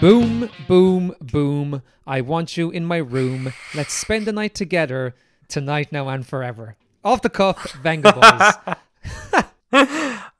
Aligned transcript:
Boom, 0.00 0.48
boom, 0.68 1.14
boom. 1.20 1.82
I 2.06 2.20
want 2.20 2.56
you 2.56 2.70
in 2.70 2.84
my 2.84 2.98
room. 2.98 3.52
Let's 3.74 3.92
spend 3.92 4.26
the 4.26 4.32
night 4.32 4.54
together, 4.54 5.16
tonight, 5.48 5.90
now, 5.90 6.08
and 6.08 6.24
forever. 6.24 6.76
Off 7.04 7.20
the 7.22 7.28
cuff, 7.28 7.72
Venga 7.82 8.12
Boys. 9.72 9.82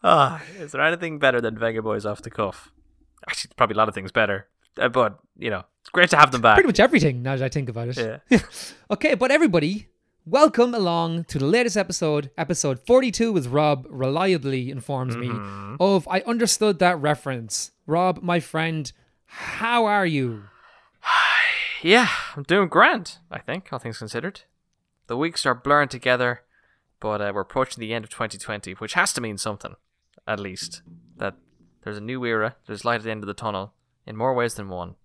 Ah, 0.04 0.40
is 0.60 0.70
there 0.72 0.80
anything 0.82 1.18
better 1.18 1.40
than 1.40 1.58
Venga 1.58 1.82
Boys 1.82 2.06
off 2.06 2.22
the 2.22 2.30
cuff? 2.30 2.70
Actually, 3.28 3.50
probably 3.56 3.74
a 3.74 3.78
lot 3.78 3.88
of 3.88 3.94
things 3.94 4.12
better. 4.12 4.46
Uh, 4.78 4.88
but, 4.88 5.18
you 5.36 5.50
know, 5.50 5.64
it's 5.80 5.90
great 5.90 6.08
to 6.10 6.16
have 6.16 6.30
them 6.30 6.40
back. 6.40 6.54
Pretty 6.54 6.68
much 6.68 6.78
everything 6.78 7.22
now 7.24 7.34
that 7.34 7.44
I 7.44 7.48
think 7.48 7.68
about 7.68 7.88
it. 7.88 8.22
Yeah. 8.30 8.38
Okay, 8.92 9.14
but 9.14 9.32
everybody, 9.32 9.88
welcome 10.24 10.72
along 10.72 11.24
to 11.24 11.38
the 11.38 11.44
latest 11.46 11.76
episode, 11.76 12.30
episode 12.38 12.78
42, 12.86 13.32
with 13.32 13.48
Rob 13.48 13.86
reliably 13.90 14.70
informs 14.70 15.16
me 15.16 15.30
of 15.80 16.06
I 16.08 16.20
understood 16.20 16.78
that 16.78 16.98
reference. 17.00 17.72
Rob, 17.86 18.22
my 18.22 18.38
friend, 18.40 18.90
how 19.28 19.84
are 19.86 20.06
you? 20.06 20.44
Yeah, 21.80 22.08
I'm 22.34 22.42
doing 22.42 22.66
grand, 22.66 23.18
I 23.30 23.38
think, 23.38 23.68
all 23.72 23.78
things 23.78 23.98
considered. 23.98 24.40
The 25.06 25.16
weeks 25.16 25.46
are 25.46 25.54
blurring 25.54 25.86
together, 25.88 26.42
but 26.98 27.20
uh, 27.20 27.30
we're 27.32 27.42
approaching 27.42 27.80
the 27.80 27.94
end 27.94 28.04
of 28.04 28.10
2020, 28.10 28.72
which 28.72 28.94
has 28.94 29.12
to 29.12 29.20
mean 29.20 29.38
something, 29.38 29.76
at 30.26 30.40
least. 30.40 30.82
That 31.18 31.36
there's 31.84 31.98
a 31.98 32.00
new 32.00 32.24
era, 32.24 32.56
there's 32.66 32.84
light 32.84 32.96
at 32.96 33.04
the 33.04 33.12
end 33.12 33.22
of 33.22 33.28
the 33.28 33.32
tunnel, 33.32 33.74
in 34.06 34.16
more 34.16 34.34
ways 34.34 34.54
than 34.54 34.68
one. 34.68 34.96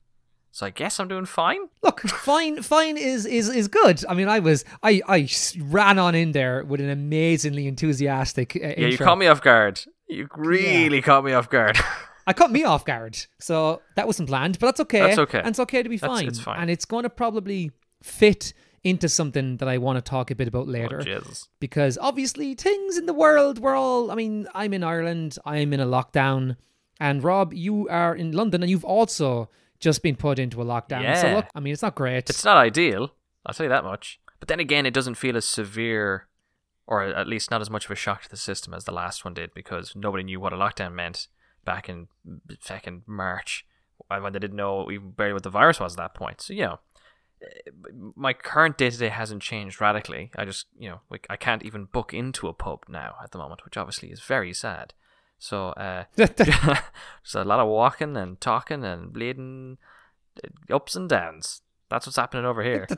So 0.52 0.66
I 0.66 0.71
guess 0.71 0.99
I'm 0.99 1.08
doing 1.08 1.26
fine. 1.26 1.70
Look, 1.84 2.02
fine, 2.02 2.63
fine 2.63 2.98
is 2.98 3.27
is 3.27 3.49
is 3.49 3.68
good. 3.68 4.04
I 4.10 4.16
mean, 4.16 4.27
I 4.27 4.40
was 4.40 4.66
I 4.82 5.02
I 5.08 5.30
ran 5.60 5.99
on 5.99 6.16
in 6.16 6.32
there 6.32 6.63
with 6.63 6.82
an 6.82 6.90
amazingly 6.90 7.68
enthusiastic 7.68 8.55
uh, 8.55 8.70
Yeah, 8.77 8.88
you 8.88 8.98
caught 8.98 9.18
me 9.18 9.27
off 9.27 9.41
guard. 9.41 9.82
You 10.08 10.27
really 10.35 11.02
caught 11.02 11.24
me 11.24 11.34
off 11.34 11.49
guard. 11.49 11.77
I 12.26 12.34
caught 12.34 12.52
me 12.52 12.63
off 12.63 12.85
guard, 12.85 13.18
so 13.40 13.82
that 13.96 14.07
wasn't 14.07 14.29
planned, 14.29 14.57
but 14.60 14.68
that's 14.68 14.79
okay. 14.82 14.99
That's 14.99 15.18
okay. 15.20 15.40
and 15.40 15.48
it's 15.49 15.60
okay 15.60 15.84
to 15.84 15.90
be 15.90 15.98
That's- 15.98 16.20
fine. 16.20 16.27
it's 16.27 16.40
fine. 16.40 16.60
and 16.62 16.70
it's 16.70 16.85
going 16.85 17.04
to 17.04 17.10
probably 17.10 17.71
fit 18.02 18.54
into 18.84 19.07
something 19.07 19.57
that 19.57 19.68
I 19.70 19.77
want 19.77 19.98
to 19.98 20.02
talk 20.02 20.30
a 20.32 20.35
bit 20.35 20.48
about 20.48 20.68
oh, 20.68 20.71
later. 20.71 20.99
oh, 20.99 21.04
Jesus. 21.04 21.48
because 21.60 21.98
obviously 22.02 22.54
things 22.54 22.98
in 22.98 23.05
the 23.05 23.13
world 23.13 23.60
we're 23.60 23.76
all 23.76 24.12
i 24.12 24.15
mean 24.15 24.46
i'm 24.54 24.74
in 24.74 24.84
ireland 24.84 25.38
i'm 25.46 25.71
in 25.71 25.80
a 25.80 25.85
lockdown 25.85 26.57
and 26.99 27.24
rob 27.24 27.54
you 27.54 27.88
are 27.88 28.13
in 28.13 28.34
london 28.34 28.62
and 28.62 28.70
you've 28.70 28.84
also 28.84 29.49
just 29.80 30.04
been 30.04 30.18
put 30.18 30.37
into 30.37 30.62
a 30.62 30.65
lockdown 30.65 31.15
so 31.15 31.27
Yeah. 31.27 31.35
look 31.37 31.46
i 31.55 31.62
mean 31.62 31.71
it's 31.71 31.82
not 31.82 31.96
great 31.96 32.30
It's 32.30 32.43
not 32.43 32.58
ideal, 32.58 33.13
I'll 33.46 33.54
tell 33.54 33.63
you 33.65 33.70
that 33.70 33.85
much. 33.85 34.20
But 34.41 34.49
then 34.49 34.60
again, 34.60 34.85
it 34.85 34.93
doesn't 34.93 35.15
feel 35.15 35.37
as 35.37 35.46
severe, 35.46 36.27
or 36.85 37.04
at 37.04 37.27
least 37.27 37.49
not 37.52 37.62
as 37.62 37.70
much 37.70 37.85
of 37.85 37.91
a 37.91 37.96
shock 37.96 38.24
to 38.24 38.30
the 38.30 38.35
system 38.35 38.74
as 38.74 38.84
the 38.84 38.91
last 38.91 39.24
one 39.24 39.34
did, 39.34 39.54
because 39.54 39.96
nobody 39.96 40.24
knew 40.26 40.41
what 40.41 40.52
a 40.52 40.58
lockdown 40.58 40.93
meant 40.93 41.30
back 41.65 41.89
in 41.89 42.07
fucking 42.59 43.03
March, 43.05 43.65
uh, 44.09 44.19
when 44.19 44.33
they 44.33 44.39
didn't 44.39 44.57
know 44.57 44.89
even 44.91 45.11
barely 45.11 45.33
what 45.33 45.43
the 45.43 45.49
virus 45.49 45.79
was 45.79 45.93
at 45.93 45.97
that 45.97 46.13
point. 46.13 46.41
So, 46.41 46.53
you 46.53 46.61
know, 46.63 46.79
eh, 47.41 47.69
my 48.15 48.33
current 48.33 48.77
day 48.77 48.89
to 48.89 48.97
day 48.97 49.09
hasn't 49.09 49.41
changed 49.41 49.79
radically. 49.81 50.31
I 50.35 50.45
just, 50.45 50.67
you 50.77 50.89
know, 50.89 51.01
like 51.09 51.25
I 51.29 51.35
can't 51.35 51.63
even 51.63 51.85
book 51.85 52.13
into 52.13 52.47
a 52.47 52.53
pub 52.53 52.85
now 52.87 53.15
at 53.23 53.31
the 53.31 53.37
moment, 53.37 53.63
which 53.65 53.77
obviously 53.77 54.09
is 54.11 54.21
very 54.21 54.53
sad. 54.53 54.93
So, 55.39 55.69
uh, 55.69 56.03
there's 56.15 56.39
a 57.35 57.43
lot 57.43 57.59
of 57.59 57.67
walking 57.67 58.15
and 58.17 58.39
talking 58.39 58.84
and 58.84 59.11
bleeding 59.11 59.77
uh, 60.43 60.75
ups 60.75 60.95
and 60.95 61.09
downs. 61.09 61.61
That's 61.89 62.05
what's 62.07 62.17
happening 62.17 62.45
over 62.45 62.63
here. 62.63 62.87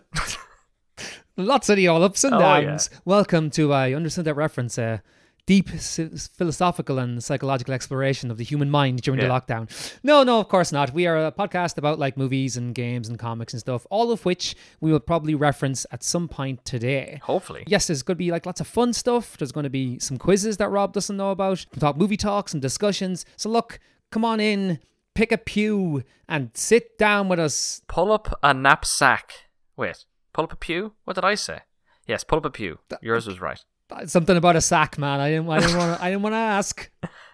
lots 1.38 1.68
of 1.70 1.76
the 1.76 1.88
all 1.88 2.04
ups 2.04 2.24
and 2.24 2.34
Oh, 2.36 2.40
yeah. 2.40 2.62
downs 2.62 2.90
welcome 3.04 3.50
to 3.52 3.74
i 3.74 3.94
understand 3.94 4.26
that 4.28 4.36
reference 4.36 4.78
uh, 4.78 5.00
deep 5.46 5.70
philosophical 5.70 6.98
and 7.00 7.24
psychological 7.24 7.74
exploration 7.74 8.32
of 8.32 8.38
the 8.38 8.44
human 8.44 8.70
mind 8.70 9.02
during 9.02 9.20
the 9.20 9.28
lockdown 9.28 9.70
no 10.04 10.24
no 10.24 10.40
of 10.40 10.48
course 10.50 10.72
not 10.72 10.92
we 10.94 11.06
are 11.06 11.28
a 11.28 11.32
podcast 11.32 11.78
about 11.78 12.00
like 12.00 12.18
movies 12.18 12.58
and 12.58 12.74
games 12.74 13.08
and 13.08 13.20
comics 13.20 13.54
and 13.54 13.60
stuff 13.60 13.86
all 13.90 14.12
of 14.12 14.26
which 14.26 14.56
we 14.82 14.92
will 14.92 15.00
probably 15.00 15.36
reference 15.36 15.86
at 15.92 16.04
some 16.04 16.28
point 16.28 16.64
today 16.66 17.20
Hopefully. 17.24 17.64
yes, 17.68 17.88
there's 17.88 18.02
going 18.04 18.16
to 18.16 18.24
be 18.24 18.32
like 18.32 18.46
lots 18.46 18.60
of 18.62 18.68
fun 18.68 18.94
stuff. 18.94 19.38
There's 19.38 19.52
going 19.52 19.64
to 19.66 19.70
be 19.70 20.00
some 20.00 20.18
quizzes 20.18 20.58
that 20.58 20.70
Rob 20.70 20.94
doesn't 20.94 21.16
know 21.18 21.32
about. 21.32 21.66
We'll 21.74 21.80
talk 21.80 21.98
movie 21.98 22.18
talks 22.18 22.54
and 22.54 22.62
discussions. 22.62 23.26
So 23.38 23.50
look, 23.50 23.80
come 24.12 24.26
on 24.26 24.40
in, 24.40 24.80
pick 25.14 25.32
a 25.32 25.38
pew, 25.38 26.04
and 26.28 26.52
sit 26.54 26.98
down 26.98 27.28
with 27.30 27.40
us. 27.40 27.82
Pull 27.88 28.12
up 28.12 28.40
a 28.44 28.54
knapsack. 28.54 29.34
Wait, 29.78 30.06
pull 30.34 30.46
up 30.46 30.54
a 30.54 30.56
pew? 30.56 30.94
What 31.04 31.16
did 31.16 31.26
I 31.26 31.36
say? 31.36 31.60
Yes, 32.08 32.24
pull 32.24 32.38
up 32.38 32.46
a 32.46 32.50
pew. 32.50 32.80
Yours 33.02 33.28
was 33.28 33.40
right. 33.42 33.64
Something 34.06 34.38
about 34.38 34.56
a 34.56 34.62
sack, 34.62 34.98
man. 34.98 35.20
I 35.20 35.30
didn't. 35.30 35.50
I 35.50 35.60
didn't 35.60 35.78
want. 35.78 36.02
I 36.02 36.10
didn't 36.10 36.24
want 36.24 36.34
to 36.34 36.38
ask. 36.38 36.90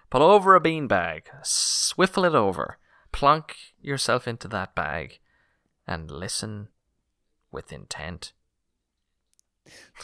Pull 0.10 0.22
over 0.22 0.56
a 0.56 0.62
beanbag. 0.62 1.24
Swiffle 1.44 2.28
it 2.28 2.36
over. 2.36 2.78
Plonk 3.12 3.56
yourself 3.82 4.28
into 4.28 4.48
that 4.50 4.76
bag, 4.76 5.20
and 5.88 6.12
listen 6.12 6.68
with 7.52 7.72
intent. 7.72 8.34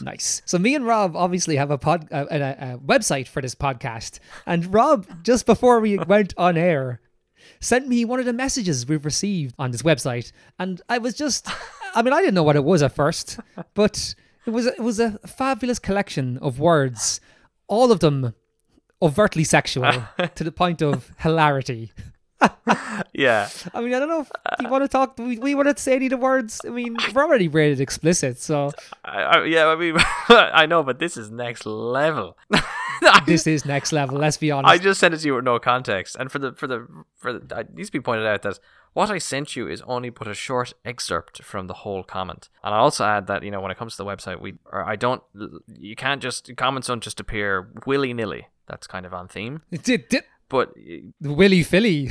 Nice. 0.00 0.40
So 0.46 0.58
me 0.58 0.74
and 0.74 0.86
Rob 0.86 1.16
obviously 1.16 1.56
have 1.56 1.70
a 1.70 1.78
pod, 1.78 2.08
uh, 2.12 2.26
a, 2.30 2.40
a, 2.40 2.50
a 2.74 2.78
website 2.78 3.28
for 3.28 3.42
this 3.42 3.54
podcast, 3.54 4.18
and 4.46 4.72
Rob 4.72 5.06
just 5.22 5.46
before 5.46 5.80
we 5.80 5.98
went 5.98 6.32
on 6.36 6.56
air 6.56 7.00
sent 7.60 7.88
me 7.88 8.04
one 8.04 8.20
of 8.20 8.26
the 8.26 8.32
messages 8.32 8.86
we've 8.86 9.04
received 9.04 9.54
on 9.58 9.70
this 9.70 9.82
website, 9.82 10.32
and 10.58 10.80
I 10.88 10.98
was 10.98 11.14
just, 11.14 11.48
I 11.94 12.02
mean, 12.02 12.12
I 12.12 12.20
didn't 12.20 12.34
know 12.34 12.42
what 12.42 12.56
it 12.56 12.64
was 12.64 12.82
at 12.82 12.94
first, 12.94 13.38
but 13.74 14.14
it 14.48 14.52
was 14.52 14.66
it 14.66 14.80
was 14.80 14.98
a 14.98 15.18
fabulous 15.26 15.78
collection 15.78 16.38
of 16.38 16.58
words, 16.58 17.20
all 17.66 17.92
of 17.92 18.00
them 18.00 18.34
overtly 19.02 19.44
sexual 19.44 19.92
to 20.34 20.42
the 20.42 20.50
point 20.52 20.82
of 20.82 21.12
hilarity. 21.18 21.92
Yeah. 23.12 23.48
I 23.74 23.80
mean, 23.80 23.94
I 23.94 23.98
don't 23.98 24.08
know 24.08 24.20
if 24.20 24.30
you 24.60 24.68
want 24.68 24.84
to 24.84 24.88
talk. 24.88 25.18
We, 25.18 25.38
we 25.38 25.54
want 25.56 25.74
to 25.76 25.82
say 25.82 25.96
any 25.96 26.06
of 26.06 26.10
the 26.10 26.16
words. 26.16 26.60
I 26.64 26.70
mean, 26.70 26.96
we're 27.12 27.24
already 27.24 27.48
rated 27.48 27.80
explicit, 27.80 28.38
so 28.38 28.70
I, 29.04 29.22
I, 29.22 29.44
yeah, 29.44 29.66
I 29.66 29.74
mean, 29.74 29.96
I 30.28 30.66
know, 30.66 30.84
but 30.84 31.00
this 31.00 31.16
is 31.16 31.30
next 31.30 31.66
level. 31.66 32.36
this 33.26 33.46
is 33.46 33.64
next 33.64 33.92
level. 33.92 34.18
Let's 34.18 34.36
be 34.36 34.50
honest. 34.50 34.70
I 34.72 34.78
just 34.78 35.00
sent 35.00 35.14
it 35.14 35.18
to 35.18 35.26
you 35.26 35.34
with 35.36 35.44
no 35.44 35.58
context, 35.58 36.16
and 36.18 36.30
for 36.30 36.38
the 36.38 36.52
for 36.52 36.66
the 36.66 36.86
for 37.16 37.32
the, 37.32 37.58
it 37.60 37.74
needs 37.74 37.88
to 37.88 37.92
be 37.92 38.00
pointed 38.00 38.26
out 38.26 38.42
that 38.42 38.58
what 38.94 39.10
I 39.10 39.18
sent 39.18 39.54
you 39.54 39.68
is 39.68 39.82
only 39.82 40.10
but 40.10 40.26
a 40.26 40.34
short 40.34 40.72
excerpt 40.84 41.42
from 41.42 41.66
the 41.66 41.74
whole 41.74 42.02
comment. 42.02 42.48
And 42.64 42.74
I 42.74 42.78
also 42.78 43.04
add 43.04 43.26
that 43.26 43.42
you 43.42 43.50
know 43.50 43.60
when 43.60 43.70
it 43.70 43.78
comes 43.78 43.92
to 43.96 44.02
the 44.02 44.08
website, 44.08 44.40
we 44.40 44.54
or 44.72 44.84
I 44.84 44.96
don't, 44.96 45.22
you 45.78 45.94
can't 45.96 46.22
just 46.22 46.54
comments 46.56 46.88
don't 46.88 47.02
just 47.02 47.20
appear 47.20 47.70
willy 47.86 48.12
nilly. 48.12 48.48
That's 48.66 48.86
kind 48.86 49.06
of 49.06 49.14
on 49.14 49.28
theme, 49.28 49.62
It 49.70 49.82
Did, 49.82 50.08
did, 50.08 50.24
but 50.48 50.72
Willy 51.20 51.62
Philly. 51.62 52.10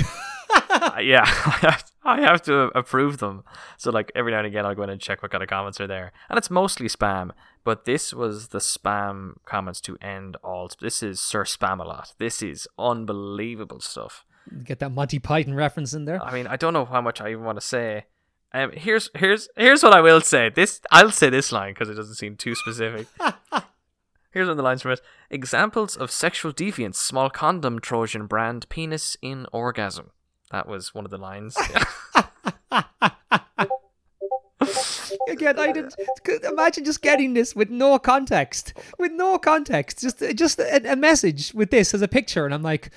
uh, 0.69 0.98
yeah, 1.02 1.22
I 1.24 1.58
have, 1.62 1.92
I 2.04 2.22
have 2.22 2.42
to 2.44 2.72
approve 2.75 3.18
them. 3.19 3.44
So 3.78 3.92
like 3.92 4.12
every 4.16 4.31
now 4.31 4.40
and 4.40 4.48
again, 4.48 4.66
I'll 4.66 4.74
go 4.74 4.84
in 4.84 4.90
and 4.90 5.00
check 5.00 5.22
what 5.22 5.31
kind 5.31 5.44
of 5.44 5.50
comments 5.50 5.80
are 5.81 5.88
there, 5.88 6.12
and 6.30 6.38
it's 6.38 6.50
mostly 6.50 6.88
spam. 6.88 7.31
But 7.67 7.83
this 7.83 8.13
was 8.13 8.47
the 8.47 8.59
spam 8.59 9.44
comments 9.44 9.81
to 9.81 9.97
end 10.01 10.38
all. 10.41 10.72
This 10.79 11.03
is 11.03 11.19
Sir 11.19 11.44
Spam 11.44 11.81
a 11.81 11.83
lot. 11.83 12.13
This 12.17 12.41
is 12.41 12.66
unbelievable 12.79 13.81
stuff. 13.81 14.23
Get 14.63 14.79
that 14.79 14.91
Monty 14.94 15.19
Python 15.19 15.53
reference 15.53 15.94
in 15.94 16.06
there. 16.06 16.23
I 16.23 16.31
mean, 16.31 16.47
I 16.47 16.56
don't 16.56 16.72
know 16.72 16.85
how 16.85 17.01
much 17.01 17.19
I 17.19 17.31
even 17.31 17.44
want 17.44 17.59
to 17.59 17.67
say. 17.67 18.06
Um, 18.53 18.72
here's 18.72 19.09
here's 19.16 19.50
here's 19.57 19.83
what 19.83 19.94
I 19.94 20.00
will 20.00 20.22
say. 20.22 20.47
This 20.47 20.79
I'll 20.94 21.11
say 21.11 21.29
this 21.29 21.51
line 21.51 21.73
because 21.73 21.89
it 21.89 21.95
doesn't 21.95 22.16
seem 22.16 22.38
too 22.38 22.56
specific. 22.56 23.07
here's 24.31 24.45
one 24.45 24.51
of 24.51 24.56
the 24.56 24.63
lines 24.63 24.83
from 24.83 24.91
it: 24.91 25.01
examples 25.29 25.97
of 25.97 26.09
sexual 26.09 26.53
deviance, 26.53 26.95
small 26.95 27.29
condom 27.29 27.81
Trojan 27.81 28.27
brand, 28.27 28.69
penis 28.69 29.17
in 29.22 29.45
orgasm. 29.51 30.11
That 30.51 30.69
was 30.69 30.95
one 30.95 31.03
of 31.03 31.11
the 31.11 31.17
lines. 31.17 31.57
Again, 35.29 35.59
I 35.59 35.72
didn't 35.72 35.95
imagine 36.44 36.85
just 36.85 37.01
getting 37.01 37.33
this 37.33 37.55
with 37.55 37.69
no 37.69 37.97
context, 38.00 38.73
with 38.97 39.11
no 39.11 39.38
context, 39.38 40.01
just 40.01 40.24
just 40.36 40.59
a, 40.59 40.92
a 40.94 40.95
message 40.95 41.53
with 41.53 41.71
this 41.71 41.94
as 41.94 42.01
a 42.01 42.07
picture, 42.07 42.45
and 42.45 42.53
I'm 42.53 42.63
like, 42.63 42.92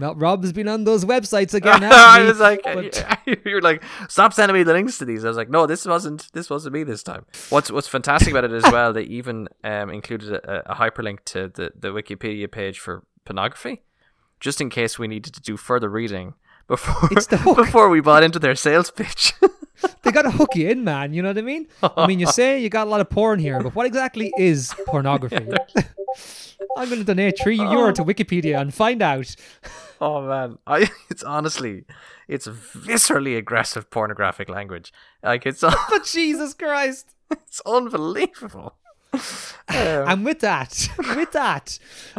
Rob's 0.00 0.52
been 0.52 0.68
on 0.68 0.84
those 0.84 1.04
websites 1.04 1.54
again. 1.54 1.82
I 1.84 2.22
was 2.22 2.38
like, 2.40 2.62
But- 2.64 3.04
you're 3.44 3.60
like, 3.60 3.82
stop 4.08 4.32
sending 4.32 4.54
me 4.54 4.62
the 4.62 4.72
links 4.72 4.98
to 4.98 5.04
these. 5.04 5.24
I 5.24 5.28
was 5.28 5.36
like, 5.36 5.50
no, 5.50 5.66
this 5.66 5.84
wasn't 5.86 6.32
this 6.32 6.50
wasn't 6.50 6.74
me 6.74 6.82
this 6.82 7.02
time. 7.02 7.26
What's 7.50 7.70
what's 7.70 7.88
fantastic 7.88 8.30
about 8.32 8.44
it 8.44 8.52
as 8.52 8.64
well, 8.64 8.92
they 8.92 9.02
even 9.02 9.48
um, 9.64 9.90
included 9.90 10.32
a, 10.32 10.72
a 10.72 10.74
hyperlink 10.74 11.24
to 11.26 11.48
the, 11.48 11.72
the 11.78 11.88
Wikipedia 11.88 12.50
page 12.50 12.78
for 12.78 13.04
pornography, 13.24 13.82
just 14.40 14.60
in 14.60 14.70
case 14.70 14.98
we 14.98 15.08
needed 15.08 15.34
to 15.34 15.40
do 15.40 15.56
further 15.56 15.88
reading 15.88 16.34
before 16.66 17.08
It's 17.12 17.26
the 17.26 17.36
hook. 17.38 17.56
before 17.56 17.88
we 17.88 18.00
bought 18.00 18.22
into 18.22 18.38
their 18.38 18.54
sales 18.54 18.90
pitch. 18.90 19.32
They 20.02 20.12
got 20.12 20.22
to 20.22 20.30
hook 20.30 20.54
you 20.54 20.68
in, 20.68 20.84
man. 20.84 21.12
You 21.12 21.22
know 21.22 21.28
what 21.28 21.38
I 21.38 21.42
mean? 21.42 21.66
I 21.82 22.06
mean, 22.06 22.18
you 22.20 22.26
say 22.40 22.60
you 22.60 22.68
got 22.68 22.86
a 22.86 22.90
lot 22.90 23.00
of 23.00 23.10
porn 23.10 23.38
here, 23.38 23.62
but 23.62 23.74
what 23.74 23.86
exactly 23.86 24.32
is 24.38 24.74
pornography? 24.86 25.36
I'm 26.76 26.88
going 26.88 27.00
to 27.00 27.04
donate 27.04 27.38
three 27.42 27.56
euro 27.56 27.92
to 27.92 28.04
Wikipedia 28.04 28.60
and 28.60 28.72
find 28.72 29.02
out. 29.02 29.34
oh 30.00 30.26
man, 30.26 30.58
I 30.66 30.88
it's 31.10 31.22
honestly, 31.22 31.84
it's 32.28 32.46
viscerally 32.46 33.36
aggressive 33.36 33.90
pornographic 33.90 34.48
language. 34.48 34.92
Like 35.22 35.46
it's 35.46 35.60
But 35.60 36.04
Jesus 36.04 36.54
Christ. 36.54 37.14
it's 37.30 37.60
unbelievable. 37.66 38.76
And 39.68 40.24
with 40.24 40.40
that, 40.40 40.88
with 41.16 41.32
that 41.32 41.78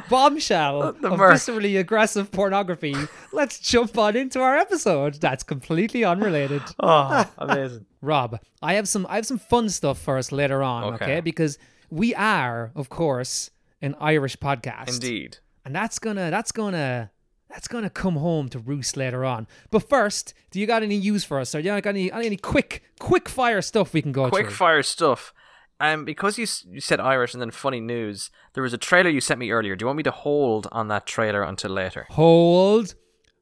bombshell 0.10 0.82
of 0.82 0.98
viscerally 0.98 1.80
aggressive 1.80 2.32
pornography, 2.32 2.96
let's 3.32 3.60
jump 3.60 3.98
on 3.98 4.16
into 4.16 4.40
our 4.42 4.58
episode. 4.58 5.16
That's 5.16 5.44
completely 5.44 6.04
unrelated. 6.04 6.62
Oh, 6.80 7.30
amazing. 7.38 7.86
Rob, 8.02 8.40
I 8.62 8.74
have 8.76 8.88
some 8.88 9.06
I 9.10 9.16
have 9.16 9.26
some 9.26 9.40
fun 9.40 9.70
stuff 9.70 10.00
for 10.00 10.18
us 10.18 10.32
later 10.32 10.64
on, 10.64 10.94
okay? 10.96 11.06
Okay. 11.06 11.20
Because 11.22 11.58
we 11.90 12.16
are, 12.16 12.72
of 12.76 12.90
course, 12.90 13.52
an 13.82 13.96
Irish 14.00 14.38
podcast. 14.38 14.90
Indeed. 14.90 15.38
And 15.66 15.76
that's 15.76 16.00
gonna 16.00 16.32
that's 16.32 16.52
gonna 16.52 17.12
that's 17.50 17.68
gonna 17.68 17.90
come 17.90 18.16
home 18.16 18.50
to 18.50 18.60
roost 18.60 18.98
later 18.98 19.26
on. 19.26 19.48
But 19.70 19.88
first, 19.88 20.34
do 20.52 20.60
you 20.60 20.66
got 20.66 20.84
any 20.84 20.98
news 20.98 21.24
for 21.24 21.40
us? 21.40 21.54
Or 21.54 21.62
do 21.62 21.68
you 21.70 21.82
got 21.82 21.90
any 21.90 22.12
any 22.12 22.38
quick 22.38 22.84
quick 23.00 23.30
fire 23.30 23.62
stuff 23.62 23.94
we 23.94 24.02
can 24.02 24.12
go 24.12 24.30
Quick 24.30 24.48
through? 24.48 24.56
fire 24.56 24.84
stuff. 24.84 25.34
Um, 25.82 26.06
because 26.06 26.38
you 26.38 26.46
you 26.72 26.80
said 26.80 27.00
Irish 27.00 27.34
and 27.34 27.42
then 27.42 27.50
funny 27.50 27.80
news, 27.80 28.30
there 28.54 28.62
was 28.62 28.72
a 28.72 28.78
trailer 28.78 29.10
you 29.10 29.20
sent 29.20 29.40
me 29.40 29.50
earlier. 29.50 29.76
Do 29.76 29.84
you 29.84 29.88
want 29.88 29.98
me 29.98 30.04
to 30.04 30.12
hold 30.12 30.68
on 30.72 30.90
that 30.90 31.08
trailer 31.08 31.42
until 31.42 31.72
later? 31.72 32.06
hold. 32.12 32.94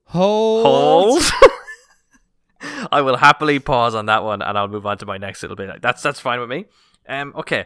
Hold. 0.06 0.66
Hold. 0.66 1.24
I 2.92 3.02
will 3.02 3.18
happily 3.18 3.60
pause 3.60 3.94
on 3.94 4.06
that 4.08 4.24
one, 4.24 4.42
and 4.42 4.58
I'll 4.58 4.68
move 4.70 4.86
on 4.86 4.98
to 5.00 5.06
my 5.06 5.18
next 5.18 5.42
little 5.44 5.58
bit. 5.58 5.82
That's 5.82 6.02
that's 6.02 6.20
fine 6.22 6.40
with 6.40 6.50
me. 6.50 6.66
Um, 7.08 7.34
okay. 7.36 7.66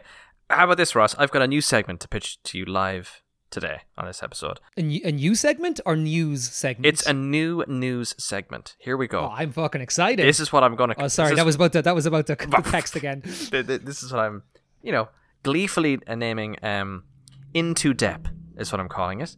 How 0.50 0.64
about 0.64 0.76
this, 0.76 0.94
Ross? 0.94 1.14
I've 1.18 1.30
got 1.30 1.42
a 1.42 1.46
new 1.46 1.60
segment 1.60 2.00
to 2.00 2.08
pitch 2.08 2.42
to 2.42 2.58
you 2.58 2.64
live 2.64 3.22
today 3.54 3.82
on 3.96 4.06
this 4.06 4.22
episode. 4.22 4.60
A, 4.76 4.82
new, 4.82 5.00
a 5.04 5.12
new 5.12 5.34
segment 5.34 5.80
or 5.86 5.96
news 5.96 6.44
segment? 6.50 6.86
It's 6.86 7.06
a 7.06 7.12
new 7.12 7.64
news 7.66 8.14
segment. 8.18 8.76
Here 8.78 8.96
we 8.96 9.06
go. 9.06 9.20
Oh, 9.20 9.32
I'm 9.34 9.52
fucking 9.52 9.80
excited. 9.80 10.26
this 10.26 10.40
is 10.40 10.52
what 10.52 10.64
I'm 10.64 10.74
gonna. 10.76 10.94
oh, 10.98 11.08
sorry, 11.08 11.34
that 11.36 11.46
was 11.46 11.54
about 11.54 11.72
the, 11.72 11.82
that 11.82 11.94
was 11.94 12.06
about 12.06 12.26
the, 12.26 12.34
the 12.36 12.70
text 12.70 12.96
again. 12.96 13.22
th- 13.50 13.66
th- 13.66 13.82
this 13.82 14.02
is 14.02 14.12
what 14.12 14.20
I'm, 14.20 14.42
you 14.84 14.92
know, 14.92 15.08
gleefully 15.42 15.98
naming 16.08 16.56
um, 16.62 17.04
into 17.52 17.94
depth 17.94 18.30
is 18.56 18.70
what 18.70 18.80
I'm 18.80 18.88
calling 18.88 19.20
it. 19.20 19.36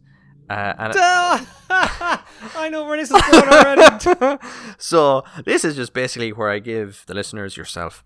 Uh, 0.49 0.73
and 0.77 0.93
I 0.97 2.69
know 2.71 2.85
where 2.85 2.97
this 2.97 3.11
is 3.11 3.21
going 3.31 3.49
already. 3.49 4.37
so 4.77 5.23
this 5.45 5.65
is 5.65 5.75
just 5.75 5.93
basically 5.93 6.31
where 6.31 6.49
I 6.49 6.59
give 6.59 7.03
the 7.07 7.13
listeners 7.13 7.57
yourself 7.57 8.03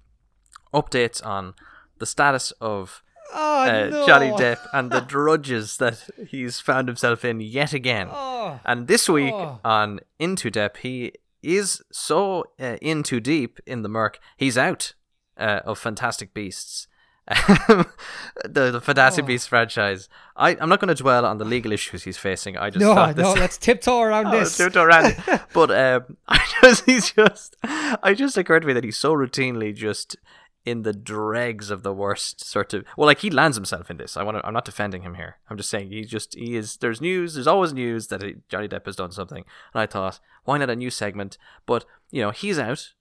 updates 0.74 1.24
on 1.26 1.54
the 2.00 2.06
status 2.06 2.52
of 2.62 3.04
Oh 3.34 3.62
uh, 3.62 3.88
no, 3.90 4.06
Johnny 4.08 4.32
Depp 4.32 4.58
and 4.74 4.92
the 4.92 5.00
drudges 5.00 5.78
that 5.78 6.10
he's 6.28 6.60
found 6.60 6.88
himself 6.90 7.24
in 7.24 7.40
yet 7.40 7.74
again. 7.74 8.10
Oh, 8.12 8.60
And 8.66 8.88
this 8.88 9.08
week 9.08 9.34
Oh. 9.34 9.60
on 9.64 10.00
Into 10.20 10.52
Depp, 10.52 10.78
he 10.78 11.14
is 11.42 11.82
so 11.92 12.44
uh, 12.60 12.76
in 12.82 13.04
too 13.04 13.20
deep 13.22 13.60
in 13.66 13.84
the 13.84 13.90
murk, 13.90 14.20
he's 14.36 14.58
out 14.58 14.94
uh, 15.38 15.62
of 15.64 15.80
Fantastic 15.80 16.34
Beasts. 16.34 16.88
the, 17.28 18.72
the 18.72 18.82
Fantastic 18.82 19.24
Oh. 19.24 19.28
Beasts 19.28 19.48
franchise. 19.48 20.10
I, 20.36 20.58
I'm 20.60 20.70
not 20.70 20.80
going 20.80 20.94
to 20.94 21.02
dwell 21.02 21.26
on 21.26 21.38
the 21.38 21.46
legal 21.46 21.72
issues 21.72 22.04
he's 22.04 22.18
facing. 22.18 22.58
I 22.58 22.70
just 22.70 22.84
no, 22.84 22.94
thought 22.96 23.16
this, 23.16 23.24
no, 23.24 23.34
let's 23.34 23.58
tiptoe 23.58 24.02
around 24.02 24.28
Oh, 24.28 24.40
this. 24.40 24.58
too 24.58 24.72
around. 24.76 25.16
but 25.54 25.72
um, 25.72 26.18
I 26.28 26.40
just, 26.62 26.86
he's 26.86 27.12
just, 27.12 27.56
I 27.64 28.14
just 28.14 28.38
occurred 28.38 28.62
to 28.62 28.68
me 28.68 28.74
that 28.74 28.84
he's 28.84 28.98
so 28.98 29.14
routinely 29.14 29.74
just 29.74 30.18
in 30.66 30.84
the 30.84 30.94
dregs 30.94 31.72
of 31.72 31.84
the 31.84 31.94
worst 31.94 32.44
sort 32.46 32.74
of. 32.74 32.86
Well, 32.98 33.08
like 33.08 33.20
he 33.20 33.30
lands 33.30 33.58
himself 33.58 33.90
in 33.90 33.98
this. 33.98 34.16
I 34.18 34.24
want 34.24 34.38
to. 34.38 34.46
I'm 34.46 34.54
not 34.54 34.66
defending 34.66 35.02
him 35.02 35.16
here. 35.16 35.38
I'm 35.50 35.58
just 35.58 35.70
saying 35.70 35.90
he 35.90 36.04
just 36.04 36.36
he 36.36 36.56
is. 36.56 36.78
There's 36.78 37.02
news. 37.02 37.34
There's 37.34 37.48
always 37.48 37.74
news 37.74 38.08
that 38.08 38.22
he, 38.22 38.36
Johnny 38.50 38.68
Depp 38.68 38.86
has 38.86 38.96
done 38.96 39.12
something, 39.12 39.44
and 39.74 39.82
I 39.82 39.86
thought, 39.88 40.20
why 40.44 40.58
not 40.60 40.70
a 40.70 40.76
new 40.76 40.90
segment? 40.92 41.38
But 41.66 41.86
you 42.12 42.22
know, 42.22 42.32
he's 42.32 42.60
out. 42.60 42.94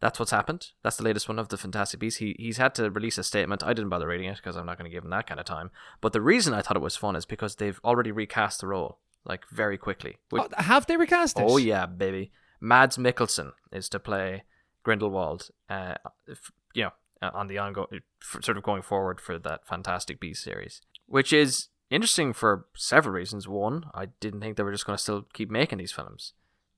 That's 0.00 0.18
what's 0.18 0.30
happened. 0.30 0.68
That's 0.82 0.96
the 0.96 1.04
latest 1.04 1.28
one 1.28 1.38
of 1.38 1.48
the 1.48 1.56
Fantastic 1.56 2.00
Beasts. 2.00 2.18
He 2.18 2.36
he's 2.38 2.58
had 2.58 2.74
to 2.74 2.90
release 2.90 3.16
a 3.18 3.24
statement. 3.24 3.62
I 3.64 3.72
didn't 3.72 3.88
bother 3.88 4.08
reading 4.08 4.28
it 4.28 4.36
because 4.36 4.56
I'm 4.56 4.66
not 4.66 4.76
going 4.78 4.90
to 4.90 4.94
give 4.94 5.04
him 5.04 5.10
that 5.10 5.26
kind 5.26 5.40
of 5.40 5.46
time. 5.46 5.70
But 6.00 6.12
the 6.12 6.20
reason 6.20 6.52
I 6.52 6.60
thought 6.62 6.76
it 6.76 6.82
was 6.82 6.96
fun 6.96 7.16
is 7.16 7.24
because 7.24 7.56
they've 7.56 7.80
already 7.84 8.12
recast 8.12 8.60
the 8.60 8.66
role 8.66 8.98
like 9.24 9.42
very 9.50 9.78
quickly. 9.78 10.16
Which, 10.30 10.42
Oh, 10.42 10.62
have 10.62 10.86
they 10.86 10.96
recast 10.96 11.38
it? 11.38 11.44
Oh 11.46 11.56
yeah, 11.56 11.86
baby. 11.86 12.30
Mads 12.60 12.96
Mikkelsen 12.96 13.52
is 13.72 13.88
to 13.90 13.98
play 13.98 14.44
Grindelwald. 14.84 15.50
Uh, 15.68 15.94
if, 16.26 16.50
you 16.74 16.84
know, 16.84 16.90
uh, 17.22 17.30
on 17.34 17.48
the 17.48 17.58
ongoing, 17.58 18.00
sort 18.20 18.56
of 18.56 18.62
going 18.62 18.82
forward 18.82 19.20
for 19.20 19.38
that 19.38 19.66
Fantastic 19.66 20.20
Beasts 20.20 20.44
series, 20.44 20.80
which 21.06 21.32
is 21.32 21.68
interesting 21.90 22.32
for 22.32 22.66
several 22.76 23.14
reasons. 23.14 23.48
One, 23.48 23.84
I 23.94 24.06
didn't 24.20 24.40
think 24.40 24.56
they 24.56 24.62
were 24.62 24.72
just 24.72 24.86
going 24.86 24.96
to 24.96 25.02
still 25.02 25.26
keep 25.32 25.50
making 25.50 25.78
these 25.78 25.92
films. 25.92 26.34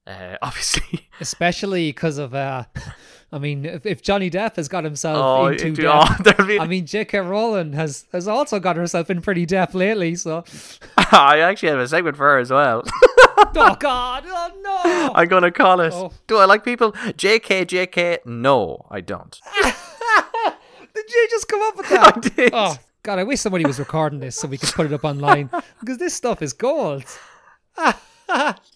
Uh, 0.08 0.36
obviously, 0.42 1.08
Especially 1.20 1.90
because 1.90 2.18
of, 2.18 2.34
uh, 2.34 2.64
I 3.32 3.38
mean, 3.38 3.66
if, 3.66 3.84
if 3.84 4.02
Johnny 4.02 4.30
Depp 4.30 4.56
has 4.56 4.68
got 4.68 4.84
himself 4.84 5.18
oh, 5.18 5.46
into 5.48 5.66
it- 5.66 5.76
debt, 5.76 5.86
oh, 5.92 6.16
there'll 6.24 6.46
be- 6.46 6.58
I 6.58 6.66
mean, 6.66 6.86
J.K. 6.86 7.18
Rowling 7.18 7.74
has 7.74 8.06
has 8.12 8.26
also 8.26 8.58
got 8.58 8.76
herself 8.76 9.10
in 9.10 9.20
pretty 9.20 9.44
deep 9.44 9.74
lately. 9.74 10.14
So, 10.14 10.44
I 10.96 11.40
actually 11.40 11.68
have 11.68 11.78
a 11.78 11.88
segment 11.88 12.16
for 12.16 12.24
her 12.24 12.38
as 12.38 12.50
well. 12.50 12.84
oh 12.86 13.76
God, 13.78 14.24
oh 14.26 14.50
no! 14.62 15.12
I'm 15.14 15.28
going 15.28 15.42
to 15.42 15.50
call 15.50 15.80
it. 15.80 15.92
Oh. 15.92 16.12
Do 16.26 16.38
I 16.38 16.46
like 16.46 16.64
people? 16.64 16.92
JK, 16.92 17.66
JK. 17.66 18.24
No, 18.24 18.86
I 18.90 19.02
don't. 19.02 19.38
Did 20.94 21.10
you 21.10 21.28
just 21.30 21.48
come 21.48 21.62
up 21.62 21.76
with 21.76 21.88
that? 21.90 22.16
I 22.16 22.20
did. 22.20 22.50
Oh 22.54 22.76
God, 23.02 23.18
I 23.18 23.24
wish 23.24 23.40
somebody 23.40 23.66
was 23.66 23.78
recording 23.78 24.20
this 24.20 24.36
so 24.36 24.48
we 24.48 24.56
could 24.56 24.70
put 24.70 24.86
it 24.86 24.92
up 24.92 25.04
online 25.04 25.50
because 25.80 25.98
this 25.98 26.14
stuff 26.14 26.40
is 26.40 26.54
gold. 26.54 27.04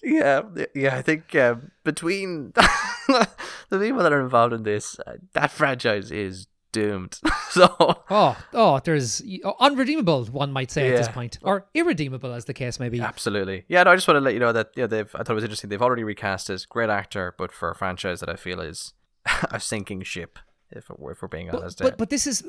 Yeah, 0.03 0.43
yeah. 0.75 0.97
I 0.97 1.03
think 1.03 1.35
uh, 1.35 1.57
between 1.85 2.53
the 3.09 3.79
people 3.79 4.03
that 4.03 4.13
are 4.13 4.21
involved 4.21 4.53
in 4.53 4.63
this, 4.63 4.99
uh, 5.07 5.15
that 5.35 5.51
franchise 5.51 6.11
is 6.11 6.47
doomed. 6.73 7.21
so 7.51 7.67
Oh, 8.11 8.37
oh, 8.55 8.81
there's 8.83 9.23
oh, 9.45 9.55
unredeemable, 9.61 10.25
one 10.27 10.53
might 10.53 10.71
say 10.71 10.91
at 10.91 10.97
this 10.97 11.09
point, 11.09 11.39
or 11.43 11.67
irredeemable, 11.75 12.33
as 12.33 12.47
the 12.47 12.55
case 12.55 12.81
may 12.81 12.89
be. 12.89 13.01
absolutely, 13.01 13.65
yeah. 13.69 13.83
No, 13.83 13.93
I 13.93 13.95
just 13.95 14.09
want 14.09 14.17
to 14.17 14.21
let 14.23 14.35
you 14.35 14.41
know 14.41 14.53
that 14.53 14.71
yeah, 14.75 14.87
they've. 14.87 15.15
I 15.15 15.19
thought 15.19 15.31
it 15.31 15.35
was 15.35 15.45
interesting. 15.45 15.71
They've 15.71 15.83
already 15.83 16.05
recast 16.05 16.49
this 16.49 16.65
great 16.67 16.91
actor, 16.91 17.35
but 17.37 17.53
for 17.53 17.71
a 17.71 17.75
franchise 17.75 18.21
that 18.21 18.29
I 18.31 18.37
feel 18.37 18.61
is 18.61 18.95
a 19.51 19.61
sinking 19.61 20.03
ship. 20.03 20.39
If 20.75 20.89
we're, 20.89 21.13
if 21.13 21.21
we're 21.21 21.29
being 21.29 21.49
But, 21.51 21.61
honest, 21.61 21.79
but 21.81 21.99
but 21.99 22.09
this 22.09 22.27
is 22.27 22.43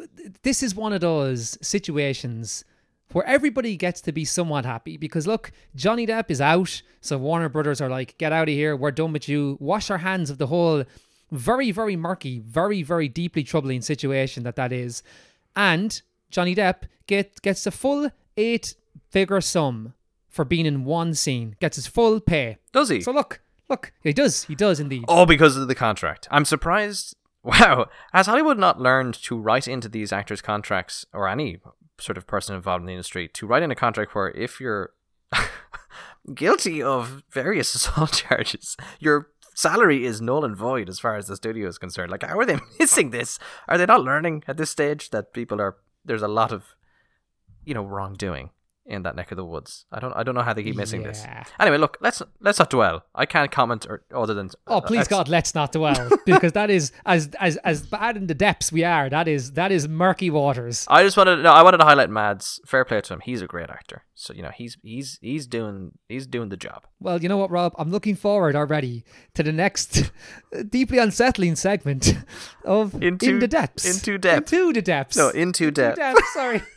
this 0.44 0.64
is 0.64 0.74
one 0.74 0.94
of 0.94 1.02
those 1.02 1.58
situations 1.62 2.64
where 3.13 3.25
everybody 3.25 3.77
gets 3.77 4.01
to 4.01 4.12
be 4.12 4.25
somewhat 4.25 4.65
happy 4.65 4.98
because 4.98 5.25
look, 5.27 5.51
Johnny 5.75 6.06
Depp 6.06 6.30
is 6.30 6.42
out, 6.42 6.81
so 7.01 7.18
Warner 7.18 7.50
Brothers 7.50 7.81
are 7.81 7.89
like, 7.89 8.18
get 8.18 8.31
out 8.33 8.50
of 8.50 8.54
here, 8.54 8.75
we're 8.75 8.92
done 8.92 9.13
with 9.13 9.30
you, 9.30 9.57
wash 9.60 9.89
our 9.89 10.00
hands 10.00 10.30
of 10.30 10.38
the 10.38 10.48
whole 10.48 10.83
very 11.31 11.71
very 11.71 11.95
murky, 11.95 12.39
very 12.39 12.83
very 12.83 13.07
deeply 13.07 13.44
troubling 13.44 13.81
situation 13.81 14.44
that 14.44 14.56
that 14.56 14.71
is, 14.71 15.04
and 15.56 16.01
Johnny 16.30 16.56
Depp 16.56 16.83
get 17.07 17.42
gets 17.42 17.65
a 17.65 17.71
full 17.71 18.10
eight 18.38 18.75
figure 19.10 19.42
sum 19.42 19.93
for 20.27 20.43
being 20.43 20.65
in 20.65 20.84
one 20.84 21.13
scene, 21.13 21.55
gets 21.60 21.75
his 21.75 21.88
full 21.88 22.20
pay. 22.20 22.58
does 22.72 22.89
he? 22.89 23.01
So 23.01 23.12
look, 23.12 23.41
look, 23.70 23.93
he 24.01 24.13
does, 24.13 24.46
he 24.46 24.55
does 24.55 24.79
indeed. 24.79 25.05
Oh, 25.08 25.25
because 25.27 25.55
of 25.55 25.67
the 25.67 25.75
contract. 25.75 26.27
I'm 26.32 26.46
surprised. 26.46 27.15
Wow. 27.46 27.88
Has 28.13 28.27
Hollywood 28.27 28.58
not 28.58 28.79
learned 28.79 29.15
to 29.24 29.38
write 29.38 29.67
into 29.67 29.89
these 29.89 30.13
actors' 30.13 30.41
contracts, 30.41 31.05
or 31.12 31.27
any 31.27 31.60
sort 32.03 32.17
of 32.17 32.27
person 32.27 32.55
involved 32.55 32.81
in 32.81 32.88
the 32.88 32.93
industry, 32.93 33.27
to 33.29 33.48
write 33.48 33.63
in 33.63 33.72
a 33.72 33.75
contract 33.75 34.13
where 34.13 34.29
if 34.29 34.60
you're 34.60 34.91
guilty 36.33 36.81
of 36.81 37.24
various 37.31 37.74
assault 37.75 38.13
charges, 38.13 38.77
your 39.00 39.29
salary 39.55 40.05
is 40.05 40.22
null 40.22 40.43
and 40.43 40.55
void 40.55 40.89
as 40.89 41.00
far 41.00 41.15
as 41.15 41.27
the 41.27 41.36
studio 41.36 41.67
is 41.67 41.77
concerned? 41.77 42.12
Like, 42.12 42.24
how 42.24 42.38
are 42.39 42.45
they 42.45 42.60
missing 42.79 43.12
this? 43.12 43.39
Are 43.67 43.77
they 43.77 43.86
not 43.86 44.03
learning 44.03 44.43
at 44.48 44.57
this 44.57 44.69
stage 44.69 45.12
that 45.12 45.33
people 45.33 45.62
are, 45.62 45.77
there's 46.03 46.22
a 46.22 46.27
lot 46.27 46.51
of, 46.51 46.75
you 47.63 47.74
know, 47.74 47.86
wrongdoing? 47.86 48.51
In 48.86 49.04
that 49.04 49.16
neck 49.16 49.32
of 49.32 49.38
the 49.38 49.46
woods, 49.46 49.86
I 49.94 50.02
don't. 50.02 50.12
I 50.12 50.24
don't 50.24 50.36
know 50.36 50.42
how 50.42 50.52
they 50.52 50.62
keep 50.62 50.75
missing 50.75 51.04
this. 51.04 51.25
Anyway, 51.58 51.78
look, 51.78 51.98
let's 52.02 52.22
let's 52.42 52.60
not 52.60 52.70
dwell. 52.70 53.06
I 53.16 53.25
can't 53.25 53.50
comment 53.50 53.86
or 53.90 54.04
other 54.13 54.34
than. 54.34 54.50
Oh 54.68 54.80
uh, 54.80 54.82
please 54.82 54.98
let's- 54.98 55.08
God, 55.08 55.30
let's 55.30 55.56
not 55.56 55.72
dwell 55.72 56.10
because 56.25 56.52
that 56.52 56.70
is 56.70 56.92
as 57.06 57.30
as 57.40 57.56
as 57.58 57.88
bad 57.88 58.18
in 58.18 58.28
the 58.28 58.34
depths 58.34 58.74
we 58.74 58.84
are. 58.84 59.10
That 59.10 59.30
is 59.30 59.54
that 59.54 59.72
is 59.72 59.88
murky 59.88 60.30
waters. 60.30 60.86
I 60.90 61.04
just 61.04 61.16
wanted 61.16 61.44
no, 61.44 61.54
I 61.54 61.63
wanted 61.63 61.78
to 61.78 61.86
highlight 61.86 62.10
Mads. 62.10 62.60
Fair 62.66 62.84
play 62.84 63.00
to 63.00 63.13
him. 63.13 63.22
He's 63.24 63.42
a 63.42 63.48
great 63.48 63.70
actor. 63.70 64.04
So 64.16 64.34
you 64.34 64.42
know 64.42 64.52
he's 64.54 64.75
he's 64.84 65.18
he's 65.22 65.48
doing 65.48 65.94
he's 66.10 66.28
doing 66.28 66.50
the 66.50 66.58
job. 66.58 66.84
Well, 67.00 67.22
you 67.24 67.30
know 67.30 67.38
what, 67.38 67.52
Rob? 67.52 67.72
I'm 67.78 67.90
looking 67.90 68.16
forward 68.18 68.54
already 68.54 69.06
to 69.36 69.44
the 69.44 69.54
next 69.54 70.12
deeply 70.70 70.98
unsettling 70.98 71.56
segment 71.56 72.16
of 72.66 73.02
Into- 73.02 73.30
in 73.30 73.40
the 73.40 73.48
depths. 73.48 73.86
into 73.86 74.18
depth. 74.18 74.52
Into 74.52 74.74
the 74.74 74.82
depths. 74.82 75.16
No, 75.16 75.30
into 75.30 75.70
Into 75.70 75.72
depth. 75.72 75.96
depths. 75.98 76.34
Sorry. 76.34 76.62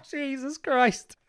Jesus 0.10 0.58
Christ. 0.58 1.16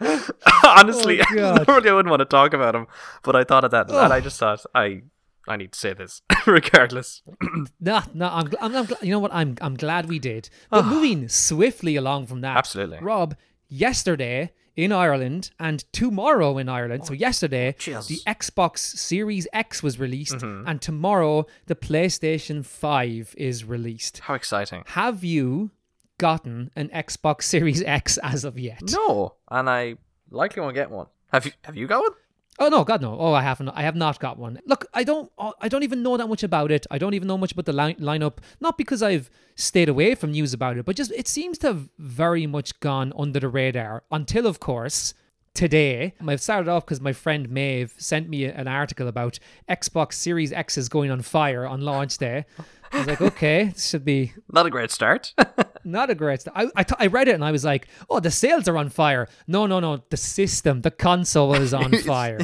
Honestly, 0.66 1.22
Oh, 1.32 1.36
normally 1.68 1.90
I 1.90 1.94
wouldn't 1.94 2.10
want 2.10 2.20
to 2.22 2.26
talk 2.26 2.54
about 2.54 2.76
him, 2.76 2.88
but 3.24 3.36
I 3.36 3.44
thought 3.44 3.64
of 3.64 3.72
that, 3.72 3.90
and 3.90 3.98
I 4.14 4.18
Oh. 4.18 4.22
just 4.22 4.40
thought 4.40 4.64
I 4.76 5.04
I 5.48 5.58
need 5.58 5.74
to 5.74 5.80
say 5.80 5.94
this 5.94 6.22
regardless. 6.46 7.22
No, 7.82 8.02
no, 8.14 8.30
I'm, 8.30 8.48
gl- 8.48 8.56
I'm, 8.62 8.76
I'm 8.76 8.88
gl- 8.88 9.04
you 9.04 9.12
know 9.12 9.20
what? 9.20 9.34
I'm, 9.34 9.56
I'm 9.60 9.76
glad 9.76 10.08
we 10.08 10.18
did. 10.20 10.50
But 10.70 10.86
moving 10.86 11.28
swiftly 11.28 11.98
along 11.98 12.28
from 12.28 12.42
that, 12.42 12.56
Absolutely. 12.58 13.00
Rob. 13.02 13.36
Yesterday 13.68 14.52
in 14.76 14.92
Ireland 14.92 15.52
and 15.60 15.84
tomorrow 15.92 16.58
in 16.58 16.70
Ireland. 16.70 17.06
So 17.06 17.14
yesterday, 17.14 17.76
cheers. 17.78 18.08
the 18.08 18.20
Xbox 18.26 18.78
Series 18.80 19.48
X 19.52 19.84
was 19.84 20.00
released, 20.00 20.36
Mm-hmm. 20.38 20.68
and 20.68 20.82
tomorrow 20.82 21.46
the 21.68 21.76
PlayStation 21.76 22.66
Five 22.66 23.36
is 23.38 23.66
released. 23.66 24.20
How 24.20 24.36
exciting! 24.36 24.84
Have 24.88 25.24
you 25.24 25.72
gotten 26.18 26.72
an 26.76 26.90
Xbox 26.90 27.44
Series 27.54 27.82
X 27.84 28.18
as 28.20 28.44
of 28.44 28.58
yet. 28.58 28.82
No, 28.92 29.36
and 29.50 29.70
I 29.70 29.96
likely 30.30 30.62
won't 30.62 30.76
get 30.76 30.92
one. 30.92 31.08
Have 31.32 31.46
you? 31.46 31.52
Have 31.64 31.76
you 31.76 31.88
got 31.88 32.02
one? 32.02 32.12
Oh 32.60 32.70
no, 32.70 32.84
God 32.84 33.02
no! 33.02 33.18
Oh, 33.18 33.34
I 33.34 33.42
haven't. 33.42 33.70
I 33.70 33.82
have 33.82 33.96
not 33.96 34.20
got 34.20 34.38
one. 34.38 34.60
Look, 34.68 34.86
I 34.94 35.04
don't. 35.04 35.32
I 35.60 35.68
don't 35.68 35.84
even 35.84 36.04
know 36.04 36.18
that 36.18 36.28
much 36.28 36.44
about 36.44 36.72
it. 36.72 36.86
I 36.92 37.00
don't 37.00 37.16
even 37.16 37.28
know 37.28 37.38
much 37.38 37.52
about 37.52 37.66
the 37.66 37.74
line, 37.74 37.96
lineup. 37.96 38.38
Not 38.60 38.78
because 38.78 39.02
I've 39.02 39.32
stayed 39.56 39.90
away 39.90 40.14
from 40.14 40.32
news 40.32 40.54
about 40.54 40.78
it, 40.78 40.86
but 40.86 40.96
just 40.96 41.12
it 41.12 41.28
seems 41.28 41.58
to 41.60 41.68
have 41.68 41.90
very 41.98 42.46
much 42.46 42.80
gone 42.80 43.12
under 43.18 43.40
the 43.40 43.50
radar 43.50 44.04
until, 44.12 44.46
of 44.46 44.60
course, 44.60 45.16
today. 45.56 46.14
I've 46.28 46.42
started 46.42 46.70
off 46.70 46.86
because 46.86 47.02
my 47.02 47.14
friend 47.14 47.50
Maeve 47.50 47.96
sent 47.98 48.30
me 48.30 48.46
an 48.46 48.68
article 48.68 49.08
about 49.08 49.40
Xbox 49.68 50.14
Series 50.14 50.52
X 50.54 50.78
is 50.78 50.90
going 50.90 51.10
on 51.10 51.22
fire 51.22 51.66
on 51.66 51.82
launch 51.82 52.18
day. 52.20 52.46
I 52.94 52.98
was 53.00 53.08
like, 53.08 53.22
okay, 53.22 53.66
this 53.74 53.90
should 53.90 54.06
be 54.06 54.34
Not 54.52 54.66
a 54.66 54.70
great 54.70 54.92
start. 54.92 55.34
not 55.84 56.10
a 56.10 56.16
great. 56.16 56.42
start. 56.42 56.56
I 56.58 56.70
I, 56.76 56.84
th- 56.84 56.98
I 57.00 57.08
read 57.08 57.28
it 57.28 57.34
and 57.36 57.44
I 57.44 57.52
was 57.52 57.66
like, 57.66 57.88
oh, 58.10 58.20
the 58.20 58.32
sales 58.32 58.68
are 58.68 58.78
on 58.78 58.90
fire. 58.90 59.28
No, 59.48 59.66
no, 59.66 59.80
no, 59.80 60.04
the 60.10 60.18
system, 60.18 60.82
the 60.82 60.92
console 60.92 61.56
is 61.56 61.74
on 61.74 61.92
fire. 62.06 62.40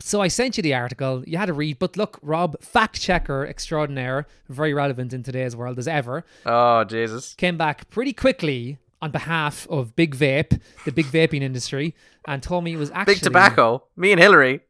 so 0.00 0.20
I 0.20 0.28
sent 0.28 0.56
you 0.56 0.62
the 0.62 0.74
article. 0.74 1.24
You 1.26 1.38
had 1.38 1.46
to 1.46 1.52
read. 1.52 1.78
But 1.78 1.96
look, 1.96 2.18
Rob, 2.22 2.60
fact 2.62 3.00
checker 3.00 3.46
extraordinaire, 3.46 4.26
very 4.48 4.72
relevant 4.74 5.12
in 5.12 5.22
today's 5.22 5.56
world 5.56 5.78
as 5.78 5.88
ever, 5.88 6.24
oh 6.46 6.84
Jesus! 6.84 7.34
came 7.34 7.56
back 7.58 7.90
pretty 7.90 8.12
quickly 8.12 8.78
on 9.02 9.10
behalf 9.10 9.66
of 9.70 9.96
Big 9.96 10.14
Vape, 10.14 10.60
the 10.84 10.92
big 10.92 11.06
vaping 11.06 11.40
industry, 11.42 11.94
and 12.28 12.42
told 12.42 12.62
me 12.64 12.74
it 12.74 12.76
was 12.76 12.90
actually 12.90 13.14
Big 13.14 13.22
tobacco. 13.22 13.82
Me 13.96 14.12
and 14.12 14.20
Hillary. 14.20 14.60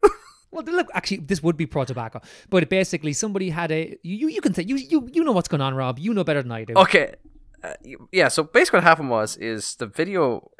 Well, 0.52 0.64
look, 0.64 0.88
actually, 0.94 1.18
this 1.18 1.42
would 1.42 1.56
be 1.56 1.66
pro 1.66 1.84
tobacco, 1.84 2.20
but 2.48 2.68
basically, 2.68 3.12
somebody 3.12 3.50
had 3.50 3.70
a 3.70 3.96
you. 4.02 4.28
You 4.28 4.40
can 4.40 4.54
say 4.54 4.62
you 4.64 4.76
you 4.76 5.08
you 5.12 5.24
know 5.24 5.32
what's 5.32 5.48
going 5.48 5.60
on, 5.60 5.74
Rob. 5.74 5.98
You 5.98 6.12
know 6.12 6.24
better 6.24 6.42
than 6.42 6.52
I 6.52 6.64
do. 6.64 6.74
Okay. 6.74 7.14
Uh, 7.62 7.74
yeah, 8.10 8.28
so 8.28 8.42
basically 8.42 8.78
what 8.78 8.84
happened 8.84 9.10
was 9.10 9.36
is 9.36 9.74
the 9.74 9.86
video 9.86 10.50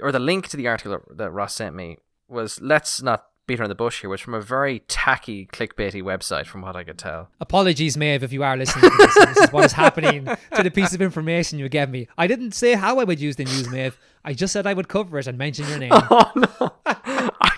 or 0.00 0.12
the 0.12 0.18
link 0.18 0.46
to 0.48 0.58
the 0.58 0.68
article 0.68 1.00
that 1.10 1.30
Ross 1.30 1.54
sent 1.54 1.74
me 1.74 1.96
was 2.28 2.60
let's 2.60 3.00
not 3.00 3.28
beat 3.46 3.58
around 3.58 3.70
the 3.70 3.74
bush 3.74 4.00
here, 4.00 4.10
was 4.10 4.20
from 4.20 4.34
a 4.34 4.40
very 4.40 4.80
tacky 4.80 5.46
clickbaity 5.46 6.02
website 6.02 6.46
from 6.46 6.62
what 6.62 6.76
I 6.76 6.84
could 6.84 6.98
tell. 6.98 7.28
Apologies, 7.40 7.96
Maeve, 7.96 8.22
if 8.22 8.32
you 8.32 8.42
are 8.42 8.56
listening 8.56 8.90
to 8.90 8.96
this. 8.96 9.14
this 9.14 9.36
is 9.38 9.52
what 9.52 9.64
is 9.64 9.72
happening 9.72 10.24
to 10.54 10.62
the 10.62 10.70
piece 10.70 10.94
of 10.94 11.02
information 11.02 11.58
you 11.58 11.68
gave 11.68 11.90
me. 11.90 12.06
I 12.16 12.26
didn't 12.26 12.52
say 12.52 12.74
how 12.74 13.00
I 13.00 13.04
would 13.04 13.20
use 13.20 13.36
the 13.36 13.44
news, 13.44 13.68
Maeve. 13.68 13.98
I 14.24 14.34
just 14.34 14.52
said 14.52 14.66
I 14.66 14.74
would 14.74 14.88
cover 14.88 15.18
it 15.18 15.26
and 15.26 15.36
mention 15.36 15.68
your 15.68 15.78
name. 15.78 15.92
Oh 16.10 16.30
no. 16.36 16.72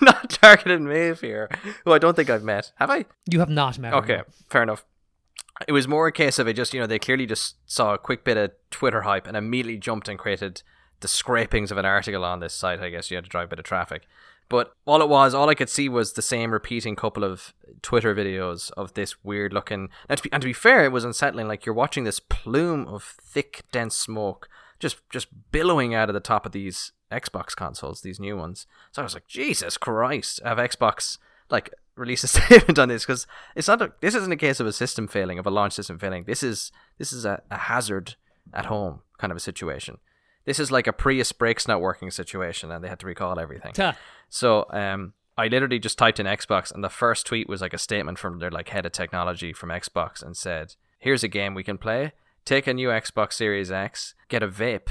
I'm 0.01 0.05
not 0.05 0.29
targeting 0.29 0.85
Maeve 0.85 1.21
here, 1.21 1.49
who 1.83 1.93
I 1.93 1.99
don't 1.99 2.15
think 2.15 2.29
I've 2.29 2.43
met. 2.43 2.71
Have 2.75 2.89
I? 2.89 3.05
You 3.29 3.39
have 3.39 3.49
not 3.49 3.77
met 3.79 3.93
her. 3.93 3.99
Okay, 3.99 4.21
fair 4.49 4.63
enough. 4.63 4.85
It 5.67 5.71
was 5.71 5.87
more 5.87 6.07
a 6.07 6.11
case 6.11 6.37
of 6.37 6.47
it 6.47 6.55
just, 6.55 6.73
you 6.73 6.79
know, 6.81 6.87
they 6.87 6.99
clearly 6.99 7.25
just 7.25 7.55
saw 7.65 7.93
a 7.93 7.97
quick 7.97 8.25
bit 8.25 8.35
of 8.35 8.51
Twitter 8.71 9.03
hype 9.03 9.25
and 9.25 9.37
immediately 9.37 9.77
jumped 9.77 10.09
and 10.09 10.19
created 10.19 10.61
the 10.99 11.07
scrapings 11.07 11.71
of 11.71 11.77
an 11.77 11.85
article 11.85 12.25
on 12.25 12.41
this 12.41 12.53
site. 12.53 12.81
I 12.81 12.89
guess 12.89 13.09
you 13.09 13.15
had 13.15 13.23
to 13.23 13.29
drive 13.29 13.45
a 13.45 13.49
bit 13.49 13.59
of 13.59 13.65
traffic. 13.65 14.03
But 14.47 14.73
all 14.85 15.01
it 15.01 15.09
was, 15.09 15.33
all 15.33 15.49
I 15.49 15.55
could 15.55 15.69
see 15.69 15.89
was 15.89 16.13
the 16.13 16.21
same 16.21 16.51
repeating 16.51 16.95
couple 16.95 17.23
of 17.23 17.53
Twitter 17.81 18.13
videos 18.13 18.69
of 18.71 18.93
this 18.93 19.23
weird 19.23 19.53
looking. 19.53 19.89
And 20.07 20.17
to 20.17 20.23
be, 20.23 20.31
and 20.31 20.41
to 20.41 20.47
be 20.47 20.53
fair, 20.53 20.83
it 20.83 20.91
was 20.91 21.03
unsettling. 21.03 21.47
Like 21.47 21.65
you're 21.65 21.73
watching 21.73 22.03
this 22.03 22.19
plume 22.19 22.87
of 22.87 23.15
thick, 23.21 23.63
dense 23.71 23.95
smoke 23.95 24.47
just 24.79 24.97
just 25.09 25.27
billowing 25.51 25.93
out 25.93 26.09
of 26.09 26.13
the 26.13 26.19
top 26.19 26.45
of 26.45 26.51
these 26.51 26.91
Xbox 27.11 27.55
consoles, 27.55 28.01
these 28.01 28.19
new 28.19 28.35
ones. 28.37 28.67
So 28.91 29.01
I 29.01 29.05
was 29.05 29.13
like, 29.13 29.27
Jesus 29.27 29.77
Christ, 29.77 30.41
have 30.43 30.57
Xbox 30.57 31.17
like 31.49 31.73
release 31.95 32.23
a 32.23 32.27
statement 32.27 32.79
on 32.79 32.89
this 32.89 33.05
because 33.05 33.27
it's 33.55 33.67
not. 33.67 33.81
A, 33.81 33.93
this 34.01 34.15
isn't 34.15 34.31
a 34.31 34.37
case 34.37 34.59
of 34.59 34.67
a 34.67 34.73
system 34.73 35.07
failing, 35.07 35.39
of 35.39 35.45
a 35.45 35.51
launch 35.51 35.73
system 35.73 35.97
failing. 35.97 36.25
This 36.25 36.43
is 36.43 36.71
this 36.97 37.13
is 37.13 37.25
a, 37.25 37.41
a 37.49 37.57
hazard 37.57 38.15
at 38.53 38.65
home 38.65 39.01
kind 39.17 39.31
of 39.31 39.37
a 39.37 39.41
situation. 39.41 39.97
This 40.45 40.59
is 40.59 40.71
like 40.71 40.87
a 40.87 40.93
Prius 40.93 41.31
brakes 41.31 41.67
not 41.67 41.81
working 41.81 42.11
situation, 42.11 42.71
and 42.71 42.83
they 42.83 42.89
had 42.89 42.99
to 42.99 43.07
recall 43.07 43.39
everything. 43.39 43.73
So 44.29 44.67
um, 44.69 45.13
I 45.37 45.47
literally 45.47 45.79
just 45.79 45.97
typed 45.97 46.19
in 46.19 46.27
Xbox, 46.27 46.71
and 46.71 46.83
the 46.83 46.89
first 46.89 47.25
tweet 47.25 47.49
was 47.49 47.61
like 47.61 47.73
a 47.73 47.79
statement 47.79 48.19
from 48.19 48.39
their 48.39 48.51
like 48.51 48.69
head 48.69 48.85
of 48.85 48.91
technology 48.91 49.53
from 49.53 49.69
Xbox, 49.69 50.21
and 50.21 50.37
said, 50.37 50.75
"Here's 50.99 51.23
a 51.23 51.27
game 51.27 51.53
we 51.53 51.63
can 51.63 51.77
play. 51.77 52.13
Take 52.45 52.67
a 52.67 52.73
new 52.73 52.89
Xbox 52.89 53.33
Series 53.33 53.71
X, 53.71 54.13
get 54.29 54.43
a 54.43 54.47
vape 54.47 54.89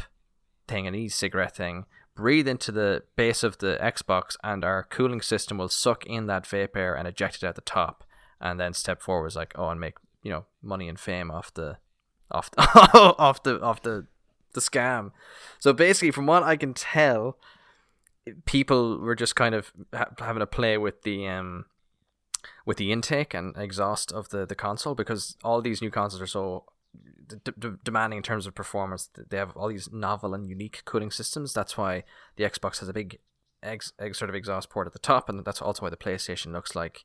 thing, 0.66 0.88
an 0.88 0.94
e-cigarette 0.94 1.54
thing, 1.54 1.86
breathe 2.16 2.48
into 2.48 2.72
the 2.72 3.04
base 3.14 3.44
of 3.44 3.58
the 3.58 3.78
Xbox, 3.80 4.36
and 4.42 4.64
our 4.64 4.82
cooling 4.82 5.20
system 5.22 5.58
will 5.58 5.68
suck 5.68 6.04
in 6.04 6.26
that 6.26 6.44
vape 6.44 6.76
air 6.76 6.94
and 6.94 7.06
eject 7.06 7.36
it 7.36 7.44
out 7.44 7.54
the 7.54 7.60
top. 7.60 8.02
And 8.40 8.58
then 8.58 8.74
step 8.74 9.00
forward 9.00 9.24
was 9.24 9.36
like, 9.36 9.52
oh, 9.56 9.68
and 9.68 9.80
make 9.80 9.94
you 10.22 10.32
know 10.32 10.46
money 10.62 10.88
and 10.88 10.98
fame 10.98 11.30
off 11.30 11.54
the 11.54 11.78
off 12.30 12.50
the, 12.50 12.62
off 13.18 13.42
the 13.44 13.60
off 13.60 13.82
the 13.82 14.06
the 14.52 14.60
scam. 14.60 15.12
So 15.60 15.72
basically, 15.72 16.10
from 16.10 16.26
what 16.26 16.42
I 16.42 16.56
can 16.56 16.74
tell, 16.74 17.38
people 18.46 18.98
were 18.98 19.14
just 19.14 19.36
kind 19.36 19.54
of 19.54 19.72
ha- 19.94 20.10
having 20.18 20.42
a 20.42 20.46
play 20.46 20.76
with 20.76 21.02
the 21.02 21.28
um 21.28 21.66
with 22.66 22.78
the 22.78 22.90
intake 22.90 23.32
and 23.32 23.56
exhaust 23.56 24.10
of 24.12 24.30
the 24.30 24.44
the 24.44 24.54
console 24.54 24.94
because 24.94 25.36
all 25.44 25.62
these 25.62 25.80
new 25.80 25.90
consoles 25.90 26.20
are 26.20 26.26
so 26.26 26.64
d- 27.26 27.52
d- 27.58 27.68
demanding 27.82 28.18
in 28.18 28.22
terms 28.22 28.46
of 28.46 28.54
performance. 28.54 29.08
They 29.30 29.36
have 29.36 29.56
all 29.56 29.68
these 29.68 29.90
novel 29.92 30.34
and 30.34 30.48
unique 30.48 30.82
cooling 30.84 31.10
systems. 31.10 31.52
That's 31.52 31.76
why 31.76 32.04
the 32.36 32.44
Xbox 32.44 32.80
has 32.80 32.88
a 32.88 32.92
big 32.92 33.18
ex- 33.62 33.92
ex- 33.98 34.18
sort 34.18 34.28
of 34.28 34.34
exhaust 34.34 34.70
port 34.70 34.86
at 34.86 34.92
the 34.92 34.98
top, 34.98 35.28
and 35.28 35.44
that's 35.44 35.62
also 35.62 35.82
why 35.82 35.90
the 35.90 35.96
PlayStation 35.96 36.52
looks 36.52 36.74
like 36.74 37.04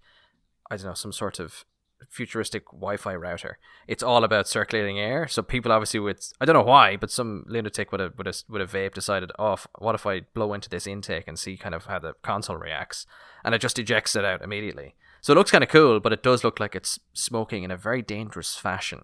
I 0.70 0.78
don't 0.78 0.86
know 0.86 0.94
some 0.94 1.12
sort 1.12 1.40
of 1.40 1.66
futuristic 2.10 2.66
Wi-Fi 2.68 3.16
router. 3.16 3.58
It's 3.88 4.04
all 4.04 4.24
about 4.24 4.48
circulating 4.48 5.00
air. 5.00 5.28
So 5.28 5.42
people 5.42 5.72
obviously 5.72 6.00
with 6.00 6.32
I 6.40 6.46
don't 6.46 6.56
know 6.56 6.62
why, 6.62 6.96
but 6.96 7.12
some 7.12 7.44
lunatic 7.48 7.92
with 7.92 8.02
a 8.02 8.14
with 8.18 8.28
a 8.28 8.44
with 8.48 8.62
a 8.62 8.66
vape 8.66 8.94
decided, 8.94 9.32
oh, 9.38 9.58
what 9.78 9.96
if 9.96 10.06
I 10.06 10.22
blow 10.34 10.54
into 10.54 10.70
this 10.70 10.88
intake 10.88 11.28
and 11.28 11.38
see 11.38 11.58
kind 11.58 11.76
of 11.76 11.86
how 11.86 12.00
the 12.00 12.14
console 12.22 12.58
reacts, 12.58 13.06
and 13.44 13.54
it 13.54 13.62
just 13.62 13.80
ejects 13.80 14.16
it 14.16 14.26
out 14.26 14.42
immediately. 14.42 14.96
So 15.22 15.34
it 15.34 15.36
looks 15.36 15.52
kind 15.52 15.64
of 15.64 15.70
cool, 15.70 16.00
but 16.00 16.14
it 16.14 16.24
does 16.24 16.44
look 16.44 16.60
like 16.60 16.76
it's 16.76 17.00
smoking 17.14 17.64
in 17.64 17.72
a 17.72 17.78
very 17.78 18.02
dangerous 18.02 18.56
fashion. 18.56 19.02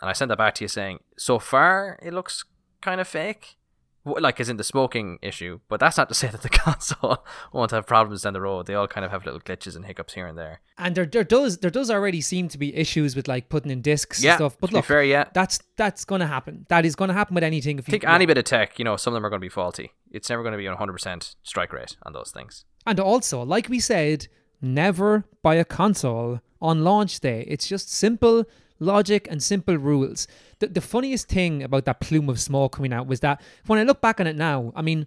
And 0.00 0.10
I 0.10 0.12
sent 0.12 0.28
that 0.28 0.38
back 0.38 0.54
to 0.56 0.64
you 0.64 0.68
saying, 0.68 1.00
so 1.16 1.38
far 1.38 1.98
it 2.02 2.12
looks 2.12 2.44
kind 2.80 3.00
of 3.00 3.08
fake, 3.08 3.56
like 4.04 4.38
as 4.38 4.48
in 4.50 4.58
the 4.58 4.64
smoking 4.64 5.18
issue. 5.22 5.60
But 5.68 5.80
that's 5.80 5.96
not 5.96 6.08
to 6.08 6.14
say 6.22 6.28
that 6.28 6.42
the 6.42 6.48
console 6.48 7.24
won't 7.52 7.70
have 7.70 7.86
problems 7.86 8.22
down 8.22 8.32
the 8.32 8.40
road. 8.40 8.66
They 8.66 8.74
all 8.74 8.86
kind 8.88 9.04
of 9.04 9.10
have 9.12 9.24
little 9.24 9.40
glitches 9.40 9.76
and 9.76 9.86
hiccups 9.86 10.14
here 10.14 10.26
and 10.26 10.36
there. 10.36 10.60
And 10.76 10.94
there, 10.94 11.06
there 11.06 11.24
does 11.24 11.58
there 11.58 11.70
does 11.70 11.90
already 11.90 12.20
seem 12.20 12.48
to 12.48 12.58
be 12.58 12.74
issues 12.74 13.16
with 13.16 13.28
like 13.28 13.48
putting 13.48 13.70
in 13.70 13.80
discs 13.80 14.22
Yeah, 14.22 14.32
and 14.32 14.38
stuff. 14.38 14.56
But 14.60 14.72
look, 14.72 14.84
fair, 14.84 15.04
yeah. 15.04 15.24
that's 15.32 15.58
that's 15.76 16.04
gonna 16.04 16.26
happen. 16.26 16.66
That 16.68 16.84
is 16.84 16.96
gonna 16.96 17.14
happen 17.14 17.34
with 17.34 17.44
anything. 17.44 17.78
If 17.78 17.84
I 17.84 17.88
you 17.88 17.92
think 17.92 18.08
any 18.08 18.26
bit 18.26 18.36
of 18.36 18.44
tech, 18.44 18.78
you 18.78 18.84
know, 18.84 18.96
some 18.96 19.12
of 19.12 19.16
them 19.16 19.24
are 19.24 19.30
going 19.30 19.40
to 19.40 19.44
be 19.44 19.48
faulty. 19.48 19.92
It's 20.10 20.28
never 20.28 20.42
going 20.42 20.52
to 20.52 20.58
be 20.58 20.66
a 20.66 20.74
100% 20.76 21.34
strike 21.42 21.72
rate 21.72 21.96
on 22.02 22.12
those 22.12 22.30
things. 22.30 22.64
And 22.86 23.00
also, 23.00 23.42
like 23.42 23.68
we 23.68 23.80
said, 23.80 24.28
never 24.60 25.24
buy 25.42 25.56
a 25.56 25.64
console 25.64 26.40
on 26.60 26.84
launch 26.84 27.20
day. 27.20 27.44
It's 27.48 27.66
just 27.66 27.90
simple 27.92 28.44
logic 28.78 29.26
and 29.30 29.42
simple 29.42 29.76
rules. 29.76 30.26
The, 30.58 30.68
the 30.68 30.80
funniest 30.80 31.28
thing 31.28 31.62
about 31.62 31.84
that 31.86 32.00
plume 32.00 32.28
of 32.28 32.40
smoke 32.40 32.72
coming 32.76 32.92
out 32.92 33.06
was 33.06 33.20
that 33.20 33.40
when 33.66 33.78
I 33.78 33.82
look 33.84 34.00
back 34.00 34.20
on 34.20 34.26
it 34.26 34.36
now, 34.36 34.72
I 34.76 34.82
mean, 34.82 35.06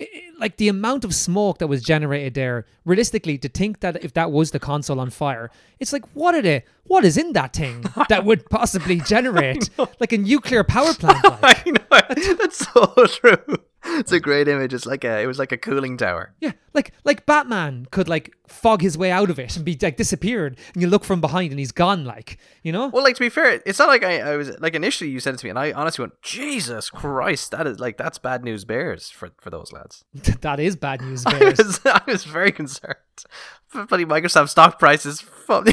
i- 0.00 0.04
i- 0.12 0.22
like 0.38 0.56
the 0.56 0.68
amount 0.68 1.04
of 1.04 1.14
smoke 1.14 1.58
that 1.58 1.66
was 1.68 1.82
generated 1.82 2.34
there, 2.34 2.66
realistically, 2.84 3.38
to 3.38 3.48
think 3.48 3.80
that 3.80 4.02
if 4.04 4.12
that 4.14 4.30
was 4.32 4.50
the 4.50 4.58
console 4.58 4.98
on 5.00 5.10
fire, 5.10 5.50
it's 5.80 5.92
like, 5.92 6.04
what 6.14 6.34
are 6.34 6.42
they? 6.42 6.64
What 6.84 7.04
is 7.04 7.16
in 7.16 7.32
that 7.34 7.52
thing 7.54 7.84
that 8.08 8.24
would 8.24 8.48
possibly 8.50 9.00
generate 9.06 9.70
like 10.00 10.12
a 10.12 10.18
nuclear 10.18 10.64
power 10.64 10.94
plant? 10.94 11.22
Like? 11.24 11.66
I 11.66 11.70
know. 11.70 12.34
That's 12.36 12.66
so 12.72 13.06
true. 13.06 13.56
It's 13.94 14.12
a 14.12 14.20
great 14.20 14.46
image. 14.48 14.72
It's 14.72 14.86
like 14.86 15.02
a, 15.04 15.20
it 15.20 15.26
was 15.26 15.38
like 15.38 15.50
a 15.52 15.56
cooling 15.58 15.96
tower. 15.96 16.34
Yeah, 16.40 16.52
like 16.72 16.92
like 17.04 17.26
Batman 17.26 17.86
could 17.90 18.08
like 18.08 18.32
fog 18.46 18.80
his 18.80 18.96
way 18.96 19.10
out 19.10 19.28
of 19.28 19.38
it 19.38 19.56
and 19.56 19.64
be 19.64 19.76
like 19.82 19.96
disappeared, 19.96 20.56
and 20.72 20.82
you 20.82 20.88
look 20.88 21.04
from 21.04 21.20
behind 21.20 21.50
and 21.50 21.58
he's 21.58 21.72
gone. 21.72 22.04
Like 22.04 22.38
you 22.62 22.70
know, 22.72 22.88
Well, 22.88 23.02
like 23.02 23.16
to 23.16 23.20
be 23.20 23.28
fair, 23.28 23.60
it's 23.66 23.78
not 23.78 23.88
like 23.88 24.04
I, 24.04 24.20
I 24.20 24.36
was 24.36 24.58
like 24.60 24.74
initially 24.74 25.10
you 25.10 25.18
said 25.20 25.34
it 25.34 25.38
to 25.38 25.46
me, 25.46 25.50
and 25.50 25.58
I 25.58 25.72
honestly 25.72 26.02
went, 26.04 26.20
Jesus 26.22 26.90
Christ, 26.90 27.50
that 27.50 27.66
is 27.66 27.80
like 27.80 27.96
that's 27.98 28.18
bad 28.18 28.44
news 28.44 28.64
bears 28.64 29.10
for 29.10 29.30
for 29.40 29.50
those 29.50 29.72
lads. 29.72 30.04
that 30.42 30.60
is 30.60 30.76
bad 30.76 31.02
news. 31.02 31.26
I 31.26 31.38
Bears. 31.38 31.58
was, 31.58 31.80
I 31.84 32.02
was 32.06 32.24
very 32.24 32.52
concerned. 32.52 32.96
Bloody 33.88 34.04
Microsoft 34.04 34.48
stock 34.50 34.78
prices. 34.78 35.20
From 35.20 35.64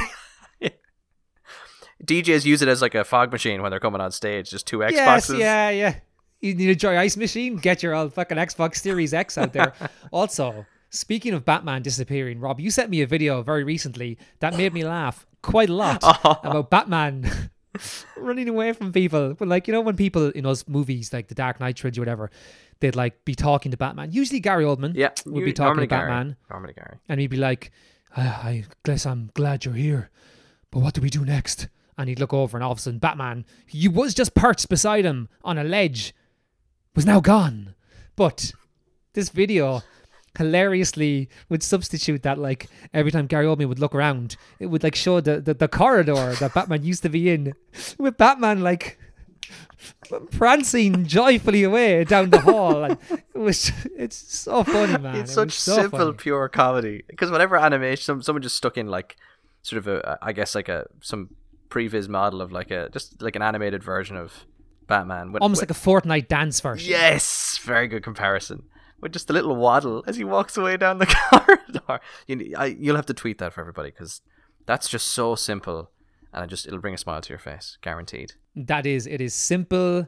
DJs 2.04 2.46
use 2.46 2.62
it 2.62 2.68
as 2.68 2.82
like 2.82 2.96
a 2.96 3.04
fog 3.04 3.32
machine 3.32 3.62
when 3.62 3.72
they're 3.72 3.80
coming 3.80 4.02
on 4.02 4.12
stage. 4.12 4.50
Just 4.50 4.66
two 4.68 4.80
yes, 4.80 5.28
Xboxes. 5.30 5.40
yeah, 5.40 5.70
yeah. 5.70 5.96
You 6.42 6.56
need 6.56 6.84
a 6.84 6.90
ice 6.98 7.18
machine? 7.18 7.58
Get 7.58 7.84
your 7.84 7.94
old 7.94 8.14
fucking 8.14 8.38
Xbox 8.38 8.78
Series 8.78 9.14
X 9.14 9.38
out 9.38 9.52
there. 9.54 9.74
also, 10.12 10.66
speaking 10.90 11.34
of 11.34 11.44
Batman 11.44 11.82
disappearing, 11.82 12.40
Rob, 12.40 12.60
you 12.60 12.72
sent 12.72 12.90
me 12.90 13.02
a 13.02 13.08
video 13.08 13.42
very 13.42 13.64
recently 13.64 14.18
that 14.40 14.56
made 14.56 14.74
me 14.74 14.86
laugh 14.86 15.26
quite 15.42 15.70
a 15.70 15.74
lot 15.74 16.02
about 16.24 16.70
Batman 16.70 17.30
running 18.18 18.48
away 18.48 18.72
from 18.72 18.94
people. 18.94 19.34
But 19.34 19.48
like 19.50 19.68
you 19.68 19.74
know, 19.74 19.82
when 19.82 19.98
people 19.98 20.30
in 20.30 20.46
those 20.46 20.68
movies 20.68 21.12
like 21.12 21.28
The 21.28 21.36
Dark 21.36 21.60
Knight 21.60 21.76
trilogy 21.76 22.00
or 22.00 22.04
whatever, 22.04 22.32
they'd 22.80 22.96
like 22.96 23.26
be 23.26 23.36
talking 23.36 23.72
to 23.72 23.78
Batman. 23.78 24.12
Usually 24.14 24.40
Gary 24.40 24.64
Oldman 24.64 24.96
Yeah, 24.96 25.10
would 25.26 25.44
be 25.44 25.54
talking 25.54 25.82
to 25.82 25.88
Batman. 25.88 26.28
Gary. 26.28 26.36
Normally 26.50 26.74
Gary. 26.74 26.98
and 27.10 27.20
he'd 27.20 27.28
be 27.28 27.38
like, 27.38 27.72
I, 28.16 28.22
I 28.22 28.66
guess 28.86 29.06
I'm 29.06 29.30
glad 29.34 29.66
you're 29.66 29.74
here, 29.74 30.10
but 30.72 30.80
what 30.80 30.94
do 30.94 31.02
we 31.02 31.10
do 31.10 31.26
next? 31.26 31.68
and 31.98 32.08
he'd 32.08 32.18
look 32.18 32.34
over, 32.34 32.56
and 32.56 32.64
all 32.64 32.72
of 32.72 32.78
a 32.78 32.82
sudden, 32.82 32.98
Batman, 32.98 33.46
who 33.74 33.92
was 33.92 34.14
just 34.14 34.34
perched 34.34 34.70
beside 34.70 35.04
him 35.04 35.28
on 35.44 35.58
a 35.58 35.66
ledge, 35.66 36.16
was 37.00 37.06
now 37.06 37.22
gone. 37.22 37.76
But 38.18 38.52
this 39.14 39.30
video 39.30 39.82
hilariously 40.38 41.30
would 41.48 41.64
substitute 41.64 42.24
that 42.24 42.38
like 42.38 42.68
every 42.94 43.10
time 43.10 43.26
Gary 43.26 43.46
Oldman 43.46 43.70
would 43.70 43.80
look 43.80 43.96
around, 43.96 44.36
it 44.60 44.66
would 44.66 44.84
like 44.84 44.96
show 44.96 45.22
the, 45.22 45.40
the, 45.40 45.54
the 45.54 45.70
corridor 45.70 46.36
that 46.42 46.54
Batman 46.54 46.84
used 46.84 47.02
to 47.04 47.10
be 47.10 47.30
in 47.30 47.54
with 47.98 48.18
Batman 48.18 48.60
like 48.60 49.00
prancing 50.32 51.06
joyfully 51.06 51.64
away 51.64 52.04
down 52.04 52.32
the 52.32 52.42
hall 52.42 52.84
and 52.84 52.98
it 53.10 53.38
was 53.38 53.72
it's 53.98 54.18
so 54.38 54.62
funny 54.64 54.98
man 55.02 55.16
it's 55.16 55.32
It 55.32 55.34
such 55.36 55.54
so 55.54 55.76
simple 55.76 56.00
funny. 56.00 56.14
pure 56.18 56.50
comedy 56.50 57.04
because 57.08 57.32
whatever 57.32 57.56
animation 57.56 58.04
some, 58.04 58.22
someone 58.22 58.42
just 58.44 58.58
stuck 58.58 58.78
in 58.78 58.88
like 58.88 59.16
sort 59.62 59.78
of 59.80 59.88
a 59.88 60.20
i 60.22 60.34
guess 60.34 60.54
like 60.54 60.68
a 60.70 60.86
some 61.02 61.30
previs 61.70 62.08
model 62.10 62.42
of 62.42 62.52
like 62.52 62.70
a 62.70 62.90
just 62.90 63.22
like 63.22 63.36
an 63.38 63.42
animated 63.42 63.82
version 63.84 64.18
of 64.18 64.46
batman. 64.90 65.32
With, 65.32 65.42
almost 65.42 65.62
with- 65.62 65.70
like 65.70 65.78
a 65.78 65.80
Fortnite 66.08 66.28
dance 66.28 66.60
version. 66.60 66.90
Yes 66.90 67.58
very 67.64 67.88
good 67.88 68.04
comparison. 68.04 68.64
With 69.00 69.14
just 69.14 69.30
a 69.30 69.34
little 69.34 69.56
waddle 69.56 70.04
as 70.08 70.18
he 70.18 70.26
walks 70.26 70.58
away 70.58 70.76
down 70.76 70.98
the 70.98 71.06
corridor. 71.32 72.02
You, 72.28 72.54
I, 72.58 72.66
you'll 72.66 72.98
have 72.98 73.06
to 73.06 73.14
tweet 73.14 73.38
that 73.38 73.54
for 73.54 73.62
everybody 73.62 73.92
because 73.92 74.22
that's 74.66 74.90
just 74.90 75.08
so 75.08 75.36
simple 75.36 75.92
and 76.34 76.44
it 76.44 76.48
just 76.48 76.68
it'll 76.68 76.80
bring 76.80 76.94
a 76.94 76.98
smile 76.98 77.22
to 77.22 77.30
your 77.30 77.40
face 77.40 77.78
guaranteed. 77.82 78.34
That 78.56 78.86
is 78.86 79.08
it 79.08 79.22
is 79.22 79.34
simple 79.34 80.08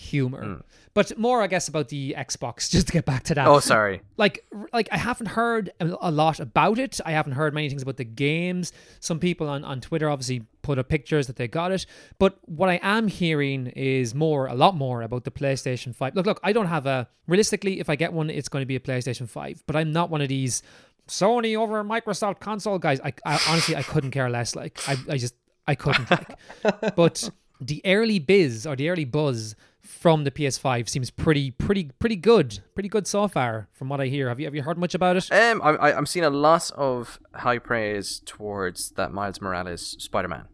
humor. 0.00 0.44
Mm. 0.44 0.62
but 0.94 1.16
more 1.18 1.42
i 1.42 1.46
guess 1.46 1.68
about 1.68 1.88
the 1.88 2.14
xbox 2.18 2.70
just 2.74 2.86
to 2.88 2.92
get 2.92 3.04
back 3.04 3.22
to 3.24 3.34
that. 3.34 3.46
Oh 3.46 3.60
sorry. 3.60 4.00
Like 4.16 4.44
like 4.72 4.88
i 4.90 4.96
haven't 4.96 5.28
heard 5.28 5.70
a 5.80 6.10
lot 6.10 6.40
about 6.40 6.78
it. 6.78 7.00
I 7.04 7.12
haven't 7.12 7.32
heard 7.32 7.52
many 7.54 7.68
things 7.68 7.82
about 7.82 7.96
the 7.98 8.04
games. 8.04 8.72
Some 9.00 9.18
people 9.18 9.48
on, 9.48 9.64
on 9.64 9.80
twitter 9.80 10.08
obviously 10.08 10.46
put 10.62 10.78
up 10.78 10.88
pictures 10.88 11.26
that 11.26 11.36
they 11.36 11.48
got 11.48 11.70
it. 11.72 11.86
But 12.18 12.38
what 12.46 12.68
i 12.68 12.80
am 12.82 13.08
hearing 13.08 13.68
is 13.68 14.14
more 14.14 14.46
a 14.46 14.54
lot 14.54 14.74
more 14.74 15.02
about 15.02 15.24
the 15.24 15.30
playstation 15.30 15.94
5 15.94 16.16
look 16.16 16.26
look 16.26 16.40
i 16.42 16.52
don't 16.52 16.66
have 16.66 16.86
a 16.86 17.08
realistically 17.26 17.80
if 17.80 17.88
i 17.90 17.96
get 17.96 18.12
one 18.12 18.30
it's 18.30 18.48
going 18.48 18.62
to 18.62 18.66
be 18.66 18.76
a 18.76 18.80
playstation 18.80 19.28
5 19.28 19.64
but 19.66 19.76
i'm 19.76 19.92
not 19.92 20.10
one 20.10 20.20
of 20.20 20.28
these 20.28 20.62
sony 21.08 21.56
over 21.56 21.82
microsoft 21.84 22.40
console 22.40 22.78
guys. 22.78 23.00
I, 23.00 23.12
I 23.24 23.38
honestly 23.48 23.76
i 23.76 23.82
couldn't 23.82 24.12
care 24.12 24.30
less 24.30 24.54
like 24.54 24.80
i, 24.88 24.96
I 25.08 25.16
just 25.18 25.34
i 25.66 25.74
couldn't 25.74 26.10
like. 26.10 26.38
But 26.96 27.30
the 27.60 27.82
early 27.84 28.18
biz 28.18 28.66
or 28.66 28.74
the 28.76 28.88
early 28.88 29.04
buzz 29.04 29.54
from 29.90 30.24
the 30.24 30.30
PS5 30.30 30.88
seems 30.88 31.10
pretty, 31.10 31.50
pretty, 31.50 31.90
pretty 31.98 32.16
good. 32.16 32.60
Pretty 32.74 32.88
good 32.88 33.06
so 33.06 33.28
far, 33.28 33.68
from 33.72 33.88
what 33.88 34.00
I 34.00 34.06
hear. 34.06 34.28
Have 34.28 34.40
you 34.40 34.46
have 34.46 34.54
you 34.54 34.62
heard 34.62 34.78
much 34.78 34.94
about 34.94 35.16
it? 35.16 35.30
Um, 35.32 35.60
I, 35.62 35.92
I'm 35.92 36.06
seeing 36.06 36.24
a 36.24 36.30
lot 36.30 36.70
of 36.76 37.18
high 37.34 37.58
praise 37.58 38.22
towards 38.24 38.90
that 38.92 39.12
Miles 39.12 39.40
Morales 39.40 39.96
Spider-Man 39.98 40.46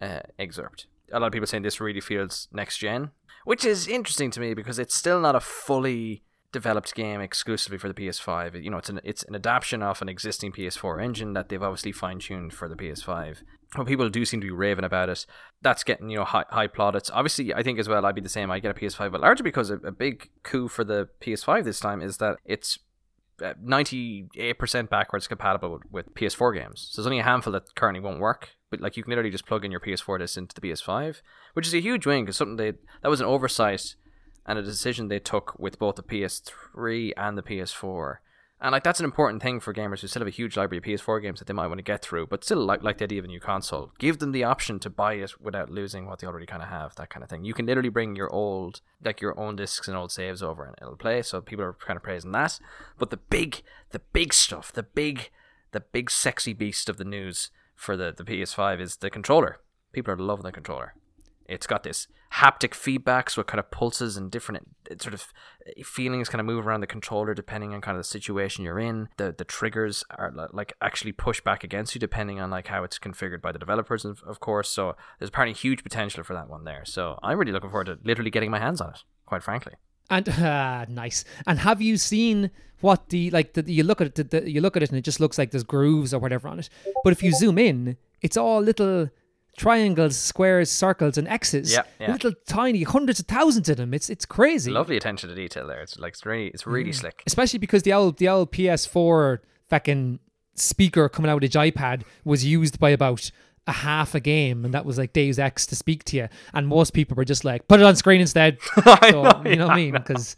uh, 0.00 0.20
excerpt. 0.38 0.86
A 1.12 1.20
lot 1.20 1.26
of 1.26 1.32
people 1.32 1.46
saying 1.46 1.62
this 1.62 1.80
really 1.80 2.00
feels 2.00 2.48
next 2.52 2.78
gen, 2.78 3.10
which 3.44 3.64
is 3.64 3.86
interesting 3.86 4.30
to 4.32 4.40
me 4.40 4.54
because 4.54 4.78
it's 4.78 4.94
still 4.94 5.20
not 5.20 5.34
a 5.36 5.40
fully 5.40 6.22
developed 6.50 6.94
game 6.94 7.20
exclusively 7.20 7.78
for 7.78 7.88
the 7.88 7.94
PS5. 7.94 8.62
You 8.62 8.70
know, 8.70 8.78
it's 8.78 8.88
an 8.88 9.00
it's 9.04 9.22
an 9.24 9.34
adaptation 9.34 9.82
of 9.82 10.02
an 10.02 10.08
existing 10.08 10.52
PS4 10.52 11.02
engine 11.02 11.34
that 11.34 11.48
they've 11.48 11.62
obviously 11.62 11.92
fine 11.92 12.18
tuned 12.18 12.52
for 12.52 12.68
the 12.68 12.76
PS5. 12.76 13.38
But 13.76 13.86
people 13.86 14.08
do 14.08 14.24
seem 14.24 14.40
to 14.40 14.46
be 14.46 14.50
raving 14.50 14.84
about 14.84 15.10
it. 15.10 15.26
That's 15.60 15.84
getting 15.84 16.08
you 16.08 16.18
know 16.18 16.24
high, 16.24 16.46
high 16.48 16.68
plaudits. 16.68 17.10
Obviously, 17.12 17.52
I 17.52 17.62
think 17.62 17.78
as 17.78 17.88
well 17.88 18.06
I'd 18.06 18.14
be 18.14 18.20
the 18.20 18.28
same. 18.28 18.50
I 18.50 18.60
get 18.60 18.76
a 18.76 18.80
PS5, 18.80 19.12
but 19.12 19.20
largely 19.20 19.44
because 19.44 19.70
a, 19.70 19.76
a 19.76 19.92
big 19.92 20.30
coup 20.42 20.68
for 20.68 20.84
the 20.84 21.08
PS5 21.20 21.64
this 21.64 21.80
time 21.80 22.00
is 22.00 22.16
that 22.16 22.38
it's 22.46 22.78
uh, 23.44 23.54
98% 23.62 24.88
backwards 24.88 25.28
compatible 25.28 25.70
with, 25.70 25.82
with 25.90 26.14
PS4 26.14 26.54
games. 26.54 26.88
So 26.90 27.00
there's 27.00 27.06
only 27.06 27.20
a 27.20 27.24
handful 27.24 27.52
that 27.52 27.74
currently 27.74 28.00
won't 28.00 28.20
work. 28.20 28.50
But 28.70 28.80
like 28.80 28.96
you 28.96 29.02
can 29.02 29.10
literally 29.10 29.30
just 29.30 29.46
plug 29.46 29.64
in 29.64 29.70
your 29.70 29.80
PS4 29.80 30.18
disc 30.18 30.36
into 30.36 30.54
the 30.54 30.60
PS5, 30.60 31.22
which 31.54 31.66
is 31.66 31.74
a 31.74 31.80
huge 31.80 32.06
win 32.06 32.24
because 32.24 32.36
something 32.36 32.56
they 32.56 32.72
that 33.02 33.08
was 33.08 33.20
an 33.20 33.26
oversight 33.26 33.94
and 34.46 34.58
a 34.58 34.62
decision 34.62 35.08
they 35.08 35.18
took 35.18 35.58
with 35.58 35.78
both 35.78 35.96
the 35.96 36.02
PS3 36.02 37.12
and 37.16 37.36
the 37.36 37.42
PS4. 37.42 38.16
And 38.60 38.72
like 38.72 38.82
that's 38.82 38.98
an 38.98 39.04
important 39.04 39.40
thing 39.40 39.60
for 39.60 39.72
gamers 39.72 40.00
who 40.00 40.08
still 40.08 40.20
have 40.20 40.28
a 40.28 40.30
huge 40.30 40.56
library 40.56 40.78
of 40.78 40.84
PS4 40.84 41.22
games 41.22 41.38
that 41.38 41.46
they 41.46 41.54
might 41.54 41.68
want 41.68 41.78
to 41.78 41.82
get 41.84 42.02
through, 42.02 42.26
but 42.26 42.42
still 42.42 42.64
like 42.64 42.82
like 42.82 42.98
the 42.98 43.04
idea 43.04 43.20
of 43.20 43.24
a 43.24 43.28
new 43.28 43.38
console. 43.38 43.92
Give 43.98 44.18
them 44.18 44.32
the 44.32 44.44
option 44.44 44.80
to 44.80 44.90
buy 44.90 45.14
it 45.14 45.40
without 45.40 45.70
losing 45.70 46.06
what 46.06 46.18
they 46.18 46.26
already 46.26 46.46
kind 46.46 46.62
of 46.62 46.68
have, 46.68 46.96
that 46.96 47.10
kind 47.10 47.22
of 47.22 47.30
thing. 47.30 47.44
You 47.44 47.54
can 47.54 47.66
literally 47.66 47.88
bring 47.88 48.16
your 48.16 48.32
old 48.32 48.80
like 49.04 49.20
your 49.20 49.38
own 49.38 49.56
discs 49.56 49.86
and 49.86 49.96
old 49.96 50.10
saves 50.10 50.42
over 50.42 50.64
and 50.64 50.74
it'll 50.82 50.96
play. 50.96 51.22
So 51.22 51.40
people 51.40 51.64
are 51.64 51.74
kind 51.74 51.96
of 51.96 52.02
praising 52.02 52.32
that. 52.32 52.58
But 52.98 53.10
the 53.10 53.16
big 53.16 53.62
the 53.90 54.00
big 54.12 54.34
stuff, 54.34 54.72
the 54.72 54.82
big 54.82 55.30
the 55.70 55.80
big 55.80 56.10
sexy 56.10 56.52
beast 56.52 56.88
of 56.88 56.96
the 56.96 57.04
news 57.04 57.50
for 57.76 57.96
the, 57.96 58.12
the 58.16 58.24
PS5 58.24 58.80
is 58.80 58.96
the 58.96 59.10
controller. 59.10 59.60
People 59.92 60.14
are 60.14 60.18
loving 60.18 60.44
the 60.44 60.52
controller. 60.52 60.94
It's 61.48 61.66
got 61.66 61.82
this 61.82 62.06
haptic 62.34 62.74
feedback, 62.74 63.30
so 63.30 63.40
it 63.40 63.46
kind 63.46 63.58
of 63.58 63.70
pulses 63.70 64.16
and 64.16 64.30
different 64.30 64.68
it 64.90 65.02
sort 65.02 65.14
of 65.14 65.32
feelings 65.84 66.28
kind 66.28 66.40
of 66.40 66.46
move 66.46 66.66
around 66.66 66.80
the 66.80 66.86
controller 66.86 67.34
depending 67.34 67.72
on 67.72 67.80
kind 67.80 67.96
of 67.96 68.00
the 68.00 68.08
situation 68.08 68.64
you're 68.64 68.78
in. 68.78 69.08
The 69.16 69.34
the 69.36 69.44
triggers 69.44 70.04
are 70.10 70.32
like 70.52 70.74
actually 70.82 71.12
push 71.12 71.40
back 71.40 71.64
against 71.64 71.94
you 71.94 71.98
depending 71.98 72.40
on 72.40 72.50
like 72.50 72.68
how 72.68 72.84
it's 72.84 72.98
configured 72.98 73.40
by 73.40 73.52
the 73.52 73.58
developers, 73.58 74.04
of, 74.04 74.22
of 74.26 74.40
course. 74.40 74.68
So 74.68 74.94
there's 75.18 75.30
apparently 75.30 75.58
huge 75.58 75.82
potential 75.82 76.22
for 76.22 76.34
that 76.34 76.48
one 76.48 76.64
there. 76.64 76.84
So 76.84 77.18
I'm 77.22 77.38
really 77.38 77.52
looking 77.52 77.70
forward 77.70 77.86
to 77.86 77.98
literally 78.04 78.30
getting 78.30 78.50
my 78.50 78.58
hands 78.58 78.80
on 78.80 78.90
it. 78.90 79.02
Quite 79.26 79.42
frankly. 79.42 79.74
And 80.10 80.28
uh, 80.28 80.86
nice. 80.88 81.24
And 81.46 81.58
have 81.60 81.80
you 81.80 81.96
seen 81.96 82.50
what 82.80 83.08
the 83.08 83.30
like? 83.30 83.54
The, 83.54 83.70
you 83.70 83.82
look 83.82 84.00
at 84.00 84.08
it, 84.08 84.14
the, 84.14 84.24
the, 84.24 84.50
you 84.50 84.60
look 84.60 84.76
at 84.76 84.82
it, 84.82 84.90
and 84.90 84.98
it 84.98 85.02
just 85.02 85.20
looks 85.20 85.38
like 85.38 85.50
there's 85.50 85.64
grooves 85.64 86.14
or 86.14 86.18
whatever 86.18 86.48
on 86.48 86.58
it. 86.58 86.68
But 87.04 87.12
if 87.12 87.22
you 87.22 87.32
zoom 87.32 87.58
in, 87.58 87.96
it's 88.22 88.36
all 88.36 88.60
little 88.60 89.10
triangles, 89.58 90.16
squares, 90.16 90.70
circles, 90.70 91.18
and 91.18 91.28
X's. 91.28 91.72
Yeah, 91.72 91.82
yeah. 92.00 92.12
Little 92.12 92.32
tiny, 92.46 92.84
hundreds 92.84 93.20
of 93.20 93.26
thousands 93.26 93.68
of 93.68 93.76
them. 93.76 93.92
It's 93.92 94.08
it's 94.08 94.24
crazy. 94.24 94.70
Lovely 94.70 94.96
attention 94.96 95.28
to 95.28 95.34
detail 95.34 95.66
there. 95.66 95.82
It's 95.82 95.98
like 95.98 96.14
it's 96.14 96.24
really 96.24 96.48
it's 96.48 96.66
really 96.66 96.90
mm. 96.90 96.94
slick. 96.94 97.22
especially 97.26 97.58
because 97.58 97.82
the 97.82 97.92
old 97.92 98.16
the 98.18 98.28
old 98.28 98.52
PS4 98.52 99.40
fucking 99.68 100.20
speaker 100.54 101.08
coming 101.08 101.30
out 101.30 101.42
of 101.42 101.50
the 101.50 101.58
iPad 101.58 102.02
was 102.24 102.44
used 102.44 102.80
by 102.80 102.90
about 102.90 103.30
a 103.66 103.72
half 103.72 104.14
a 104.14 104.20
game, 104.20 104.64
and 104.64 104.72
that 104.72 104.86
was 104.86 104.96
like 104.96 105.12
Deus 105.12 105.38
Ex 105.38 105.66
to 105.66 105.76
speak 105.76 106.04
to 106.04 106.16
you, 106.16 106.28
and 106.54 106.66
most 106.66 106.94
people 106.94 107.14
were 107.16 107.24
just 107.24 107.44
like, 107.44 107.68
put 107.68 107.80
it 107.80 107.84
on 107.84 107.96
screen 107.96 108.20
instead. 108.20 108.58
So, 109.02 109.22
know, 109.22 109.42
you 109.44 109.56
know 109.56 109.66
what 109.66 109.74
I 109.74 109.76
mean? 109.76 109.92
Because 109.92 110.36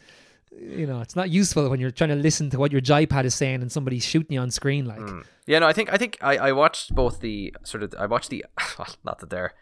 you 0.53 0.87
know 0.87 1.01
it's 1.01 1.17
not 1.17 1.31
useful 1.31 1.69
when 1.69 1.81
you're 1.81 1.91
trying 1.91 2.11
to 2.11 2.17
listen 2.17 2.51
to 2.51 2.59
what 2.59 2.73
your 2.73 2.81
iPad 2.81 3.25
is 3.25 3.35
saying 3.35 3.63
and 3.63 3.71
somebody's 3.71 4.05
shooting 4.05 4.35
you 4.35 4.41
on 4.41 4.51
screen. 4.51 4.85
Like, 4.85 4.99
mm. 5.01 5.25
Yeah, 5.47 5.61
no, 5.61 5.67
I 5.67 5.73
think 5.73 5.93
I 5.93 5.97
think 5.97 6.19
I, 6.21 6.37
I 6.37 6.53
watched 6.53 6.95
both 6.95 7.21
the 7.21 7.55
sort 7.65 7.83
of 7.83 7.95
I 7.99 8.07
watched 8.07 8.31
the 8.31 8.45
well, 8.79 8.89
not 9.05 9.19
that 9.21 9.31
they're 9.31 9.55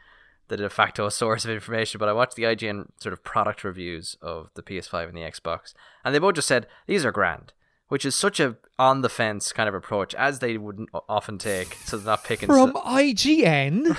the 0.48 0.56
de 0.56 0.70
facto 0.70 1.08
source 1.10 1.44
of 1.44 1.50
information, 1.50 1.98
but 1.98 2.08
I 2.08 2.14
watched 2.14 2.34
the 2.36 2.44
IGN 2.44 2.86
sort 3.00 3.12
of 3.12 3.22
product 3.22 3.64
reviews 3.64 4.16
of 4.22 4.50
the 4.54 4.62
PS5 4.62 5.08
and 5.08 5.16
the 5.16 5.20
Xbox, 5.20 5.74
and 6.04 6.14
they 6.14 6.18
both 6.18 6.36
just 6.36 6.48
said 6.48 6.66
these 6.86 7.04
are 7.04 7.12
grand, 7.12 7.52
which 7.88 8.06
is 8.06 8.16
such 8.16 8.40
a 8.40 8.56
on 8.78 9.02
the 9.02 9.10
fence 9.10 9.52
kind 9.52 9.68
of 9.68 9.74
approach 9.74 10.14
as 10.14 10.38
they 10.38 10.56
wouldn't 10.56 10.88
o- 10.94 11.04
often 11.06 11.36
take, 11.36 11.74
so 11.84 11.98
they're 11.98 12.06
not 12.06 12.24
picking. 12.24 12.46
from 12.46 12.72
so- 12.72 12.80
IGN, 12.80 13.98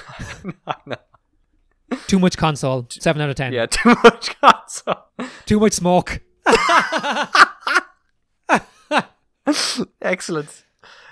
I 0.68 0.76
know. 0.88 0.96
too 2.08 2.18
much 2.18 2.36
console, 2.36 2.88
seven 2.90 3.22
out 3.22 3.30
of 3.30 3.36
ten. 3.36 3.54
Yeah, 3.54 3.66
too 3.70 3.96
much 4.04 4.40
console. 4.42 5.06
Too 5.46 5.60
much 5.60 5.74
smoke. 5.74 6.22
Excellent. 10.02 10.66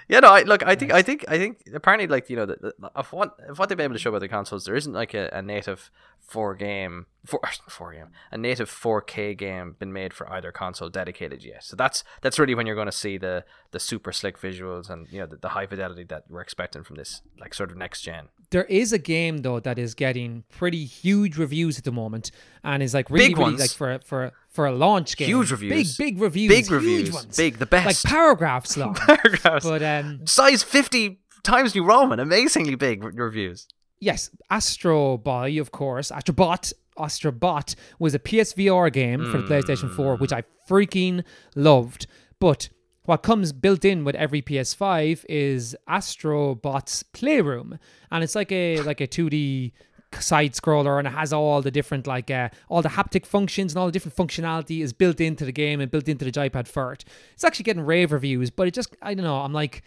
Yeah, 0.10 0.22
no, 0.22 0.30
I, 0.30 0.44
look, 0.44 0.66
I 0.66 0.76
think, 0.76 0.94
I 0.94 1.02
think, 1.02 1.26
I 1.28 1.38
think, 1.38 1.64
apparently, 1.74 2.08
like 2.08 2.30
you 2.30 2.38
know, 2.38 2.46
the, 2.46 2.74
the, 2.80 2.92
of 2.96 3.12
what 3.12 3.36
of 3.50 3.60
what 3.60 3.68
they've 3.68 3.78
been 3.78 3.86
able 3.86 3.96
to 3.96 4.00
show 4.00 4.10
about 4.10 4.22
the 4.22 4.30
consoles, 4.30 4.64
there 4.64 4.76
isn't 4.76 4.94
like 4.94 5.14
a, 5.14 5.30
a 5.34 5.42
native 5.42 5.92
four 6.22 6.56
game, 6.56 7.08
four 7.26 7.42
four 7.70 7.94
game, 7.94 8.12
a 8.32 8.38
native 8.38 8.70
four 8.70 9.02
K 9.02 9.36
game 9.36 9.76
been 9.78 9.92
made 9.92 10.14
for 10.14 10.32
either 10.32 10.54
console 10.54 10.88
dedicated 10.88 11.44
yet. 11.44 11.66
So 11.66 11.76
that's 11.76 12.06
that's 12.22 12.40
really 12.40 12.56
when 12.56 12.66
you're 12.66 12.76
going 12.76 12.88
to 12.88 12.92
see 12.94 13.18
the 13.18 13.44
the 13.72 13.80
super 13.80 14.12
slick 14.12 14.40
visuals 14.40 14.90
and 14.90 15.08
you 15.12 15.20
know 15.20 15.26
the, 15.26 15.36
the 15.38 15.50
high 15.50 15.68
fidelity 15.68 16.04
that 16.06 16.24
we're 16.30 16.42
expecting 16.42 16.84
from 16.84 16.96
this 16.96 17.22
like 17.40 17.54
sort 17.54 17.72
of 17.72 17.78
next 17.78 18.02
gen. 18.02 18.30
There 18.50 18.64
is 18.66 18.94
a 18.94 18.98
game 18.98 19.40
though 19.40 19.60
that 19.60 19.78
is 19.78 19.94
getting 19.94 20.44
pretty 20.50 20.86
huge 20.86 21.38
reviews 21.38 21.78
at 21.78 21.84
the 21.84 21.92
moment, 21.92 22.32
and 22.64 22.82
is 22.82 22.94
like 22.94 23.10
really, 23.10 23.28
Big 23.30 23.38
really 23.38 23.52
ones. 23.52 23.60
like 23.62 23.72
for 23.72 23.94
a- 23.94 24.00
for 24.02 24.32
for 24.50 24.66
a 24.66 24.72
launch 24.72 25.18
game. 25.18 25.28
Huge 25.28 25.52
reviews. 25.52 25.98
big 25.98 26.14
big 26.16 26.22
reviews, 26.22 26.50
Big 26.50 26.66
huge 26.66 26.72
reviews. 26.72 27.12
ones, 27.14 27.36
Big, 27.38 27.58
the 27.58 27.66
best. 27.66 27.86
like 28.06 28.12
paragraphs 28.14 28.78
long. 28.78 28.94
Paragraphs. 29.08 29.66
but 29.66 29.84
um, 29.84 30.26
Size 30.26 30.64
fifty 30.64 31.20
times 31.44 31.76
New 31.76 31.84
Roman, 31.84 32.20
amazingly 32.20 32.76
big 32.76 33.04
re- 33.04 33.12
reviews. 33.16 33.68
yes, 34.00 34.30
Astro 34.50 35.18
Boy, 35.18 35.60
of 35.60 35.72
course, 35.72 36.12
Astrobot. 36.12 36.74
Astrobot 36.98 37.76
was 38.00 38.16
a 38.16 38.20
PSVR 38.20 38.92
game 38.92 39.24
for 39.32 39.38
the 39.38 39.44
PlayStation 39.48 39.94
4, 39.96 40.16
which 40.18 40.34
I 40.34 40.42
freaking 40.68 41.24
loved. 41.56 42.08
But 42.40 42.70
what 43.08 43.24
comes 43.24 43.52
built 43.52 43.84
in 43.84 44.04
with 44.04 44.16
every 44.16 44.42
PS5 44.42 45.26
is 45.28 45.76
Astrobot's 45.90 47.04
Playroom, 47.04 47.80
and 48.12 48.24
it's 48.24 48.36
like 48.36 48.52
a 48.52 48.82
like 48.82 49.02
a 49.02 49.08
2D 49.08 49.72
side 50.20 50.54
scroller 50.54 50.98
and 51.00 51.06
it 51.06 51.12
has 51.12 51.34
all 51.34 51.62
the 51.62 51.70
different 51.70 52.08
like 52.08 52.32
uh, 52.32 52.48
all 52.70 52.82
the 52.82 52.90
haptic 52.90 53.26
functions 53.26 53.74
and 53.74 53.80
all 53.80 53.88
the 53.88 53.92
different 53.92 54.16
functionality 54.16 54.82
is 54.82 54.94
built 54.94 55.20
into 55.20 55.44
the 55.44 55.52
game 55.52 55.82
and 55.82 55.92
built 55.92 56.08
into 56.08 56.24
the 56.24 56.32
joypad 56.32 56.66
for 56.66 56.94
it 56.94 57.04
it's 57.34 57.44
actually 57.44 57.64
getting 57.64 57.86
rave 57.86 58.14
reviews 58.14 58.50
but 58.50 58.70
it 58.70 58.74
just 58.74 58.96
i 59.02 59.14
don't 59.14 59.26
know 59.26 59.42
i'm 59.42 59.52
like 59.52 59.84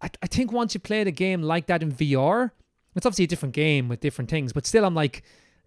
I, 0.00 0.10
I 0.22 0.26
think 0.26 0.52
once 0.52 0.74
you 0.74 0.80
play 0.80 1.04
the 1.04 1.12
game 1.12 1.42
like 1.42 1.66
that 1.66 1.82
in 1.82 1.92
VR, 1.92 2.50
It's 2.96 3.06
obviously 3.06 3.24
a 3.24 3.28
different 3.28 3.54
game 3.54 3.88
with 3.88 4.00
different 4.00 4.30
things, 4.30 4.52
but 4.52 4.66
still, 4.66 4.84
I'm 4.84 4.94
like, 4.94 5.22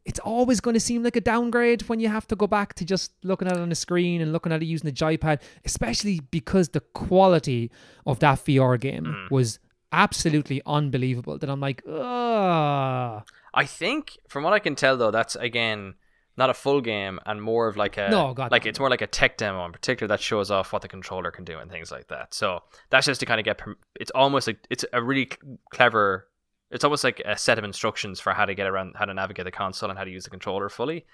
it's 0.05 0.19
always 0.19 0.59
going 0.59 0.73
to 0.73 0.79
seem 0.79 1.01
like 1.03 1.15
a 1.15 1.21
downgrade 1.21 1.83
when 1.83 1.99
you 1.99 2.09
have 2.09 2.27
to 2.27 2.35
go 2.35 2.45
back 2.47 2.73
to 2.75 2.83
just 2.85 3.13
looking 3.23 3.47
at 3.47 3.55
it 3.55 3.59
on 3.61 3.69
the 3.69 3.75
screen 3.75 4.21
and 4.21 4.33
looking 4.33 4.51
at 4.51 4.61
it 4.61 4.65
using 4.65 4.85
the 4.89 4.91
joypad, 4.95 5.41
especially 5.65 6.19
because 6.31 6.69
the 6.69 6.81
quality 6.81 7.71
of 8.05 8.19
that 8.19 8.39
VR 8.39 8.77
game 8.79 9.05
Mm. 9.05 9.31
was 9.31 9.59
absolutely 9.93 10.61
unbelievable. 10.65 11.37
That 11.37 11.49
I'm 11.49 11.59
like, 11.61 11.81
ugh. 11.87 13.23
I 13.53 13.65
think, 13.65 14.17
from 14.27 14.43
what 14.43 14.53
I 14.53 14.59
can 14.59 14.75
tell, 14.75 14.97
though, 14.97 15.11
that's 15.11 15.35
again 15.35 15.93
not 16.35 16.49
a 16.49 16.53
full 16.55 16.81
game 16.81 17.19
and 17.27 17.39
more 17.39 17.67
of 17.67 17.77
like 17.77 17.95
a 17.97 18.09
No, 18.09 18.33
God, 18.33 18.51
like 18.51 18.65
no. 18.65 18.69
it's 18.69 18.79
more 18.79 18.89
like 18.89 19.01
a 19.03 19.07
tech 19.07 19.37
demo 19.37 19.63
in 19.67 19.71
particular 19.71 20.07
that 20.07 20.19
shows 20.19 20.49
off 20.49 20.73
what 20.73 20.81
the 20.81 20.87
controller 20.87 21.29
can 21.29 21.45
do 21.45 21.59
and 21.59 21.69
things 21.69 21.91
like 21.91 22.07
that. 22.07 22.33
So 22.33 22.63
that's 22.89 23.05
just 23.05 23.19
to 23.19 23.27
kind 23.27 23.39
of 23.39 23.45
get. 23.45 23.61
It's 23.99 24.09
almost 24.15 24.47
like 24.47 24.57
it's 24.69 24.83
a 24.93 25.01
really 25.03 25.29
clever. 25.71 26.27
It's 26.73 26.83
almost 26.83 27.03
like 27.03 27.21
a 27.23 27.38
set 27.38 27.57
of 27.57 27.63
instructions 27.63 28.19
for 28.19 28.33
how 28.33 28.45
to 28.45 28.55
get 28.55 28.67
around, 28.67 28.95
how 28.97 29.05
to 29.05 29.13
navigate 29.13 29.45
the 29.45 29.51
console 29.51 29.89
and 29.89 29.97
how 29.97 30.03
to 30.03 30.12
use 30.12 30.23
the 30.23 30.29
controller 30.29 30.69
fully, 30.69 31.05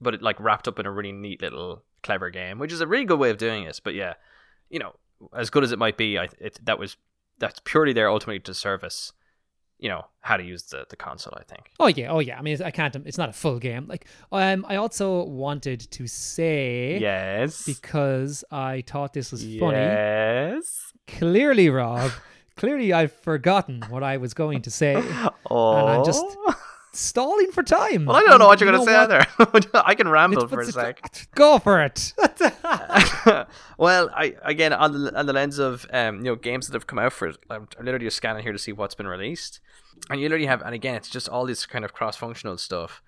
but 0.00 0.14
it 0.14 0.22
like 0.22 0.38
wrapped 0.38 0.68
up 0.68 0.78
in 0.78 0.86
a 0.86 0.90
really 0.92 1.12
neat 1.12 1.40
little 1.42 1.82
clever 2.02 2.30
game, 2.30 2.58
which 2.58 2.72
is 2.72 2.80
a 2.80 2.86
really 2.86 3.04
good 3.06 3.18
way 3.18 3.30
of 3.30 3.38
doing 3.38 3.64
it. 3.64 3.80
But 3.82 3.94
yeah, 3.94 4.14
you 4.70 4.78
know, 4.78 4.92
as 5.34 5.50
good 5.50 5.64
as 5.64 5.72
it 5.72 5.78
might 5.78 5.96
be, 5.96 6.18
I 6.18 6.28
it 6.38 6.60
that 6.64 6.78
was 6.78 6.96
that's 7.38 7.60
purely 7.64 7.92
there 7.92 8.08
ultimately 8.10 8.40
to 8.40 8.52
service, 8.54 9.12
you 9.78 9.88
know, 9.88 10.06
how 10.20 10.36
to 10.36 10.42
use 10.44 10.64
the 10.64 10.84
the 10.90 10.96
console. 10.96 11.34
I 11.36 11.42
think. 11.44 11.70
Oh 11.80 11.86
yeah, 11.86 12.10
oh 12.10 12.18
yeah. 12.18 12.38
I 12.38 12.42
mean, 12.42 12.62
I 12.62 12.70
can't. 12.70 12.94
It's 13.06 13.18
not 13.18 13.28
a 13.30 13.32
full 13.32 13.58
game. 13.58 13.86
Like, 13.88 14.06
um, 14.30 14.66
I 14.68 14.76
also 14.76 15.24
wanted 15.24 15.80
to 15.92 16.06
say 16.06 16.98
Yes. 17.00 17.64
because 17.64 18.44
I 18.50 18.84
thought 18.86 19.12
this 19.14 19.32
was 19.32 19.42
funny. 19.42 19.78
Yes. 19.78 20.92
Clearly, 21.06 21.70
Rob. 21.70 22.10
Clearly, 22.58 22.92
I've 22.92 23.12
forgotten 23.12 23.82
what 23.88 24.02
I 24.02 24.18
was 24.18 24.34
going 24.34 24.60
to 24.62 24.70
say. 24.70 25.02
Oh. 25.50 25.86
I'm 25.86 26.04
just- 26.04 26.24
Stalling 26.94 27.52
for 27.52 27.62
time. 27.62 28.06
Well, 28.06 28.16
I 28.16 28.22
don't 28.22 28.38
know 28.40 28.46
what 28.48 28.60
you're 28.60 28.68
And 28.74 28.78
going 28.84 28.86
to 28.86 28.92
say 28.92 28.96
know 28.96 29.50
either. 29.60 29.70
I 29.86 29.94
can 29.94 30.08
ramble 30.08 30.44
It's- 30.44 30.50
for 30.50 30.60
a 30.60 30.66
sec. 30.72 31.28
Go 31.34 31.58
for 31.58 31.82
it. 31.82 32.12
well, 33.78 34.10
I 34.14 34.34
again 34.42 34.72
on 34.72 34.92
the 35.04 35.16
on 35.18 35.26
the 35.26 35.32
lens 35.32 35.58
of 35.58 35.86
um 35.92 36.16
you 36.18 36.22
know 36.24 36.34
games 36.34 36.66
that 36.66 36.74
have 36.74 36.86
come 36.86 36.98
out 36.98 37.12
for 37.12 37.28
it, 37.28 37.36
I'm, 37.50 37.68
I'm 37.78 37.84
literally 37.84 38.06
just 38.06 38.16
scanning 38.16 38.42
here 38.42 38.52
to 38.52 38.58
see 38.58 38.72
what's 38.72 38.94
been 38.94 39.06
released, 39.06 39.60
and 40.10 40.18
you 40.20 40.26
literally 40.28 40.46
have 40.46 40.62
and 40.62 40.74
again 40.74 40.94
it's 40.94 41.10
just 41.10 41.28
all 41.28 41.46
this 41.46 41.66
kind 41.66 41.84
of 41.84 41.92
cross 41.92 42.16
functional 42.16 42.58
stuff. 42.58 43.02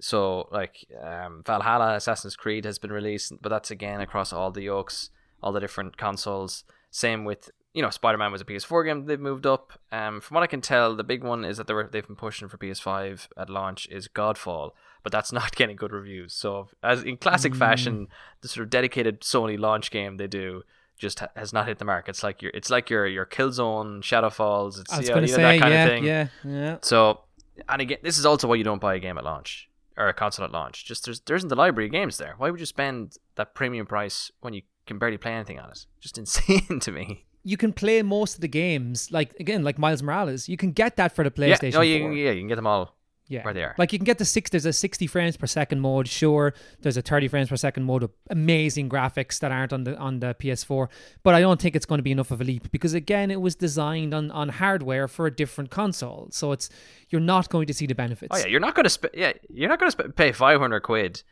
So 0.00 0.48
like 0.50 0.84
um, 1.02 1.42
Valhalla, 1.46 1.94
Assassin's 1.94 2.36
Creed 2.36 2.64
has 2.64 2.78
been 2.78 2.92
released, 2.92 3.32
but 3.40 3.48
that's 3.50 3.70
again 3.70 4.00
across 4.00 4.32
all 4.32 4.50
the 4.50 4.62
yokes, 4.62 5.10
all 5.42 5.52
the 5.52 5.60
different 5.60 5.96
consoles. 5.96 6.64
Same 6.90 7.24
with 7.24 7.50
you 7.72 7.82
know 7.82 7.90
Spider 7.90 8.18
Man 8.18 8.32
was 8.32 8.40
a 8.40 8.44
PS4 8.44 8.84
game. 8.84 9.06
They've 9.06 9.20
moved 9.20 9.46
up. 9.46 9.72
Um, 9.92 10.20
from 10.20 10.34
what 10.36 10.42
I 10.42 10.46
can 10.48 10.60
tell, 10.60 10.94
the 10.96 11.04
big 11.04 11.22
one 11.22 11.44
is 11.44 11.56
that 11.56 11.66
they 11.66 11.74
were 11.74 11.88
they've 11.90 12.06
been 12.06 12.16
pushing 12.16 12.48
for 12.48 12.58
PS5 12.58 13.28
at 13.36 13.48
launch 13.50 13.86
is 13.90 14.08
Godfall, 14.08 14.72
but 15.02 15.12
that's 15.12 15.32
not 15.40 15.54
getting 15.54 15.76
good 15.76 15.92
reviews. 15.92 16.32
So 16.34 16.68
as 16.82 17.02
in 17.02 17.16
classic 17.16 17.52
Mm. 17.52 17.58
fashion, 17.58 18.08
the 18.40 18.48
sort 18.48 18.64
of 18.64 18.70
dedicated 18.70 19.20
Sony 19.20 19.58
launch 19.58 19.90
game 19.90 20.16
they 20.16 20.26
do 20.26 20.62
just 20.98 21.20
ha- 21.20 21.28
has 21.36 21.52
not 21.52 21.66
hit 21.68 21.78
the 21.78 21.84
mark. 21.84 22.08
It's 22.08 22.22
like 22.22 22.42
your 22.42 22.50
it's 22.54 22.70
like 22.70 22.90
your 22.90 23.06
your 23.06 23.24
Killzone, 23.26 24.00
Shadowfalls. 24.02 24.80
It's 24.80 24.92
I 24.92 25.00
you 25.00 25.08
know, 25.08 25.14
you 25.16 25.20
know, 25.22 25.26
say, 25.26 25.42
that 25.42 25.60
kind 25.60 25.72
yeah, 25.74 25.84
of 25.84 25.88
thing. 25.90 26.04
yeah, 26.04 26.26
yeah. 26.44 26.76
So, 26.82 27.20
and 27.68 27.80
again, 27.82 27.98
this 28.02 28.18
is 28.18 28.26
also 28.26 28.48
why 28.48 28.56
you 28.56 28.64
don't 28.64 28.80
buy 28.80 28.94
a 28.94 28.98
game 28.98 29.16
at 29.16 29.24
launch 29.24 29.68
or 29.96 30.08
a 30.08 30.14
console 30.14 30.44
at 30.44 30.52
launch. 30.52 30.84
Just 30.84 31.04
there's 31.04 31.20
there 31.20 31.36
isn't 31.36 31.48
the 31.48 31.56
library 31.56 31.86
of 31.86 31.92
games 31.92 32.18
there. 32.18 32.34
Why 32.36 32.50
would 32.50 32.60
you 32.60 32.66
spend 32.66 33.16
that 33.36 33.54
premium 33.54 33.86
price 33.86 34.30
when 34.40 34.54
you 34.54 34.62
can 34.86 34.98
barely 34.98 35.16
play 35.18 35.32
anything 35.32 35.58
on 35.60 35.70
it? 35.70 35.86
Just 36.00 36.18
insane 36.22 36.80
to 36.80 36.90
me. 36.92 37.24
You 37.42 37.56
can 37.56 37.72
play 37.72 38.02
most 38.02 38.34
of 38.34 38.40
the 38.42 38.48
games, 38.48 39.10
like 39.10 39.34
again, 39.40 39.64
like 39.64 39.78
Miles 39.78 40.02
Morales. 40.02 40.48
You 40.48 40.56
can 40.56 40.72
get 40.72 40.96
that 40.96 41.14
for 41.14 41.24
the 41.24 41.30
PlayStation 41.30 41.72
yeah, 41.72 41.78
no, 41.78 41.80
you, 41.80 41.98
4. 42.00 42.08
can- 42.10 42.16
yeah, 42.18 42.30
you 42.32 42.40
can 42.40 42.48
get 42.48 42.56
them 42.56 42.66
all 42.66 42.96
Yeah. 43.28 43.44
where 43.44 43.54
they 43.54 43.62
are. 43.64 43.74
Like 43.78 43.92
you 43.94 43.98
can 43.98 44.04
get 44.04 44.18
the 44.18 44.24
six. 44.26 44.50
There's 44.50 44.66
a 44.66 44.72
60 44.74 45.06
frames 45.06 45.36
per 45.38 45.46
second 45.46 45.80
mode. 45.80 46.06
Sure, 46.06 46.52
there's 46.82 46.98
a 46.98 47.02
30 47.02 47.28
frames 47.28 47.48
per 47.48 47.56
second 47.56 47.84
mode 47.84 48.02
with 48.02 48.10
amazing 48.28 48.90
graphics 48.90 49.38
that 49.40 49.52
aren't 49.52 49.72
on 49.72 49.84
the 49.84 49.96
on 49.96 50.20
the 50.20 50.34
PS4. 50.34 50.88
But 51.22 51.34
I 51.34 51.40
don't 51.40 51.60
think 51.60 51.74
it's 51.76 51.86
going 51.86 51.98
to 51.98 52.02
be 52.02 52.12
enough 52.12 52.30
of 52.30 52.40
a 52.40 52.44
leap 52.44 52.70
because 52.72 52.92
again, 52.92 53.30
it 53.30 53.40
was 53.40 53.54
designed 53.54 54.12
on 54.12 54.30
on 54.32 54.48
hardware 54.50 55.08
for 55.08 55.26
a 55.26 55.30
different 55.30 55.70
console. 55.70 56.28
So 56.32 56.52
it's 56.52 56.68
you're 57.08 57.20
not 57.34 57.48
going 57.48 57.66
to 57.68 57.72
see 57.74 57.86
the 57.86 57.94
benefits. 57.94 58.32
Oh 58.34 58.38
yeah, 58.38 58.46
you're 58.48 58.60
not 58.60 58.74
gonna 58.74 58.90
sp- 58.92 59.14
yeah, 59.14 59.32
you're 59.48 59.68
not 59.70 59.78
gonna 59.78 59.92
sp- 59.96 60.12
pay 60.14 60.32
five 60.32 60.60
hundred 60.60 60.80
quid 60.80 61.22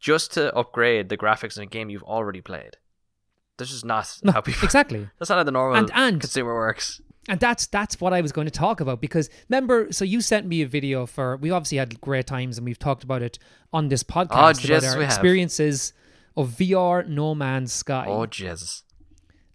just 0.00 0.32
to 0.34 0.52
upgrade 0.56 1.08
the 1.08 1.16
graphics 1.16 1.56
in 1.56 1.62
a 1.62 1.66
game 1.66 1.88
you've 1.88 2.02
already 2.02 2.40
played. 2.40 2.78
This 3.58 3.70
is 3.72 3.84
not 3.84 4.18
No, 4.22 4.32
how 4.32 4.40
people. 4.40 4.64
exactly. 4.64 5.08
That's 5.18 5.28
not 5.30 5.36
how 5.38 5.44
the 5.44 5.50
normal 5.52 5.76
And- 5.78 5.90
and- 5.94 6.20
consumer 6.20 6.54
works. 6.54 7.00
And 7.28 7.38
that's 7.38 7.68
that's 7.68 8.00
what 8.00 8.12
I 8.12 8.20
was 8.20 8.32
going 8.32 8.46
to 8.48 8.50
talk 8.50 8.80
about 8.80 9.00
because 9.00 9.30
remember, 9.48 9.92
so 9.92 10.04
you 10.04 10.20
sent 10.20 10.44
me 10.44 10.60
a 10.62 10.66
video 10.66 11.06
for 11.06 11.36
we 11.36 11.52
obviously 11.52 11.78
had 11.78 12.00
great 12.00 12.26
times 12.26 12.58
and 12.58 12.64
we've 12.64 12.80
talked 12.80 13.04
about 13.04 13.22
it 13.22 13.38
on 13.72 13.86
this 13.86 14.02
podcast 14.02 14.68
yes, 14.68 14.82
about 14.82 14.90
our 14.94 14.98
we 14.98 15.04
have. 15.04 15.12
experiences 15.12 15.92
of 16.36 16.48
VR 16.50 17.06
No 17.06 17.32
Man's 17.36 17.72
Sky. 17.72 18.06
Oh 18.08 18.26
Jesus! 18.26 18.82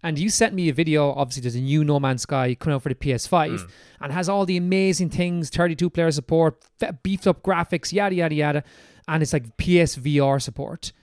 And 0.02 0.18
you 0.18 0.30
sent 0.30 0.54
me 0.54 0.70
a 0.70 0.74
video. 0.74 1.12
Obviously, 1.12 1.42
there's 1.42 1.56
a 1.56 1.60
new 1.60 1.84
No 1.84 2.00
Man's 2.00 2.22
Sky 2.22 2.56
coming 2.56 2.74
out 2.76 2.84
for 2.84 2.90
the 2.90 2.96
PS5 2.96 3.60
Hmm. 3.60 3.66
and 4.00 4.14
has 4.14 4.30
all 4.30 4.46
the 4.46 4.56
amazing 4.56 5.10
things 5.10 5.50
32 5.50 5.90
player 5.90 6.10
support, 6.12 6.64
fe- 6.80 6.92
beefed 7.04 7.28
up 7.28 7.44
graphics, 7.44 7.92
yada, 7.92 8.16
yada, 8.16 8.34
yada. 8.36 8.64
And 9.10 9.22
it's 9.22 9.34
like 9.34 9.58
PSVR 9.58 10.42
support. 10.42 10.94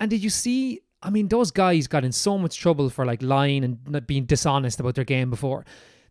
And 0.00 0.10
did 0.10 0.20
you 0.24 0.30
see? 0.30 0.80
I 1.02 1.10
mean, 1.10 1.28
those 1.28 1.50
guys 1.50 1.86
got 1.86 2.04
in 2.04 2.12
so 2.12 2.38
much 2.38 2.58
trouble 2.58 2.90
for 2.90 3.04
like 3.06 3.22
lying 3.22 3.64
and 3.64 3.78
not 3.88 4.06
being 4.06 4.24
dishonest 4.24 4.80
about 4.80 4.96
their 4.96 5.04
game 5.04 5.30
before. 5.30 5.64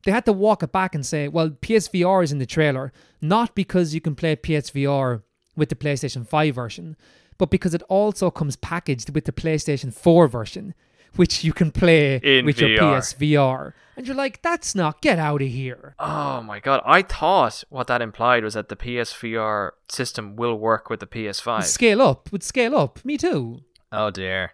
They 0.04 0.12
had 0.12 0.26
to 0.26 0.34
walk 0.34 0.64
it 0.64 0.72
back 0.72 0.96
and 0.96 1.06
say, 1.06 1.28
well, 1.28 1.50
PSVR 1.50 2.24
is 2.24 2.32
in 2.32 2.38
the 2.38 2.46
trailer, 2.46 2.94
not 3.20 3.56
because 3.56 3.94
you 3.94 4.00
can 4.00 4.16
play 4.16 4.36
PSVR 4.36 5.24
with 5.56 5.70
the 5.70 5.76
PlayStation 5.76 6.26
5 6.26 6.56
version, 6.56 6.96
but 7.38 7.50
because 7.50 7.74
it 7.74 7.84
also 7.90 8.32
comes 8.32 8.56
packaged 8.56 9.14
with 9.14 9.26
the 9.26 9.32
PlayStation 9.32 9.94
4 9.94 10.28
version, 10.28 10.74
which 11.16 11.44
you 11.44 11.52
can 11.52 11.72
play 11.72 12.22
In 12.24 12.46
with 12.46 12.60
your 12.62 12.70
PSVR. 12.70 13.74
And 13.98 14.06
you're 14.06 14.16
like, 14.16 14.42
that's 14.44 14.76
not, 14.76 15.02
get 15.02 15.18
out 15.18 15.42
of 15.42 15.48
here. 15.48 15.96
Oh 15.98 16.42
my 16.42 16.60
god! 16.60 16.82
I 16.86 17.02
thought 17.02 17.64
what 17.70 17.88
that 17.88 18.02
implied 18.02 18.44
was 18.44 18.54
that 18.54 18.70
the 18.70 18.76
PSVR 18.76 19.72
system 19.90 20.36
will 20.36 20.58
work 20.58 20.90
with 20.90 21.00
the 21.00 21.08
PS5. 21.08 21.64
Scale 21.64 22.02
up, 22.02 22.32
would 22.32 22.44
scale 22.44 22.78
up. 22.78 23.04
Me 23.04 23.18
too. 23.18 23.62
Oh 23.92 24.12
dear, 24.12 24.52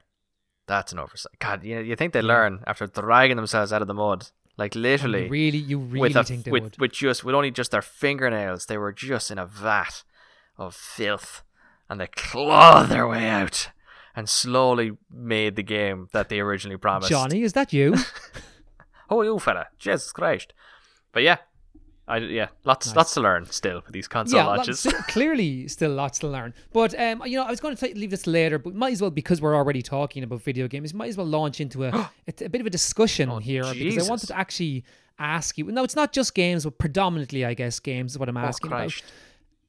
that's 0.67 0.91
an 0.93 0.99
oversight. 0.99 1.33
God, 1.39 1.63
you 1.63 1.79
you 1.79 1.95
think 1.95 2.13
they 2.13 2.21
learn 2.21 2.63
after 2.67 2.87
dragging 2.87 3.37
themselves 3.37 3.73
out 3.73 3.81
of 3.81 3.87
the 3.87 3.93
mud, 3.93 4.29
like 4.57 4.75
literally 4.75 5.25
You 5.25 5.29
really, 5.29 5.57
you 5.57 5.77
really 5.79 5.99
with 6.01 6.15
a, 6.15 6.23
think 6.23 6.45
they 6.45 6.51
with 6.51 6.63
would. 6.63 6.79
with 6.79 6.91
just 6.93 7.23
with 7.23 7.35
only 7.35 7.51
just 7.51 7.71
their 7.71 7.81
fingernails, 7.81 8.65
they 8.67 8.77
were 8.77 8.93
just 8.93 9.31
in 9.31 9.37
a 9.37 9.45
vat 9.45 10.03
of 10.57 10.75
filth, 10.75 11.43
and 11.89 11.99
they 11.99 12.07
clawed 12.07 12.89
their 12.89 13.07
way 13.07 13.27
out 13.27 13.69
and 14.15 14.29
slowly 14.29 14.91
made 15.11 15.55
the 15.55 15.63
game 15.63 16.07
that 16.13 16.29
they 16.29 16.39
originally 16.39 16.77
promised. 16.77 17.09
Johnny, 17.09 17.41
is 17.41 17.53
that 17.53 17.73
you? 17.73 17.95
oh 19.09 19.21
you 19.21 19.39
fella, 19.39 19.67
Jesus 19.79 20.11
Christ! 20.11 20.53
But 21.11 21.23
yeah, 21.23 21.37
I 22.07 22.17
yeah, 22.17 22.47
lots 22.65 22.87
Nice. 22.87 22.95
lots 22.95 23.13
to 23.13 23.21
learn 23.21 23.45
still 23.45 23.79
for 23.81 23.91
these 23.91 24.07
console 24.09 24.39
yeah, 24.39 24.45
launches. 24.45 24.85
lots- 24.85 25.05
clearly 25.07 25.67
still 25.69 25.91
lots 25.91 26.19
to 26.19 26.27
learn. 26.27 26.53
But 26.73 26.99
um, 26.99 27.23
you 27.25 27.37
know, 27.37 27.45
I 27.45 27.49
was 27.49 27.61
going 27.61 27.75
to 27.77 27.85
leave 27.95 28.11
this 28.11 28.27
later, 28.27 28.59
but 28.59 28.75
might 28.75 28.91
as 28.93 29.01
well 29.01 29.09
because 29.11 29.41
we're 29.41 29.55
already 29.55 29.81
talking 29.81 30.21
about 30.23 30.41
video 30.41 30.67
games. 30.67 30.93
Might 30.93 31.09
as 31.09 31.17
well 31.17 31.27
launch 31.27 31.61
into 31.61 31.85
a 31.85 31.89
a, 32.27 32.45
a 32.45 32.49
bit 32.49 32.59
of 32.59 32.67
a 32.67 32.69
discussion 32.69 33.29
Oh, 33.29 33.37
here 33.37 33.63
because 33.73 34.05
I 34.05 34.09
wanted 34.09 34.27
to 34.27 34.37
actually 34.37 34.83
ask 35.17 35.57
you. 35.57 35.65
No, 35.71 35.83
it's 35.83 35.95
not 35.95 36.11
just 36.11 36.35
games, 36.35 36.65
but 36.65 36.77
predominantly, 36.77 37.45
I 37.45 37.53
guess, 37.53 37.79
games 37.79 38.13
is 38.13 38.19
what 38.19 38.27
I'm 38.27 38.35
oh 38.37 38.41
asking 38.41 38.71
about. 38.71 38.93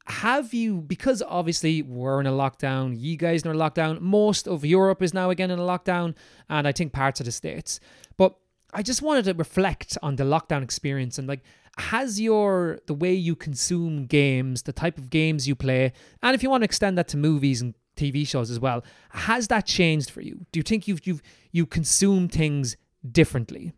Have 0.07 0.53
you 0.53 0.83
because 0.83 1.23
obviously 1.23 1.81
we're 1.83 2.21
in 2.21 2.27
a 2.27 2.33
lockdown 2.33 2.95
you 2.99 3.17
guys 3.17 3.47
are 3.47 3.51
in 3.51 3.57
a 3.57 3.59
lockdown 3.59 4.01
most 4.03 4.47
of 4.47 4.63
europe 4.63 5.03
is 5.03 5.15
now 5.15 5.31
again 5.31 5.51
in 5.51 5.59
a 5.59 5.63
lockdown 5.63 6.15
and 6.51 6.69
i 6.69 6.73
think 6.73 6.93
parts 6.93 7.21
of 7.21 7.25
the 7.27 7.33
states 7.33 7.81
but 8.19 8.37
i 8.75 8.83
just 8.83 9.01
wanted 9.01 9.25
to 9.25 9.33
reflect 9.33 9.97
on 10.03 10.17
the 10.17 10.25
lockdown 10.25 10.63
experience 10.63 11.17
and 11.19 11.27
like 11.27 11.41
has 11.79 12.21
your 12.21 12.79
the 12.87 12.95
way 12.95 13.13
you 13.13 13.35
consume 13.35 14.07
games 14.07 14.63
the 14.63 14.73
type 14.73 14.99
of 14.99 15.11
games 15.11 15.49
you 15.49 15.55
play 15.55 15.93
and 16.23 16.35
if 16.35 16.43
you 16.43 16.51
want 16.51 16.63
to 16.63 16.65
extend 16.67 16.97
that 16.97 17.09
to 17.09 17.17
movies 17.17 17.61
and 17.61 17.75
tv 17.97 18.27
shows 18.27 18.51
as 18.51 18.61
well 18.61 18.85
has 19.11 19.49
that 19.49 19.67
changed 19.67 20.11
for 20.11 20.21
you 20.21 20.47
do 20.53 20.59
you 20.59 20.63
think 20.63 20.87
you've 20.87 21.05
you've 21.07 21.23
you 21.53 21.67
consume 21.67 22.29
things 22.29 22.77
differently 23.11 23.73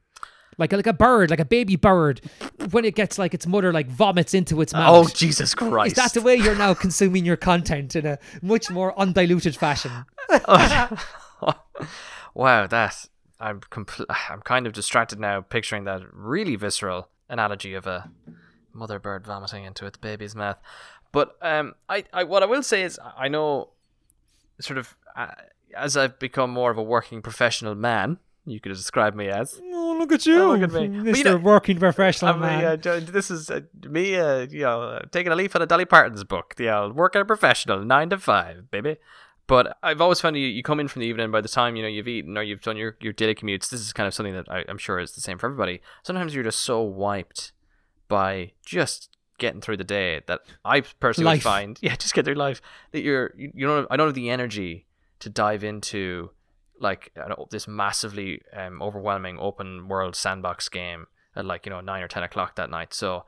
like 0.59 0.73
like 0.73 0.87
a 0.87 0.93
bird 0.93 1.31
like 1.31 1.41
a 1.41 1.45
baby 1.45 1.77
bird 1.77 2.21
when 2.71 2.85
it 2.85 2.95
gets 2.95 3.19
like 3.19 3.35
its 3.35 3.47
mother 3.47 3.73
like 3.73 3.89
vomits 3.89 4.35
into 4.35 4.61
its 4.61 4.73
mouth 4.73 5.07
Oh 5.07 5.09
Jesus 5.09 5.55
Christ! 5.55 5.97
is 5.97 6.03
that 6.03 6.15
the 6.15 6.23
way 6.23 6.37
you're 6.37 6.57
now 6.57 6.75
consuming 6.75 7.25
your 7.25 7.37
content 7.37 7.95
in 7.97 8.07
a 8.07 8.19
much 8.43 8.71
more 8.71 8.99
undiluted 8.99 9.57
fashion? 9.57 9.93
wow, 12.35 12.67
that 12.67 13.07
I'm 13.39 13.61
compl- 13.61 14.07
I'm 14.31 14.41
kind 14.43 14.67
of 14.67 14.73
distracted 14.73 15.21
now, 15.21 15.41
picturing 15.43 15.85
that 15.85 16.03
really 16.13 16.57
visceral 16.57 17.09
analogy 17.29 17.75
of 17.75 17.87
a 17.87 18.11
mother 18.73 18.99
bird 18.99 19.27
vomiting 19.27 19.65
into 19.65 19.87
its 19.87 19.97
baby's 19.99 20.35
mouth. 20.35 20.59
But 21.13 21.37
um, 21.43 21.75
I, 21.89 22.05
I 22.13 22.25
what 22.25 22.43
I 22.43 22.47
will 22.47 22.63
say 22.63 22.83
is 22.83 22.99
I 23.17 23.29
know, 23.29 23.71
sort 24.61 24.79
of, 24.79 24.97
uh, 25.17 25.29
as 25.77 25.97
I've 25.97 26.19
become 26.19 26.51
more 26.51 26.71
of 26.71 26.79
a 26.79 26.83
working 26.83 27.23
professional 27.23 27.75
man, 27.75 28.19
you 28.45 28.61
could 28.61 28.73
describe 28.73 29.15
me 29.15 29.29
as. 29.29 29.61
Oh, 29.63 29.97
Look 29.99 30.13
at 30.13 30.27
you, 30.27 30.43
Oh, 30.43 30.55
look 30.55 30.63
at 30.63 30.73
me. 30.73 30.89
Mr. 30.89 31.17
you 31.17 31.25
know- 31.25 31.37
working 31.39 31.79
professional 31.79 32.35
I 32.35 32.39
man. 32.39 32.65
uh, 32.87 33.01
this 33.03 33.31
is 33.31 33.51
uh, 33.51 33.61
me, 33.89 34.15
uh, 34.17 34.41
you 34.51 34.61
know, 34.63 34.83
uh, 34.83 35.01
taking 35.11 35.33
a 35.33 35.37
leaf 35.37 35.57
out 35.57 35.63
of 35.63 35.69
Dolly 35.69 35.87
Parton's 35.87 36.23
book. 36.23 36.55
The 36.57 36.69
uh, 36.69 36.89
working 36.91 37.25
professional, 37.25 37.83
nine 37.83 38.11
to 38.11 38.19
five, 38.19 38.71
baby. 38.71 38.97
But 39.47 39.79
I've 39.83 40.01
always 40.01 40.21
found 40.21 40.37
you, 40.37 40.47
you 40.47 40.63
come 40.63 40.81
in 40.81 40.89
from 40.89 41.01
the 41.01 41.07
evening. 41.07 41.31
By 41.31 41.41
the 41.41 41.49
time 41.49 41.77
you 41.77 41.83
know 41.83 41.89
you've 41.89 42.09
eaten 42.09 42.37
or 42.37 42.43
you've 42.43 42.63
done 42.63 42.77
your, 42.77 42.97
your 43.01 43.13
daily 43.13 43.35
commutes, 43.35 43.69
this 43.71 43.81
is 43.81 43.93
kind 43.93 44.07
of 44.07 44.15
something 44.15 44.35
that 44.35 44.51
I, 44.51 44.65
I'm 44.69 44.79
sure 44.79 44.99
is 44.99 45.13
the 45.13 45.21
same 45.21 45.39
for 45.39 45.47
everybody. 45.47 45.81
Sometimes 46.03 46.35
you're 46.35 46.45
just 46.45 46.61
so 46.61 46.83
wiped 46.83 47.53
by 48.09 48.53
just 48.65 49.17
getting 49.39 49.61
through 49.61 49.77
the 49.77 49.85
day 49.85 50.23
that 50.27 50.41
I 50.65 50.81
personally 50.81 51.35
Life. 51.35 51.43
find, 51.43 51.79
yeah, 51.83 51.97
just 51.97 52.15
get 52.15 52.25
through 52.25 52.35
life 52.35 52.61
that 52.93 53.03
you're 53.03 53.33
you, 53.37 53.53
you 53.55 53.67
don't 53.67 53.87
I 53.91 53.97
don't 53.97 54.09
have 54.09 54.15
the 54.15 54.31
energy 54.31 54.87
to 55.21 55.31
dive 55.31 55.63
into 55.63 56.31
like 56.81 57.13
this 57.51 57.67
massively 57.67 58.43
um, 58.53 58.83
overwhelming 58.83 59.39
open 59.39 59.89
world 59.89 60.15
sandbox 60.15 60.69
game 60.69 61.07
at 61.35 61.45
like 61.45 61.67
you 61.67 61.71
know 61.71 61.81
nine 61.81 62.03
or 62.03 62.09
ten 62.09 62.23
o'clock 62.23 62.57
that 62.57 62.71
night. 62.71 62.93
So 62.93 63.25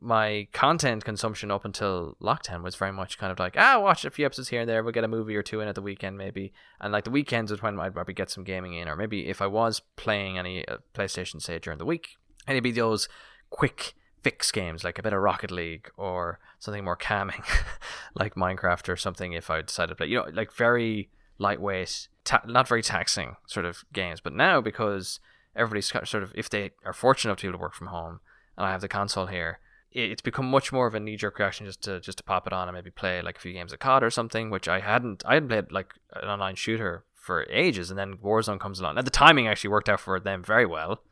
my 0.00 0.46
content 0.52 1.04
consumption 1.04 1.50
up 1.50 1.64
until 1.64 2.16
lockdown 2.20 2.62
was 2.62 2.76
very 2.76 2.92
much 2.92 3.18
kind 3.18 3.32
of 3.32 3.38
like 3.38 3.54
ah 3.58 3.78
watch 3.80 4.04
a 4.04 4.10
few 4.10 4.24
episodes 4.24 4.48
here 4.48 4.60
and 4.60 4.68
there. 4.68 4.82
We'll 4.82 4.92
get 4.92 5.04
a 5.04 5.08
movie 5.08 5.36
or 5.36 5.42
two 5.42 5.60
in 5.60 5.68
at 5.68 5.74
the 5.74 5.82
weekend 5.82 6.16
maybe, 6.16 6.52
and 6.80 6.92
like 6.92 7.04
the 7.04 7.10
weekends 7.10 7.50
is 7.50 7.62
when 7.62 7.78
I'd 7.78 7.94
probably 7.94 8.14
get 8.14 8.30
some 8.30 8.44
gaming 8.44 8.74
in, 8.74 8.88
or 8.88 8.96
maybe 8.96 9.28
if 9.28 9.42
I 9.42 9.46
was 9.46 9.80
playing 9.96 10.38
any 10.38 10.66
uh, 10.66 10.78
PlayStation 10.94 11.40
say 11.40 11.58
during 11.58 11.78
the 11.78 11.86
week, 11.86 12.16
it'd 12.48 12.62
be 12.62 12.72
those 12.72 13.08
quick 13.50 13.94
fix 14.22 14.52
games 14.52 14.84
like 14.84 14.98
a 14.98 15.02
bit 15.02 15.12
of 15.12 15.20
Rocket 15.20 15.50
League 15.50 15.90
or 15.96 16.38
something 16.58 16.84
more 16.84 16.96
calming 16.96 17.42
like 18.14 18.34
Minecraft 18.34 18.88
or 18.88 18.96
something 18.96 19.32
if 19.32 19.50
I 19.50 19.62
decided 19.62 19.88
to 19.88 19.96
play. 19.96 20.06
You 20.06 20.18
know 20.18 20.30
like 20.32 20.52
very 20.52 21.10
lightweight 21.38 22.08
ta- 22.24 22.42
not 22.46 22.68
very 22.68 22.82
taxing 22.82 23.36
sort 23.46 23.66
of 23.66 23.84
games. 23.92 24.20
But 24.20 24.32
now 24.32 24.60
because 24.60 25.20
everybody's 25.56 25.86
sort 25.86 26.22
of 26.22 26.32
if 26.36 26.48
they 26.48 26.70
are 26.84 26.92
fortunate 26.92 27.30
enough 27.30 27.38
to 27.38 27.42
be 27.42 27.48
able 27.48 27.58
to 27.58 27.62
work 27.62 27.74
from 27.74 27.88
home 27.88 28.20
and 28.56 28.66
I 28.66 28.70
have 28.70 28.80
the 28.80 28.88
console 28.88 29.26
here 29.26 29.58
it's 29.94 30.22
become 30.22 30.50
much 30.50 30.72
more 30.72 30.86
of 30.86 30.94
a 30.94 31.00
knee-jerk 31.00 31.38
reaction 31.38 31.66
just 31.66 31.82
to 31.82 32.00
just 32.00 32.18
to 32.18 32.24
pop 32.24 32.46
it 32.46 32.52
on 32.52 32.68
and 32.68 32.74
maybe 32.74 32.90
play 32.90 33.22
like 33.22 33.36
a 33.36 33.40
few 33.40 33.52
games 33.52 33.72
of 33.72 33.78
COD 33.78 34.02
or 34.02 34.10
something 34.10 34.50
which 34.50 34.68
I 34.68 34.80
hadn't 34.80 35.22
I 35.26 35.34
hadn't 35.34 35.48
played 35.48 35.72
like 35.72 35.94
an 36.14 36.28
online 36.28 36.54
shooter 36.54 37.04
for 37.14 37.46
ages 37.50 37.90
and 37.90 37.98
then 37.98 38.16
Warzone 38.16 38.58
comes 38.58 38.80
along 38.80 38.98
and 38.98 39.06
the 39.06 39.10
timing 39.10 39.46
actually 39.46 39.70
worked 39.70 39.88
out 39.88 40.00
for 40.00 40.18
them 40.18 40.42
very 40.42 40.66
well 40.66 41.02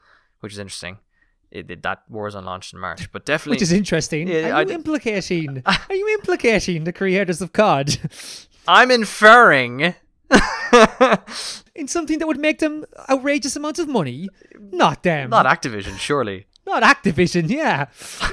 which 0.40 0.52
is 0.52 0.58
interesting 0.58 0.98
it, 1.50 1.70
it, 1.70 1.82
that 1.82 2.02
Warzone 2.10 2.44
launched 2.44 2.72
in 2.72 2.78
March 2.78 3.10
but 3.12 3.24
definitely 3.24 3.56
which 3.56 3.62
is 3.62 3.72
interesting. 3.72 4.28
Yeah, 4.28 4.50
are 4.50 4.54
I 4.54 4.62
you 4.62 4.70
implicating? 4.70 5.62
are 5.66 5.94
you 5.94 6.08
implicating 6.14 6.84
the 6.84 6.92
creators 6.92 7.40
of 7.40 7.52
COD 7.52 7.98
I'm 8.68 8.90
inferring 8.90 9.94
in 11.74 11.88
something 11.88 12.18
that 12.18 12.26
would 12.26 12.38
make 12.38 12.60
them 12.60 12.84
outrageous 13.08 13.56
amounts 13.56 13.80
of 13.80 13.88
money? 13.88 14.28
Not 14.58 15.02
them. 15.02 15.30
not 15.30 15.46
Activision 15.46 15.98
surely 15.98 16.46
Not 16.70 16.84
Activision. 16.84 17.50
Yeah, 17.50 17.86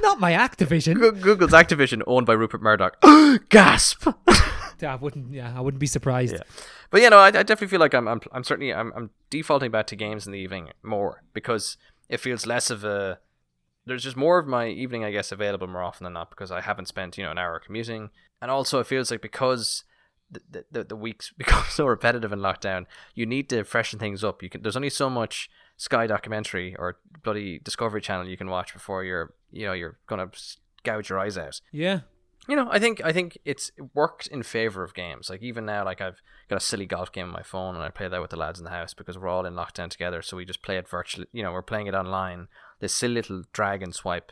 not 0.04 0.20
my 0.20 0.34
Activision. 0.34 1.00
Go- 1.00 1.12
Google's 1.12 1.54
Activision 1.54 2.04
owned 2.06 2.28
by 2.28 2.34
Rupert 2.34 2.62
Murdoch. 2.62 2.96
Gasp! 3.50 4.08
I 4.84 4.96
wouldn't. 4.96 5.34
Yeah, 5.34 5.58
I 5.58 5.60
wouldn't 5.62 5.80
be 5.80 5.88
surprised. 5.88 6.36
Yeah. 6.36 6.44
But 6.92 7.02
you 7.02 7.10
know, 7.10 7.18
I, 7.18 7.28
I 7.30 7.32
definitely 7.32 7.70
feel 7.70 7.80
like 7.80 7.96
I'm, 7.96 8.08
I'm, 8.08 8.22
I'm 8.32 8.44
certainly, 8.44 8.72
I'm, 8.72 8.94
I'm 8.96 9.10
defaulting 9.32 9.72
back 9.72 9.88
to 9.88 9.96
games 9.96 10.28
in 10.28 10.34
the 10.34 10.38
evening 10.38 10.70
more 10.84 11.24
because 11.34 11.78
it 12.10 12.20
feels 12.20 12.46
less 12.46 12.70
of 12.70 12.84
a. 12.84 13.18
There's 13.88 14.04
just 14.04 14.18
more 14.18 14.38
of 14.38 14.46
my 14.46 14.68
evening, 14.68 15.04
I 15.04 15.12
guess, 15.12 15.32
available 15.32 15.66
more 15.66 15.82
often 15.82 16.04
than 16.04 16.14
not 16.14 16.30
because 16.30 16.52
I 16.52 16.62
haven't 16.62 16.90
spent, 16.90 17.18
you 17.18 17.24
know, 17.24 17.32
an 17.32 17.40
hour 17.40 17.60
commuting, 17.60 18.12
and 18.40 18.52
also 18.52 18.80
it 18.80 18.86
feels 18.88 19.10
like 19.10 19.22
because 19.22 19.84
the 20.30 20.42
the, 20.52 20.66
the, 20.72 20.84
the 20.84 20.96
weeks 20.96 21.32
become 21.38 21.64
so 21.70 21.88
repetitive 21.88 22.32
in 22.32 22.40
lockdown, 22.40 22.86
you 23.16 23.26
need 23.26 23.50
to 23.50 23.64
freshen 23.64 23.98
things 23.98 24.24
up. 24.24 24.44
You 24.44 24.50
can. 24.50 24.62
There's 24.62 24.76
only 24.76 24.92
so 24.92 25.10
much 25.10 25.50
Sky 25.78 26.08
documentary 26.08 26.76
or 26.78 26.98
bloody 27.24 27.60
Discovery 27.60 28.02
Channel 28.02 28.28
you 28.28 28.36
can 28.38 28.50
watch 28.50 28.74
before 28.74 29.04
you're, 29.04 29.34
you 29.52 29.66
know, 29.66 29.74
you're 29.74 29.98
gonna 30.08 30.30
gouge 30.84 31.10
your 31.10 31.20
eyes 31.20 31.38
out 31.38 31.62
Yeah. 31.72 32.00
you 32.48 32.56
know, 32.56 32.68
I 32.72 32.80
think 32.80 33.02
I 33.04 33.12
think 33.14 33.38
it's 33.46 33.72
worked 33.94 34.28
in 34.28 34.42
favor 34.44 34.84
of 34.84 34.94
games. 34.94 35.30
Like 35.30 35.42
even 35.44 35.66
now, 35.66 35.86
like 35.86 36.02
I've 36.02 36.20
got 36.50 36.56
a 36.58 36.60
silly 36.62 36.86
golf 36.86 37.12
game 37.12 37.28
on 37.28 37.34
my 37.34 37.44
phone, 37.44 37.76
and 37.76 37.84
I 37.84 37.90
play 37.90 38.08
that 38.08 38.22
with 38.22 38.30
the 38.32 38.38
lads 38.38 38.58
in 38.60 38.66
the 38.66 38.72
house 38.72 38.94
because 38.94 39.18
we're 39.18 39.28
all 39.28 39.46
in 39.46 39.54
lockdown 39.54 39.90
together. 39.90 40.22
So 40.22 40.38
we 40.38 40.46
just 40.46 40.62
play 40.64 40.78
it 40.78 40.88
virtually. 40.90 41.28
You 41.34 41.44
know, 41.44 41.52
we're 41.52 41.62
playing 41.62 41.88
it 41.88 41.94
online. 41.94 42.48
This 42.80 42.94
silly 42.94 43.16
little 43.16 43.44
drag 43.54 43.84
and 43.84 43.94
swipe, 43.94 44.32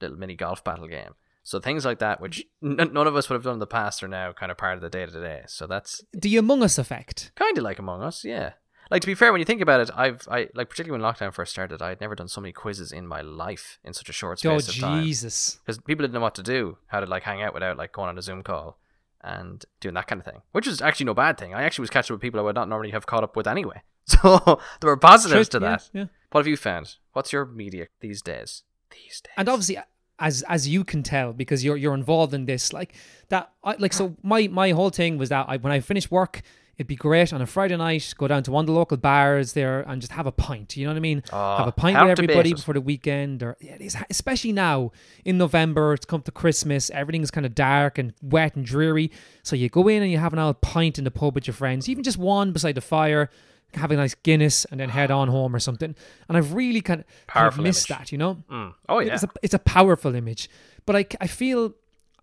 little 0.00 0.16
mini 0.18 0.34
golf 0.34 0.62
battle 0.62 0.86
game. 0.88 1.14
So 1.42 1.58
things 1.58 1.86
like 1.86 1.98
that, 2.00 2.20
which 2.20 2.44
n- 2.62 2.76
none 2.92 3.06
of 3.06 3.16
us 3.16 3.28
would 3.30 3.34
have 3.36 3.44
done 3.44 3.54
in 3.54 3.58
the 3.60 3.66
past, 3.66 4.02
are 4.02 4.08
now 4.08 4.32
kind 4.32 4.52
of 4.52 4.58
part 4.58 4.74
of 4.76 4.82
the 4.82 4.90
day 4.90 5.06
to 5.06 5.12
day. 5.12 5.42
So 5.46 5.66
that's 5.66 6.02
The 6.12 6.36
Among 6.36 6.62
Us 6.62 6.76
effect. 6.76 7.32
kind 7.36 7.56
of 7.56 7.64
like 7.64 7.78
Among 7.78 8.02
Us, 8.02 8.22
yeah. 8.24 8.52
Like 8.90 9.02
to 9.02 9.06
be 9.06 9.14
fair, 9.14 9.32
when 9.32 9.40
you 9.40 9.44
think 9.44 9.60
about 9.60 9.80
it, 9.80 9.90
I've 9.94 10.26
I 10.30 10.48
like 10.54 10.68
particularly 10.70 11.02
when 11.02 11.12
lockdown 11.12 11.32
first 11.32 11.52
started, 11.52 11.82
I 11.82 11.90
had 11.90 12.00
never 12.00 12.14
done 12.14 12.28
so 12.28 12.40
many 12.40 12.52
quizzes 12.52 12.90
in 12.92 13.06
my 13.06 13.20
life 13.20 13.78
in 13.84 13.92
such 13.92 14.08
a 14.08 14.12
short 14.12 14.40
Oh 14.44 14.58
space 14.58 14.68
of 14.74 14.80
time 14.80 15.04
Jesus! 15.04 15.58
because 15.64 15.78
people 15.78 16.02
didn't 16.02 16.14
know 16.14 16.20
what 16.20 16.34
to 16.36 16.42
do, 16.42 16.78
how 16.86 17.00
to 17.00 17.06
like 17.06 17.24
hang 17.24 17.42
out 17.42 17.52
without 17.54 17.76
like 17.76 17.92
going 17.92 18.08
on 18.08 18.16
a 18.18 18.22
Zoom 18.22 18.42
call 18.42 18.78
and 19.22 19.64
doing 19.80 19.94
that 19.94 20.06
kind 20.06 20.20
of 20.20 20.24
thing, 20.24 20.42
which 20.52 20.66
is 20.66 20.80
actually 20.80 21.06
no 21.06 21.14
bad 21.14 21.36
thing. 21.38 21.52
I 21.54 21.64
actually 21.64 21.82
was 21.82 21.90
catching 21.90 22.14
up 22.14 22.18
with 22.18 22.22
people 22.22 22.40
I 22.40 22.44
would 22.44 22.54
not 22.54 22.68
normally 22.68 22.90
have 22.92 23.04
caught 23.06 23.24
up 23.24 23.36
with 23.36 23.46
anyway. 23.46 23.82
So 24.10 24.58
there 24.80 24.88
were 24.88 24.96
positives 24.96 25.50
to 25.50 25.58
Yeah, 25.58 25.68
that. 25.68 25.90
yeah. 25.92 26.04
What 26.30 26.40
have 26.40 26.46
you 26.46 26.56
found? 26.56 26.96
What's 27.12 27.30
your 27.30 27.44
media 27.44 27.88
these 28.00 28.22
days? 28.22 28.62
These 28.90 29.20
days. 29.20 29.34
and 29.36 29.50
obviously 29.50 29.76
as 30.18 30.42
as 30.48 30.66
you 30.66 30.82
can 30.82 31.02
tell 31.02 31.34
because 31.34 31.62
you're 31.62 31.76
you're 31.76 31.92
involved 31.94 32.32
in 32.32 32.46
this 32.46 32.72
like 32.72 32.94
that 33.28 33.52
I, 33.62 33.76
like 33.78 33.92
so 33.92 34.16
my 34.22 34.48
my 34.48 34.70
whole 34.70 34.88
thing 34.88 35.18
was 35.18 35.28
that 35.28 35.44
I, 35.46 35.58
when 35.58 35.72
I 35.74 35.80
finished 35.80 36.10
work 36.10 36.40
it'd 36.78 36.86
be 36.86 36.96
great 36.96 37.32
on 37.32 37.42
a 37.42 37.46
Friday 37.46 37.76
night 37.76 38.14
go 38.16 38.26
down 38.28 38.42
to 38.44 38.50
one 38.52 38.62
of 38.62 38.66
the 38.66 38.72
local 38.72 38.96
bars 38.96 39.52
there 39.52 39.80
and 39.80 40.00
just 40.00 40.12
have 40.12 40.26
a 40.26 40.32
pint 40.32 40.76
you 40.76 40.84
know 40.86 40.92
what 40.92 40.96
I 40.96 41.00
mean 41.00 41.22
Oh, 41.32 41.56
have 41.58 41.66
a 41.68 41.72
pint 41.72 42.00
with 42.00 42.10
everybody 42.10 42.54
before 42.54 42.74
the 42.74 42.80
weekend 42.80 43.42
or 43.42 43.56
yeah, 43.60 43.76
especially 44.08 44.52
now 44.52 44.92
in 45.24 45.38
November 45.38 45.92
it's 45.92 46.06
come 46.06 46.22
to 46.22 46.30
Christmas 46.30 46.88
everything's 46.90 47.30
kind 47.30 47.44
of 47.44 47.54
dark 47.54 47.98
and 47.98 48.14
wet 48.22 48.54
and 48.56 48.64
dreary 48.64 49.10
so 49.42 49.56
you 49.56 49.68
go 49.68 49.88
in 49.88 50.02
and 50.02 50.10
you 50.12 50.18
have 50.18 50.32
an 50.32 50.38
old 50.38 50.60
pint 50.60 50.98
in 50.98 51.04
the 51.04 51.10
pub 51.10 51.34
with 51.34 51.46
your 51.46 51.54
friends 51.54 51.88
even 51.88 52.02
just 52.04 52.16
one 52.18 52.52
beside 52.52 52.74
the 52.76 52.80
fire 52.80 53.28
have 53.74 53.90
a 53.90 53.96
nice 53.96 54.14
Guinness 54.14 54.64
and 54.70 54.80
then 54.80 54.88
head 54.88 55.10
on 55.10 55.28
home 55.28 55.54
or 55.54 55.58
something 55.58 55.94
and 56.28 56.38
I've 56.38 56.54
really 56.54 56.80
kind 56.80 57.00
of, 57.00 57.06
kind 57.26 57.46
of 57.48 57.58
missed 57.58 57.90
image. 57.90 57.98
that 57.98 58.12
you 58.12 58.18
know 58.18 58.42
Mm. 58.50 58.72
Oh 58.88 59.00
yeah. 59.00 59.14
it's 59.14 59.24
a 59.24 59.28
it's 59.42 59.54
a 59.54 59.58
powerful 59.58 60.14
image, 60.14 60.48
but 60.86 60.96
I, 60.96 61.04
I 61.20 61.26
feel 61.26 61.74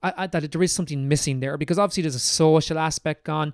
I, 0.01 0.13
I, 0.17 0.27
that 0.27 0.51
there 0.51 0.63
is 0.63 0.71
something 0.71 1.07
missing 1.07 1.41
there 1.41 1.55
because 1.57 1.77
obviously 1.77 2.01
there's 2.03 2.15
a 2.15 2.19
social 2.19 2.79
aspect 2.79 3.25
gone. 3.25 3.53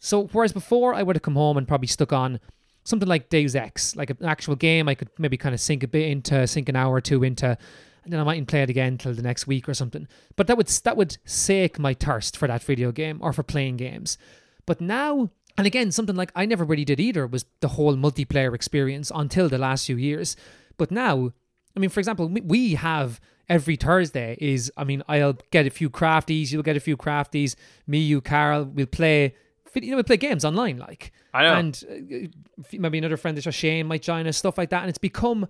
So 0.00 0.26
whereas 0.32 0.52
before 0.52 0.94
I 0.94 1.02
would 1.02 1.16
have 1.16 1.22
come 1.22 1.34
home 1.34 1.56
and 1.56 1.66
probably 1.66 1.88
stuck 1.88 2.12
on 2.12 2.40
something 2.84 3.08
like 3.08 3.28
Deus 3.28 3.54
Ex, 3.54 3.96
like 3.96 4.10
an 4.10 4.24
actual 4.24 4.56
game, 4.56 4.88
I 4.88 4.94
could 4.94 5.10
maybe 5.18 5.36
kind 5.36 5.54
of 5.54 5.60
sink 5.60 5.82
a 5.82 5.88
bit 5.88 6.08
into, 6.08 6.46
sink 6.46 6.68
an 6.68 6.76
hour 6.76 6.94
or 6.94 7.00
two 7.00 7.22
into, 7.22 7.58
and 8.04 8.12
then 8.12 8.20
I 8.20 8.24
mightn't 8.24 8.48
play 8.48 8.62
it 8.62 8.70
again 8.70 8.96
till 8.96 9.12
the 9.12 9.22
next 9.22 9.46
week 9.46 9.68
or 9.68 9.74
something. 9.74 10.08
But 10.36 10.46
that 10.46 10.56
would 10.56 10.68
that 10.68 10.96
would 10.96 11.18
sake 11.24 11.78
my 11.78 11.94
thirst 11.94 12.36
for 12.36 12.48
that 12.48 12.62
video 12.62 12.92
game 12.92 13.18
or 13.20 13.32
for 13.32 13.42
playing 13.42 13.76
games. 13.76 14.16
But 14.64 14.80
now, 14.80 15.30
and 15.58 15.66
again, 15.66 15.90
something 15.92 16.16
like 16.16 16.32
I 16.34 16.46
never 16.46 16.64
really 16.64 16.84
did 16.84 17.00
either 17.00 17.26
was 17.26 17.44
the 17.60 17.68
whole 17.68 17.96
multiplayer 17.96 18.54
experience 18.54 19.12
until 19.14 19.48
the 19.48 19.58
last 19.58 19.86
few 19.86 19.96
years. 19.96 20.36
But 20.76 20.90
now, 20.90 21.32
I 21.76 21.80
mean, 21.80 21.90
for 21.90 22.00
example, 22.00 22.28
we- 22.28 22.74
have 22.74 23.20
every 23.48 23.76
Thursday 23.76 24.36
is, 24.40 24.70
I 24.76 24.84
mean, 24.84 25.02
I'll 25.08 25.38
get 25.50 25.66
a 25.66 25.70
few 25.70 25.90
crafties, 25.90 26.52
you'll 26.52 26.62
get 26.62 26.76
a 26.76 26.80
few 26.80 26.96
crafties, 26.96 27.56
me, 27.86 27.98
you, 27.98 28.20
Carl, 28.20 28.64
we'll 28.64 28.86
play, 28.86 29.34
you 29.82 29.90
know, 29.90 29.96
we'll 29.96 30.04
play 30.04 30.16
games 30.16 30.44
online, 30.44 30.78
like. 30.78 31.12
I 31.34 31.42
know. 31.42 31.54
And 31.54 31.84
uh, 31.90 32.66
maybe 32.72 32.98
another 32.98 33.16
friend 33.16 33.36
of 33.36 33.46
ours, 33.46 33.54
Shane, 33.54 33.86
might 33.86 34.02
join 34.02 34.26
us, 34.26 34.36
stuff 34.36 34.58
like 34.58 34.70
that. 34.70 34.80
And 34.80 34.88
it's 34.88 34.98
become, 34.98 35.46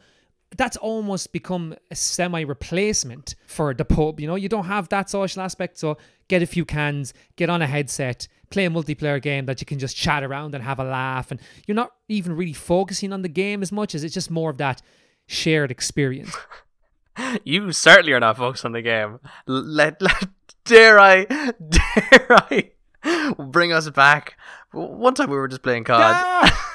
that's 0.57 0.77
almost 0.77 1.33
become 1.33 1.75
a 1.91 1.95
semi 1.95 2.43
replacement 2.43 3.35
for 3.47 3.75
the 3.75 3.85
pub. 3.85 4.21
You 4.21 4.27
know, 4.27 4.35
you 4.35 4.49
don't 4.49 4.67
have 4.67 4.89
that 4.91 5.11
social 5.11 5.43
aspect. 5.43 5.79
So 5.79 5.99
get 6.29 6.43
a 6.43 6.47
few 6.47 6.65
cans, 6.65 7.15
get 7.37 7.51
on 7.51 7.63
a 7.63 7.67
headset, 7.67 8.29
play 8.51 8.65
a 8.65 8.71
multiplayer 8.71 9.21
game 9.21 9.47
that 9.47 9.61
you 9.61 9.67
can 9.67 9.79
just 9.79 9.97
chat 9.97 10.23
around 10.23 10.55
and 10.55 10.65
have 10.65 10.79
a 10.79 10.85
laugh. 10.85 11.31
And 11.31 11.41
you're 11.67 11.75
not 11.75 11.93
even 12.09 12.37
really 12.37 12.53
focusing 12.53 13.13
on 13.13 13.23
the 13.23 13.29
game 13.29 13.63
as 13.63 13.73
much 13.73 13.95
as 13.95 14.05
it's 14.05 14.15
just 14.15 14.31
more 14.31 14.51
of 14.51 14.59
that 14.59 14.83
shared 15.27 15.71
experience. 15.71 16.37
you 17.45 17.73
certainly 17.73 18.13
are 18.13 18.21
not 18.21 18.37
focused 18.37 18.65
on 18.65 18.73
the 18.73 18.83
game. 18.83 19.21
Let, 19.47 20.01
let 20.03 20.29
dare 20.65 20.99
I 20.99 21.25
dare 21.69 22.27
I 22.31 22.71
bring 23.39 23.73
us 23.73 23.89
back. 23.91 24.37
One 24.73 25.15
time 25.15 25.31
we 25.31 25.37
were 25.37 25.49
just 25.49 25.63
playing 25.63 25.85
COD. 25.85 26.01
Ah! 26.01 26.75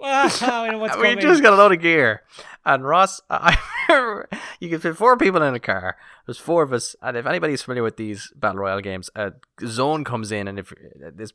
Ah, 0.00 0.62
I 0.62 0.70
know 0.70 0.78
what's 0.78 0.96
we 1.00 1.16
just 1.16 1.42
got 1.42 1.52
a 1.52 1.56
load 1.56 1.72
of 1.72 1.80
gear, 1.80 2.22
and 2.64 2.84
Ross, 2.86 3.20
I 3.28 3.58
remember 3.88 4.28
you 4.60 4.70
could 4.70 4.80
fit 4.80 4.96
four 4.96 5.16
people 5.16 5.42
in 5.42 5.54
a 5.54 5.60
car. 5.60 5.96
There's 6.24 6.38
four 6.38 6.62
of 6.62 6.72
us, 6.72 6.94
and 7.02 7.16
if 7.16 7.26
anybody's 7.26 7.62
familiar 7.62 7.82
with 7.82 7.96
these 7.96 8.32
battle 8.36 8.60
royale 8.60 8.80
games, 8.80 9.10
a 9.16 9.32
zone 9.66 10.04
comes 10.04 10.30
in, 10.30 10.46
and 10.48 10.58
if 10.58 10.72
this 11.14 11.32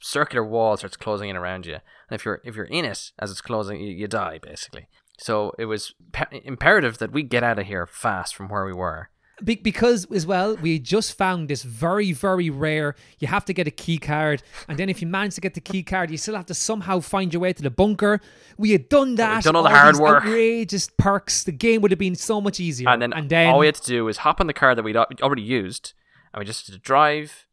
circular 0.00 0.44
wall 0.44 0.76
starts 0.76 0.96
closing 0.96 1.28
in 1.28 1.36
around 1.36 1.66
you, 1.66 1.74
and 1.74 1.82
if 2.12 2.24
you're 2.24 2.40
if 2.44 2.56
you're 2.56 2.64
in 2.66 2.84
it 2.84 3.12
as 3.18 3.30
it's 3.30 3.40
closing, 3.40 3.80
you, 3.80 3.92
you 3.92 4.08
die 4.08 4.38
basically. 4.42 4.88
So 5.18 5.52
it 5.58 5.66
was 5.66 5.94
pe- 6.12 6.40
imperative 6.44 6.98
that 6.98 7.12
we 7.12 7.22
get 7.22 7.44
out 7.44 7.58
of 7.58 7.66
here 7.66 7.86
fast 7.86 8.34
from 8.34 8.48
where 8.48 8.64
we 8.64 8.72
were. 8.72 9.10
Be- 9.44 9.56
because 9.56 10.10
as 10.10 10.26
well, 10.26 10.56
we 10.56 10.78
just 10.78 11.16
found 11.16 11.48
this 11.48 11.62
very, 11.62 12.12
very 12.12 12.48
rare. 12.48 12.94
You 13.18 13.28
have 13.28 13.44
to 13.44 13.52
get 13.52 13.66
a 13.66 13.70
key 13.70 13.98
card, 13.98 14.42
and 14.66 14.78
then 14.78 14.88
if 14.88 15.02
you 15.02 15.06
manage 15.06 15.34
to 15.34 15.42
get 15.42 15.52
the 15.52 15.60
key 15.60 15.82
card, 15.82 16.10
you 16.10 16.16
still 16.16 16.36
have 16.36 16.46
to 16.46 16.54
somehow 16.54 17.00
find 17.00 17.32
your 17.34 17.42
way 17.42 17.52
to 17.52 17.62
the 17.62 17.70
bunker. 17.70 18.20
We 18.56 18.70
had 18.70 18.88
done 18.88 19.16
that. 19.16 19.44
done 19.44 19.54
all 19.54 19.62
the 19.62 19.68
hard 19.68 19.94
these 19.94 20.00
work. 20.00 20.24
Outrageous 20.24 20.88
perks. 20.96 21.44
The 21.44 21.52
game 21.52 21.82
would 21.82 21.90
have 21.90 21.98
been 21.98 22.14
so 22.14 22.40
much 22.40 22.60
easier. 22.60 22.88
And 22.88 23.02
then, 23.02 23.12
and 23.12 23.28
then 23.28 23.48
all 23.48 23.58
we 23.58 23.66
had 23.66 23.74
to 23.74 23.86
do 23.86 24.06
was 24.06 24.18
hop 24.18 24.40
on 24.40 24.46
the 24.46 24.54
car 24.54 24.74
that 24.74 24.82
we'd 24.82 24.96
already 24.96 25.42
used, 25.42 25.92
and 26.32 26.40
we 26.40 26.46
just 26.46 26.66
had 26.66 26.72
to 26.72 26.80
drive, 26.80 27.46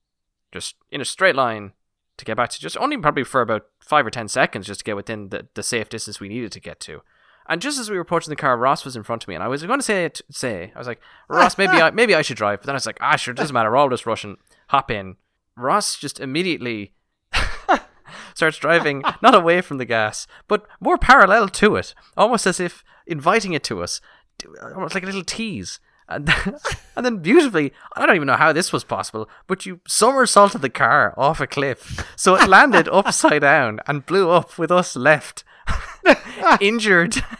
just 0.53 0.75
in 0.89 1.01
a 1.01 1.05
straight 1.05 1.35
line, 1.35 1.73
to 2.15 2.23
get 2.23 2.37
back 2.37 2.49
to 2.51 2.59
just 2.61 2.77
only 2.77 2.97
probably 2.97 3.23
for 3.23 3.41
about 3.41 3.65
five 3.79 4.05
or 4.05 4.09
ten 4.09 4.29
seconds, 4.29 4.67
just 4.67 4.79
to 4.79 4.83
get 4.85 4.95
within 4.95 5.29
the, 5.29 5.47
the 5.53 5.63
safe 5.63 5.89
distance 5.89 6.21
we 6.21 6.29
needed 6.29 6.53
to 6.53 6.61
get 6.61 6.79
to. 6.81 7.01
And 7.47 7.61
just 7.61 7.79
as 7.79 7.89
we 7.89 7.95
were 7.95 8.01
approaching 8.01 8.29
the 8.29 8.35
car, 8.35 8.57
Ross 8.57 8.85
was 8.85 8.95
in 8.95 9.03
front 9.03 9.23
of 9.23 9.27
me, 9.27 9.35
and 9.35 9.43
I 9.43 9.47
was 9.47 9.63
going 9.63 9.79
to 9.79 9.85
say 9.85 10.05
it, 10.05 10.21
say 10.31 10.71
I 10.75 10.77
was 10.77 10.87
like, 10.87 11.01
Ross, 11.27 11.57
maybe 11.57 11.73
I 11.73 11.91
maybe 11.91 12.15
I 12.15 12.21
should 12.21 12.37
drive, 12.37 12.59
but 12.59 12.67
then 12.67 12.75
I 12.75 12.77
was 12.77 12.85
like, 12.85 12.97
ah, 13.01 13.15
sure, 13.15 13.33
it 13.33 13.37
doesn't 13.37 13.53
matter, 13.53 13.69
we're 13.71 13.77
all 13.77 13.89
just 13.89 14.05
rushing, 14.05 14.37
hop 14.69 14.89
in. 14.91 15.17
Ross 15.55 15.97
just 15.97 16.19
immediately 16.19 16.93
starts 18.33 18.57
driving 18.57 19.03
not 19.21 19.35
away 19.35 19.61
from 19.61 19.77
the 19.77 19.85
gas, 19.85 20.27
but 20.47 20.65
more 20.79 20.97
parallel 20.97 21.49
to 21.49 21.75
it, 21.75 21.93
almost 22.17 22.47
as 22.47 22.59
if 22.59 22.83
inviting 23.05 23.53
it 23.53 23.63
to 23.65 23.83
us, 23.83 24.01
almost 24.61 24.95
like 24.95 25.03
a 25.03 25.07
little 25.07 25.23
tease. 25.23 25.79
And 26.09 26.25
then, 26.25 26.55
and 26.97 27.05
then 27.05 27.17
beautifully, 27.17 27.71
I 27.95 28.05
don't 28.05 28.15
even 28.15 28.27
know 28.27 28.35
how 28.35 28.51
this 28.51 28.73
was 28.73 28.83
possible, 28.83 29.29
but 29.47 29.65
you 29.65 29.79
somersaulted 29.87 30.61
the 30.61 30.69
car 30.69 31.13
off 31.17 31.39
a 31.39 31.47
cliff, 31.47 32.05
so 32.15 32.35
it 32.35 32.49
landed 32.49 32.89
upside 32.89 33.41
down 33.41 33.79
and 33.87 34.05
blew 34.05 34.29
up 34.29 34.57
with 34.57 34.71
us 34.71 34.95
left, 34.95 35.43
injured. 36.61 37.23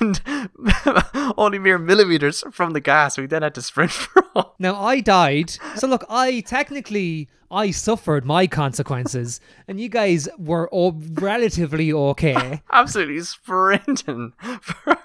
And 0.00 0.20
only 1.36 1.58
mere 1.58 1.78
millimeters 1.78 2.42
from 2.52 2.72
the 2.72 2.80
gas, 2.80 3.18
we 3.18 3.26
then 3.26 3.42
had 3.42 3.54
to 3.56 3.62
sprint 3.62 3.90
for 3.90 4.22
home. 4.34 4.46
Now 4.58 4.82
I 4.82 5.00
died. 5.00 5.50
So 5.76 5.86
look, 5.86 6.04
I 6.08 6.40
technically 6.40 7.28
I 7.50 7.70
suffered 7.70 8.24
my 8.24 8.46
consequences, 8.46 9.40
and 9.68 9.78
you 9.78 9.90
guys 9.90 10.26
were 10.38 10.70
all 10.70 10.98
relatively 11.12 11.92
okay. 11.92 12.62
absolutely 12.72 13.20
sprinting. 13.20 14.32
For... 14.62 14.98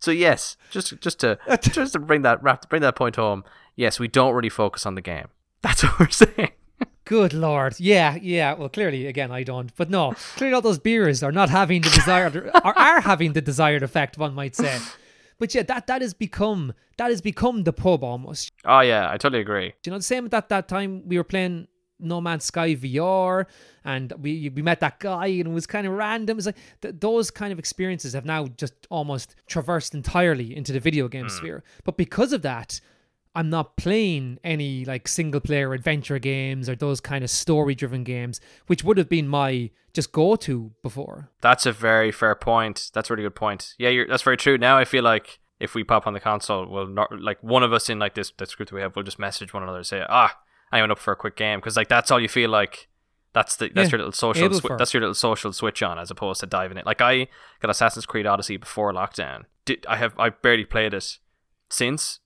so 0.00 0.10
yes, 0.10 0.56
just 0.70 1.00
just 1.00 1.20
to 1.20 1.38
just 1.60 1.92
to 1.92 2.00
bring 2.00 2.22
that 2.22 2.42
wrap 2.42 2.68
bring 2.68 2.82
that 2.82 2.96
point 2.96 3.14
home. 3.14 3.44
Yes, 3.76 4.00
we 4.00 4.08
don't 4.08 4.34
really 4.34 4.48
focus 4.48 4.84
on 4.86 4.96
the 4.96 5.00
game. 5.00 5.28
That's 5.62 5.84
what 5.84 6.00
we're 6.00 6.08
saying. 6.08 6.50
Good 7.12 7.34
lord, 7.34 7.78
yeah, 7.78 8.16
yeah. 8.22 8.54
Well, 8.54 8.70
clearly, 8.70 9.06
again, 9.06 9.30
I 9.30 9.42
don't. 9.42 9.70
But 9.76 9.90
no, 9.90 10.14
clearly, 10.36 10.54
all 10.54 10.62
those 10.62 10.78
beers 10.78 11.22
are 11.22 11.30
not 11.30 11.50
having 11.50 11.82
the 11.82 11.90
desired, 11.90 12.34
or 12.36 12.78
are 12.78 13.02
having 13.02 13.34
the 13.34 13.42
desired 13.42 13.82
effect. 13.82 14.16
One 14.16 14.32
might 14.32 14.56
say. 14.56 14.78
But 15.38 15.54
yeah, 15.54 15.62
that 15.64 15.88
that 15.88 16.00
has 16.00 16.14
become 16.14 16.72
that 16.96 17.10
has 17.10 17.20
become 17.20 17.64
the 17.64 17.72
pub 17.74 18.02
almost. 18.02 18.50
Oh 18.64 18.80
yeah, 18.80 19.10
I 19.10 19.18
totally 19.18 19.42
agree. 19.42 19.74
You 19.84 19.92
know, 19.92 19.98
the 19.98 20.04
same 20.04 20.24
at 20.24 20.30
that 20.30 20.48
that 20.48 20.68
time 20.68 21.06
we 21.06 21.18
were 21.18 21.24
playing 21.24 21.68
No 22.00 22.18
Man's 22.22 22.44
Sky 22.44 22.74
VR, 22.76 23.44
and 23.84 24.10
we 24.18 24.48
we 24.48 24.62
met 24.62 24.80
that 24.80 24.98
guy, 24.98 25.26
and 25.26 25.48
it 25.48 25.52
was 25.52 25.66
kind 25.66 25.86
of 25.86 25.92
random. 25.92 26.38
It's 26.38 26.46
like 26.46 26.56
th- 26.80 26.94
those 26.98 27.30
kind 27.30 27.52
of 27.52 27.58
experiences 27.58 28.14
have 28.14 28.24
now 28.24 28.46
just 28.46 28.86
almost 28.88 29.34
traversed 29.46 29.94
entirely 29.94 30.56
into 30.56 30.72
the 30.72 30.80
video 30.80 31.08
game 31.08 31.24
hmm. 31.24 31.28
sphere. 31.28 31.62
But 31.84 31.98
because 31.98 32.32
of 32.32 32.40
that, 32.40 32.80
I'm 33.34 33.48
not 33.48 33.76
playing 33.76 34.38
any 34.44 34.84
like 34.84 35.08
single 35.08 35.40
player 35.40 35.72
adventure 35.72 36.18
games 36.18 36.68
or 36.68 36.76
those 36.76 37.00
kind 37.00 37.24
of 37.24 37.30
story 37.30 37.74
driven 37.74 38.04
games, 38.04 38.40
which 38.66 38.84
would 38.84 38.98
have 38.98 39.08
been 39.08 39.26
my 39.28 39.70
just 39.94 40.12
go 40.12 40.36
to 40.36 40.72
before. 40.82 41.30
That's 41.40 41.66
a 41.66 41.72
very 41.72 42.12
fair 42.12 42.34
point. 42.34 42.90
That's 42.92 43.10
a 43.10 43.14
really 43.14 43.24
good 43.24 43.34
point. 43.34 43.74
Yeah, 43.78 43.90
you're, 43.90 44.06
that's 44.06 44.22
very 44.22 44.36
true. 44.36 44.58
Now 44.58 44.76
I 44.78 44.84
feel 44.84 45.04
like 45.04 45.38
if 45.60 45.74
we 45.74 45.84
pop 45.84 46.06
on 46.06 46.12
the 46.12 46.20
console, 46.20 46.66
we'll 46.66 46.86
not 46.86 47.20
like 47.20 47.42
one 47.42 47.62
of 47.62 47.72
us 47.72 47.88
in 47.88 47.98
like 47.98 48.14
this 48.14 48.32
this 48.36 48.54
group 48.54 48.68
that 48.68 48.74
we 48.74 48.82
have, 48.82 48.96
we'll 48.96 49.04
just 49.04 49.18
message 49.18 49.54
one 49.54 49.62
another 49.62 49.78
and 49.78 49.86
say, 49.86 50.04
ah, 50.08 50.38
I 50.70 50.80
went 50.80 50.92
up 50.92 50.98
for 50.98 51.12
a 51.12 51.16
quick 51.16 51.36
game 51.36 51.58
because 51.60 51.76
like 51.76 51.88
that's 51.88 52.10
all 52.10 52.20
you 52.20 52.28
feel 52.28 52.50
like. 52.50 52.88
That's 53.34 53.56
the 53.56 53.70
that's 53.74 53.88
Yeah, 53.88 53.92
your 53.92 53.98
little 54.00 54.12
social 54.12 54.50
swi- 54.50 54.76
that's 54.76 54.92
your 54.92 55.00
little 55.00 55.14
social 55.14 55.54
switch 55.54 55.82
on 55.82 55.98
as 55.98 56.10
opposed 56.10 56.40
to 56.40 56.46
diving 56.46 56.76
it. 56.76 56.84
Like 56.84 57.00
I 57.00 57.28
got 57.60 57.70
Assassin's 57.70 58.04
Creed 58.04 58.26
Odyssey 58.26 58.58
before 58.58 58.92
lockdown. 58.92 59.44
Did, 59.64 59.86
I 59.88 59.96
have 59.96 60.12
I 60.18 60.28
barely 60.28 60.66
played 60.66 60.92
it 60.92 61.18
since 61.70 62.20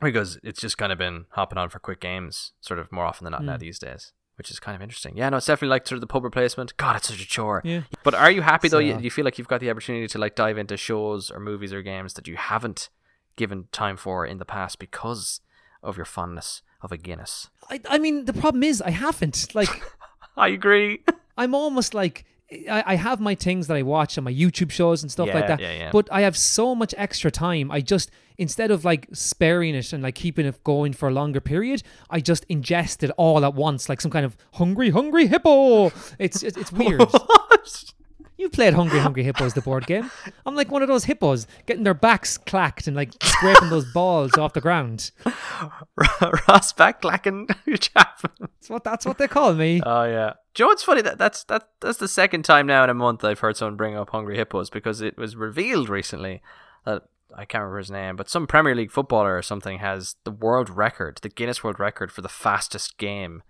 because 0.00 0.38
it's 0.42 0.60
just 0.60 0.76
kind 0.78 0.92
of 0.92 0.98
been 0.98 1.26
hopping 1.30 1.58
on 1.58 1.68
for 1.68 1.78
quick 1.78 2.00
games 2.00 2.52
sort 2.60 2.78
of 2.78 2.90
more 2.92 3.04
often 3.04 3.24
than 3.24 3.32
not 3.32 3.40
Hmm. 3.40 3.46
now 3.46 3.56
these 3.56 3.78
days, 3.78 4.12
which 4.36 4.50
is 4.50 4.60
kind 4.60 4.76
of 4.76 4.82
interesting. 4.82 5.16
Yeah, 5.16 5.28
no, 5.30 5.38
it's 5.38 5.46
definitely 5.46 5.68
like 5.70 5.86
sort 5.86 5.96
of 5.96 6.00
the 6.02 6.06
pub 6.06 6.24
replacement. 6.24 6.76
God, 6.76 6.96
it's 6.96 7.08
such 7.08 7.22
a 7.22 7.26
chore. 7.26 7.62
Yeah. 7.64 7.82
But 8.04 8.14
are 8.14 8.30
you 8.30 8.42
happy 8.42 8.68
though? 8.68 8.76
So- 8.76 8.80
You, 8.80 8.98
you 8.98 9.10
feel 9.10 9.24
like 9.24 9.38
you've 9.38 9.48
got 9.48 9.60
the 9.60 9.70
opportunity 9.70 10.06
to 10.08 10.18
like 10.18 10.34
dive 10.34 10.58
into 10.58 10.76
shows 10.76 11.30
or 11.30 11.40
movies 11.40 11.72
or 11.72 11.82
games 11.82 12.14
that 12.14 12.28
you 12.28 12.36
haven't 12.36 12.88
given 13.36 13.68
time 13.72 13.96
for 13.96 14.24
in 14.26 14.38
the 14.38 14.44
past 14.44 14.78
because 14.78 15.40
of 15.82 15.96
your 15.96 16.06
fondness 16.06 16.62
of 16.82 16.92
a 16.92 16.96
Guinness. 16.96 17.48
I, 17.70 17.80
I 17.88 17.98
mean, 17.98 18.24
the 18.26 18.32
problem 18.32 18.62
is 18.62 18.82
I 18.82 18.90
haven't. 18.90 19.54
Like, 19.54 19.82
I 20.36 20.48
agree. 20.48 21.00
I'm 21.38 21.54
almost 21.54 21.94
like 21.94 22.24
I, 22.70 22.84
I 22.86 22.94
have 22.94 23.20
my 23.20 23.34
things 23.34 23.66
that 23.66 23.76
I 23.76 23.82
watch 23.82 24.16
on 24.18 24.24
my 24.24 24.32
YouTube 24.32 24.70
shows 24.70 25.02
and 25.02 25.10
stuff 25.10 25.28
like 25.34 25.48
that. 25.48 25.60
yeah, 25.60 25.72
yeah. 25.72 25.90
But 25.92 26.08
I 26.12 26.20
have 26.20 26.36
so 26.36 26.74
much 26.74 26.94
extra 26.96 27.30
time. 27.30 27.70
I 27.70 27.80
just 27.80 28.10
instead 28.38 28.70
of 28.70 28.84
like 28.84 29.08
sparing 29.12 29.74
it 29.74 29.92
and 29.92 30.02
like 30.02 30.14
keeping 30.14 30.46
it 30.46 30.62
going 30.62 30.92
for 30.92 31.08
a 31.08 31.12
longer 31.12 31.40
period, 31.40 31.82
I 32.08 32.20
just 32.20 32.46
ingest 32.48 33.02
it 33.02 33.10
all 33.16 33.44
at 33.44 33.54
once, 33.54 33.88
like 33.88 34.00
some 34.00 34.10
kind 34.10 34.24
of 34.24 34.36
hungry, 34.54 34.90
hungry 34.90 35.26
hippo. 35.26 35.86
It's 36.18 36.42
it's, 36.42 36.56
it's 36.56 36.72
weird. 36.72 37.02
You 38.38 38.50
played 38.50 38.74
Hungry 38.74 38.98
Hungry 38.98 39.22
Hippos, 39.22 39.54
the 39.54 39.62
board 39.62 39.86
game. 39.86 40.10
I'm 40.44 40.54
like 40.54 40.70
one 40.70 40.82
of 40.82 40.88
those 40.88 41.04
hippos 41.04 41.46
getting 41.64 41.84
their 41.84 41.94
backs 41.94 42.36
clacked 42.36 42.86
and 42.86 42.94
like 42.94 43.12
scraping 43.22 43.70
those 43.70 43.90
balls 43.92 44.36
off 44.36 44.52
the 44.52 44.60
ground. 44.60 45.10
Ross 46.48 46.72
back 46.74 47.00
clacking 47.00 47.48
chap. 47.80 48.20
That's 48.38 48.68
what 48.68 48.84
that's 48.84 49.06
what 49.06 49.16
they 49.16 49.26
call 49.26 49.54
me. 49.54 49.80
Oh 49.84 50.04
yeah. 50.04 50.34
Do 50.56 50.62
you 50.62 50.64
know 50.64 50.70
what's 50.70 50.84
funny? 50.84 51.02
That 51.02 51.18
that's 51.18 51.44
that 51.44 51.68
that's 51.80 51.98
the 51.98 52.08
second 52.08 52.46
time 52.46 52.66
now 52.66 52.82
in 52.82 52.88
a 52.88 52.94
month 52.94 53.22
I've 53.22 53.40
heard 53.40 53.58
someone 53.58 53.76
bring 53.76 53.94
up 53.94 54.08
Hungry 54.08 54.38
Hippos 54.38 54.70
because 54.70 55.02
it 55.02 55.18
was 55.18 55.36
revealed 55.36 55.90
recently 55.90 56.40
that 56.86 57.02
I 57.34 57.44
can't 57.44 57.60
remember 57.60 57.76
his 57.76 57.90
name, 57.90 58.16
but 58.16 58.30
some 58.30 58.46
Premier 58.46 58.74
League 58.74 58.90
footballer 58.90 59.36
or 59.36 59.42
something 59.42 59.80
has 59.80 60.16
the 60.24 60.30
world 60.30 60.70
record, 60.70 61.18
the 61.20 61.28
Guinness 61.28 61.62
World 61.62 61.78
Record 61.78 62.10
for 62.10 62.22
the 62.22 62.30
fastest 62.30 62.96
game 62.96 63.42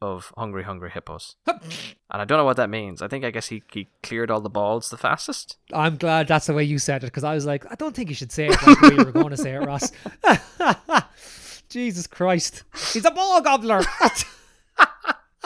of 0.00 0.32
Hungry 0.38 0.62
Hungry 0.62 0.90
Hippos. 0.90 1.36
and 1.46 1.60
I 2.08 2.24
don't 2.24 2.38
know 2.38 2.44
what 2.46 2.56
that 2.56 2.70
means. 2.70 3.02
I 3.02 3.08
think 3.08 3.26
I 3.26 3.30
guess 3.30 3.48
he, 3.48 3.62
he 3.70 3.88
cleared 4.02 4.30
all 4.30 4.40
the 4.40 4.48
balls 4.48 4.88
the 4.88 4.96
fastest. 4.96 5.58
I'm 5.74 5.98
glad 5.98 6.26
that's 6.26 6.46
the 6.46 6.54
way 6.54 6.64
you 6.64 6.78
said 6.78 7.04
it 7.04 7.08
because 7.08 7.24
I 7.24 7.34
was 7.34 7.44
like, 7.44 7.70
I 7.70 7.74
don't 7.74 7.94
think 7.94 8.08
you 8.08 8.14
should 8.14 8.32
say 8.32 8.46
it 8.46 8.66
like 8.66 8.80
the 8.80 8.88
way 8.88 8.96
you 8.96 9.04
were 9.04 9.12
going 9.12 9.28
to 9.28 9.36
say 9.36 9.54
it, 9.54 9.58
Ross. 9.58 9.92
Jesus 11.68 12.06
Christ, 12.06 12.62
he's 12.94 13.04
a 13.04 13.10
ball 13.10 13.42
gobbler. 13.42 13.82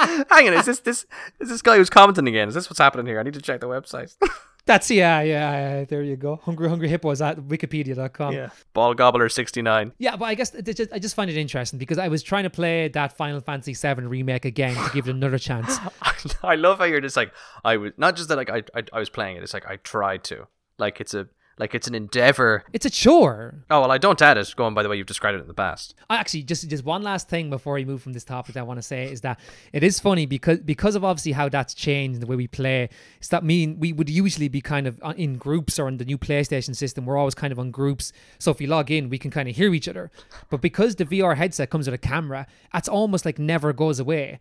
Hang 0.30 0.48
on, 0.48 0.54
is 0.54 0.66
this 0.66 0.80
this 0.80 1.06
is 1.40 1.48
this 1.48 1.62
guy 1.62 1.76
who's 1.76 1.90
commenting 1.90 2.26
again? 2.28 2.48
Is 2.48 2.54
this 2.54 2.70
what's 2.70 2.78
happening 2.78 3.06
here? 3.06 3.20
I 3.20 3.22
need 3.22 3.34
to 3.34 3.42
check 3.42 3.60
the 3.60 3.68
website. 3.68 4.14
that's 4.66 4.90
yeah, 4.90 5.20
yeah, 5.20 5.78
yeah. 5.78 5.84
There 5.84 6.02
you 6.02 6.16
go. 6.16 6.36
Hungry 6.36 6.68
Hungry 6.68 6.88
Hippos 6.88 7.20
at 7.20 7.38
wikipedia.com. 7.38 8.32
yeah. 8.32 8.50
Ball 8.72 8.94
Gobbler 8.94 9.28
sixty 9.28 9.62
nine. 9.62 9.92
Yeah, 9.98 10.16
but 10.16 10.26
I 10.26 10.34
guess 10.34 10.50
just, 10.50 10.92
I 10.92 10.98
just 10.98 11.14
find 11.14 11.30
it 11.30 11.36
interesting 11.36 11.78
because 11.78 11.98
I 11.98 12.08
was 12.08 12.22
trying 12.22 12.44
to 12.44 12.50
play 12.50 12.88
that 12.88 13.16
Final 13.16 13.40
Fantasy 13.40 13.74
7 13.74 14.08
remake 14.08 14.44
again 14.44 14.74
to 14.74 14.90
give 14.92 15.08
it 15.08 15.14
another 15.14 15.38
chance. 15.38 15.76
I 16.42 16.54
love 16.54 16.78
how 16.78 16.84
you're 16.84 17.00
just 17.00 17.16
like 17.16 17.32
I 17.64 17.76
was 17.76 17.92
not 17.96 18.16
just 18.16 18.28
that 18.28 18.36
like 18.36 18.50
I, 18.50 18.62
I 18.74 18.82
I 18.92 18.98
was 18.98 19.10
playing 19.10 19.36
it. 19.36 19.42
It's 19.42 19.54
like 19.54 19.66
I 19.66 19.76
tried 19.76 20.24
to 20.24 20.46
like 20.78 21.00
it's 21.00 21.14
a 21.14 21.28
like 21.58 21.74
it's 21.74 21.86
an 21.86 21.94
endeavor. 21.94 22.64
It's 22.72 22.86
a 22.86 22.90
chore. 22.90 23.54
Oh 23.70 23.82
well, 23.82 23.90
I 23.90 23.98
don't 23.98 24.20
add 24.22 24.38
it. 24.38 24.52
Going 24.56 24.74
by 24.74 24.82
the 24.82 24.88
way 24.88 24.96
you've 24.96 25.06
described 25.06 25.36
it 25.36 25.42
in 25.42 25.46
the 25.48 25.54
past. 25.54 25.94
I 26.08 26.16
actually 26.16 26.42
just 26.44 26.68
just 26.68 26.84
one 26.84 27.02
last 27.02 27.28
thing 27.28 27.50
before 27.50 27.74
we 27.74 27.84
move 27.84 28.02
from 28.02 28.12
this 28.12 28.24
topic 28.24 28.54
that 28.54 28.60
I 28.60 28.62
want 28.62 28.78
to 28.78 28.82
say 28.82 29.04
is 29.04 29.20
that 29.20 29.38
it 29.72 29.82
is 29.82 30.00
funny 30.00 30.26
because 30.26 30.60
because 30.60 30.94
of 30.94 31.04
obviously 31.04 31.32
how 31.32 31.48
that's 31.48 31.74
changed 31.74 32.20
the 32.20 32.26
way 32.26 32.36
we 32.36 32.46
play. 32.46 32.88
It's 33.18 33.28
that 33.28 33.44
mean 33.44 33.78
we 33.78 33.92
would 33.92 34.08
usually 34.08 34.48
be 34.48 34.60
kind 34.60 34.86
of 34.86 34.98
uh, 35.02 35.14
in 35.16 35.36
groups 35.36 35.78
or 35.78 35.88
in 35.88 35.98
the 35.98 36.04
new 36.04 36.18
PlayStation 36.18 36.74
system. 36.74 37.04
We're 37.04 37.18
always 37.18 37.34
kind 37.34 37.52
of 37.52 37.58
on 37.58 37.70
groups, 37.70 38.12
so 38.38 38.50
if 38.50 38.58
we 38.58 38.66
log 38.66 38.90
in, 38.90 39.10
we 39.10 39.18
can 39.18 39.30
kind 39.30 39.48
of 39.48 39.56
hear 39.56 39.74
each 39.74 39.88
other. 39.88 40.10
But 40.48 40.60
because 40.60 40.96
the 40.96 41.04
VR 41.04 41.36
headset 41.36 41.70
comes 41.70 41.86
with 41.86 41.94
a 41.94 41.98
camera, 41.98 42.46
that's 42.72 42.88
almost 42.88 43.24
like 43.24 43.38
never 43.38 43.72
goes 43.72 44.00
away. 44.00 44.38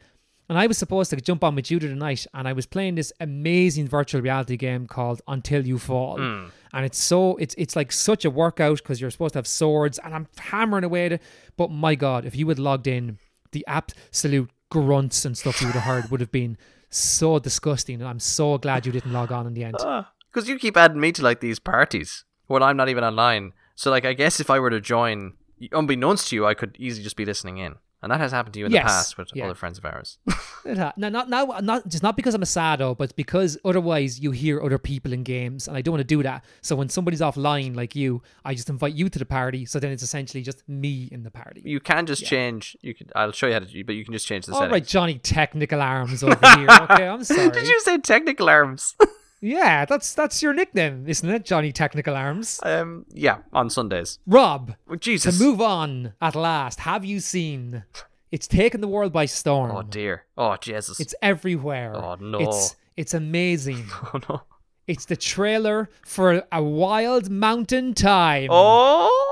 And 0.50 0.58
I 0.58 0.66
was 0.66 0.80
supposed 0.80 1.12
to 1.12 1.18
jump 1.18 1.44
on 1.44 1.54
with 1.54 1.70
you 1.70 1.78
tonight, 1.80 2.26
and 2.34 2.48
I 2.48 2.54
was 2.54 2.66
playing 2.66 2.96
this 2.96 3.14
amazing 3.20 3.88
virtual 3.88 4.22
reality 4.22 4.58
game 4.58 4.88
called 4.88 5.22
Until 5.28 5.66
You 5.66 5.78
Fall, 5.78 6.18
hmm. 6.18 6.46
And 6.74 6.86
it's 6.86 7.02
so 7.02 7.36
it's 7.38 7.56
it's 7.58 7.76
like 7.76 7.92
such 7.92 8.26
a 8.26 8.30
workout 8.30 8.78
because 8.78 9.02
you're 9.02 9.12
supposed 9.12 9.34
to 9.34 9.40
have 9.40 9.48
swords, 9.48 10.00
and 10.00 10.14
I'm 10.14 10.28
hammering 10.38 10.84
away 10.84 11.08
at 11.08 11.14
it. 11.14 11.22
But 11.58 11.72
my 11.72 11.96
God, 11.96 12.26
if 12.26 12.36
you 12.36 12.48
had 12.50 12.60
logged 12.60 12.88
in, 12.88 13.18
the 13.52 13.66
absolute 13.68 14.50
grunts 14.70 15.26
and 15.26 15.38
stuff 15.38 15.62
you 15.62 15.68
would 15.68 15.76
have 15.76 15.84
heard 15.84 16.12
would 16.12 16.20
have 16.20 16.32
been 16.32 16.58
so 16.90 17.40
disgusting. 17.40 17.96
And 17.96 18.08
I'm 18.08 18.20
so 18.20 18.58
glad 18.58 18.86
you 18.86 18.92
didn't 18.92 19.14
log 19.14 19.32
on 19.32 19.48
in 19.48 19.54
the 19.54 19.64
end. 19.64 19.76
Ah, 19.80 20.12
because 20.32 20.48
you 20.48 20.60
keep 20.60 20.78
adding 20.78 21.00
me 21.00 21.12
to 21.14 21.24
like 21.24 21.40
these 21.40 21.60
parties 21.60 22.26
when 22.48 22.64
I'm 22.64 22.78
not 22.78 22.90
even 22.90 23.04
online. 23.04 23.54
So 23.76 23.90
like 23.90 24.06
I 24.06 24.14
guess 24.14 24.40
if 24.40 24.50
I 24.50 24.60
were 24.60 24.70
to 24.70 24.82
join, 24.82 25.34
unbeknownst 25.72 26.30
to 26.30 26.36
you, 26.36 26.46
I 26.46 26.54
could 26.54 26.76
easily 26.80 27.04
just 27.04 27.16
be 27.16 27.26
listening 27.26 27.58
in. 27.58 27.76
And 28.02 28.10
that 28.14 28.20
has 28.22 28.32
happened 28.32 28.54
to 28.54 28.60
you 28.62 28.66
in 28.68 28.72
Yes, 28.72 28.84
the 28.84 28.88
past 28.88 29.18
with 29.18 29.30
yeah. 29.36 29.44
other 29.46 29.56
friends 29.56 29.78
of 29.78 29.84
ours. 29.86 30.18
It 30.66 30.78
ha- 30.78 30.94
no, 30.98 31.08
not 31.10 31.30
now, 31.30 31.46
not 31.62 31.88
just 31.88 32.04
not 32.04 32.16
because 32.18 32.34
I'm 32.36 32.42
a 32.42 32.46
sado, 32.46 32.94
but 32.94 33.16
because 33.16 33.58
otherwise 33.64 34.20
you 34.20 34.32
hear 34.32 34.62
other 34.62 34.78
people 34.78 35.14
in 35.14 35.24
games, 35.24 35.68
and 35.68 35.76
I 35.78 35.82
don't 35.82 35.94
want 35.94 36.02
to 36.02 36.16
do 36.16 36.22
that. 36.24 36.44
So 36.62 36.76
when 36.76 36.90
somebody's 36.90 37.22
offline 37.22 37.76
like 37.76 37.96
you, 37.96 38.22
I 38.44 38.54
just 38.56 38.70
invite 38.70 38.94
you 38.94 39.08
to 39.10 39.20
the 39.20 39.26
party. 39.26 39.66
So 39.66 39.80
then 39.80 39.92
it's 39.92 40.04
essentially 40.04 40.44
just 40.44 40.68
me 40.68 41.08
in 41.12 41.24
the 41.24 41.32
party. 41.32 41.62
you 41.66 41.80
can 41.80 42.06
just 42.06 42.26
change. 42.26 42.76
You 42.82 42.94
can. 42.94 43.08
I'll 43.16 43.32
show 43.32 43.48
you 43.48 43.54
how 43.54 43.60
to. 43.60 43.66
do- 43.66 43.84
But 43.86 43.96
you 43.96 44.04
can 44.04 44.14
just 44.14 44.28
change 44.28 44.46
the 44.46 44.54
All 44.54 44.60
settings. 44.60 44.72
right, 44.74 44.86
Johnny 44.86 45.18
Technical 45.18 45.82
Arms 45.82 46.24
over 46.28 46.38
here. 46.58 46.68
Okay, 46.70 47.08
I'm 47.08 47.24
sorry. 47.32 47.50
Did 47.50 47.68
you 47.68 47.80
say 47.82 47.98
technical 48.00 48.50
arms? 48.50 48.96
Yeah, 49.42 49.86
that's 49.86 50.14
that's 50.14 50.42
your 50.44 50.54
nickname, 50.54 51.06
isn't 51.08 51.30
it, 51.30 51.46
Johnny 51.46 51.72
Technical 51.72 52.16
Arms? 52.16 52.60
um. 52.64 53.06
Yeah. 53.10 53.38
On 53.54 53.70
Sundays. 53.70 54.20
Rob, 54.28 54.76
Oh, 54.90 54.94
to 54.94 55.00
Jesus. 55.00 55.40
move 55.40 55.62
on 55.62 56.14
at 56.22 56.36
last. 56.36 56.82
Have 56.82 57.06
you 57.06 57.20
seen? 57.20 57.84
It's 58.32 58.48
taken 58.48 58.82
the 58.82 58.88
world 58.88 59.12
by 59.14 59.26
storm. 59.26 59.72
Oh 59.72 59.82
dear. 59.84 60.26
Oh 60.38 60.56
Jesus. 60.58 61.00
It's 61.00 61.16
everywhere. 61.22 61.96
Oh, 61.96 62.16
no. 62.20 62.40
It's 62.40 62.76
it's 62.98 63.14
amazing. 63.14 63.86
oh 64.14 64.20
no. 64.30 64.42
It's 64.88 65.06
the 65.06 65.16
trailer 65.16 65.90
for 66.06 66.44
A 66.52 66.62
Wild 66.62 67.30
Mountain 67.30 67.94
Thyme. 67.94 68.50
Oh. 68.52 69.26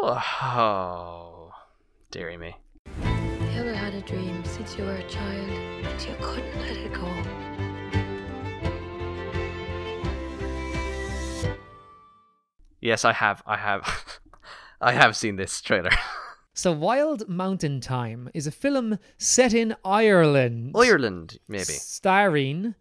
Oh. 0.42 1.52
Deary 2.12 2.36
me. 2.36 2.54
You 3.02 3.60
ever 3.60 3.74
had 3.74 3.94
a 3.94 4.00
dream 4.02 4.44
since 4.44 4.76
you 4.78 4.84
were 4.84 4.94
a 4.94 5.08
child, 5.08 5.50
but 5.82 6.08
you 6.08 6.14
couldn't 6.20 6.58
let 6.60 6.76
it 6.76 6.92
go? 6.92 7.47
Yes, 12.80 13.04
I 13.04 13.12
have. 13.12 13.42
I 13.46 13.56
have. 13.56 14.20
I 14.80 14.92
have 14.92 15.16
seen 15.16 15.36
this 15.36 15.60
trailer. 15.60 15.90
So 16.58 16.72
Wild 16.72 17.28
Mountain 17.28 17.82
Thyme 17.82 18.28
is 18.34 18.48
a 18.48 18.50
film 18.50 18.98
set 19.16 19.54
in 19.54 19.76
Ireland. 19.84 20.74
Ireland, 20.76 21.38
maybe. 21.46 21.62
Starring 21.62 22.74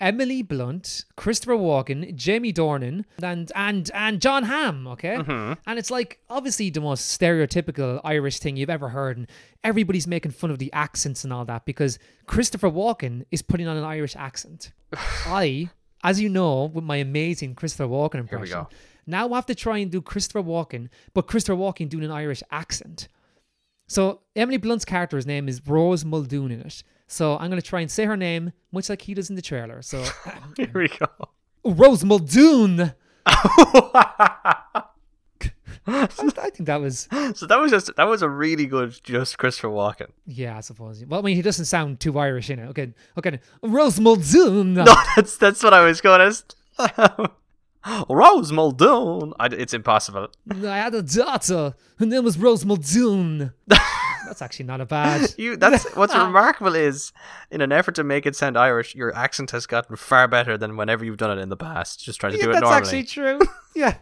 Emily 0.00 0.42
Blunt, 0.42 1.04
Christopher 1.14 1.54
Walken, 1.54 2.16
Jamie 2.16 2.52
Dornan, 2.52 3.04
and 3.22 3.52
and 3.54 3.88
and 3.94 4.20
Jon 4.20 4.42
Hamm, 4.42 4.88
okay? 4.88 5.18
Mm-hmm. 5.18 5.52
And 5.64 5.78
it's 5.78 5.92
like 5.92 6.18
obviously 6.28 6.70
the 6.70 6.80
most 6.80 7.16
stereotypical 7.16 8.00
Irish 8.02 8.40
thing 8.40 8.56
you've 8.56 8.68
ever 8.68 8.88
heard, 8.88 9.16
and 9.16 9.28
everybody's 9.62 10.08
making 10.08 10.32
fun 10.32 10.50
of 10.50 10.58
the 10.58 10.72
accents 10.72 11.22
and 11.22 11.32
all 11.32 11.44
that 11.44 11.64
because 11.64 12.00
Christopher 12.26 12.68
Walken 12.68 13.24
is 13.30 13.42
putting 13.42 13.68
on 13.68 13.76
an 13.76 13.84
Irish 13.84 14.16
accent. 14.16 14.72
I, 15.24 15.70
as 16.02 16.20
you 16.20 16.28
know, 16.28 16.64
with 16.64 16.82
my 16.82 16.96
amazing 16.96 17.54
Christopher 17.54 17.86
Walken 17.86 18.16
impression. 18.16 18.28
Here 18.28 18.40
we 18.40 18.48
go. 18.48 18.68
Now 19.06 19.30
I 19.32 19.34
have 19.36 19.46
to 19.46 19.54
try 19.54 19.78
and 19.78 19.90
do 19.90 20.00
Christopher 20.00 20.42
Walken, 20.42 20.88
but 21.14 21.26
Christopher 21.26 21.56
Walken 21.58 21.88
doing 21.88 22.04
an 22.04 22.10
Irish 22.10 22.42
accent. 22.50 23.08
So 23.88 24.20
Emily 24.36 24.56
Blunt's 24.58 24.84
character's 24.84 25.26
name 25.26 25.48
is 25.48 25.60
Rose 25.66 26.04
Muldoon 26.04 26.50
in 26.50 26.60
it. 26.60 26.82
So 27.06 27.36
I'm 27.38 27.50
gonna 27.50 27.60
try 27.62 27.80
and 27.80 27.90
say 27.90 28.04
her 28.06 28.16
name, 28.16 28.52
much 28.72 28.88
like 28.88 29.02
he 29.02 29.14
does 29.14 29.28
in 29.28 29.36
the 29.36 29.42
trailer. 29.42 29.82
So 29.82 30.02
um, 30.26 30.54
Here 30.56 30.70
we 30.74 30.88
go. 30.88 31.06
Rose 31.64 32.04
Muldoon. 32.04 32.94
I, 35.84 36.04
I 36.04 36.06
think 36.06 36.66
that 36.66 36.80
was 36.80 37.08
so 37.34 37.46
that 37.46 37.58
was 37.58 37.70
just 37.72 37.94
that 37.96 38.04
was 38.04 38.22
a 38.22 38.28
really 38.28 38.66
good 38.66 38.98
just 39.02 39.36
Christopher 39.38 39.68
Walken. 39.68 40.08
yeah, 40.26 40.56
I 40.56 40.60
suppose. 40.60 41.04
Well, 41.04 41.20
I 41.20 41.22
mean, 41.22 41.36
he 41.36 41.42
doesn't 41.42 41.64
sound 41.64 41.98
too 42.00 42.18
Irish 42.18 42.50
in 42.50 42.60
it. 42.60 42.66
Okay, 42.68 42.94
okay, 43.18 43.40
Rose 43.62 43.98
Muldoon. 43.98 44.74
No, 44.82 44.84
that's 45.16 45.36
that's 45.36 45.62
what 45.62 45.74
I 45.74 45.84
was 45.84 46.00
going 46.00 46.32
to. 46.78 47.30
Rose 48.08 48.52
Muldoon. 48.52 49.32
I, 49.38 49.46
it's 49.46 49.74
impossible. 49.74 50.28
I 50.50 50.76
had 50.78 50.94
a 50.94 51.02
daughter. 51.02 51.74
Her 51.98 52.06
name 52.06 52.24
was 52.24 52.38
Rose 52.38 52.64
Muldoon. 52.64 53.52
That's 53.66 54.40
actually 54.40 54.66
not 54.66 54.80
a 54.80 54.86
bad. 54.86 55.34
You. 55.38 55.56
That's 55.56 55.84
what's 55.96 56.14
remarkable 56.14 56.74
is, 56.74 57.12
in 57.50 57.60
an 57.60 57.72
effort 57.72 57.94
to 57.96 58.04
make 58.04 58.24
it 58.24 58.36
sound 58.36 58.56
Irish, 58.56 58.94
your 58.94 59.14
accent 59.14 59.50
has 59.50 59.66
gotten 59.66 59.96
far 59.96 60.28
better 60.28 60.56
than 60.56 60.76
whenever 60.76 61.04
you've 61.04 61.16
done 61.16 61.36
it 61.36 61.42
in 61.42 61.48
the 61.48 61.56
past. 61.56 62.02
Just 62.04 62.20
trying 62.20 62.32
to 62.32 62.38
Yeah, 62.38 62.44
do 62.44 62.50
it 62.50 62.52
that's 62.54 62.62
normally. 62.62 62.80
That's 62.80 62.92
actually 62.92 63.04
true. 63.04 63.40
Yeah. 63.74 63.96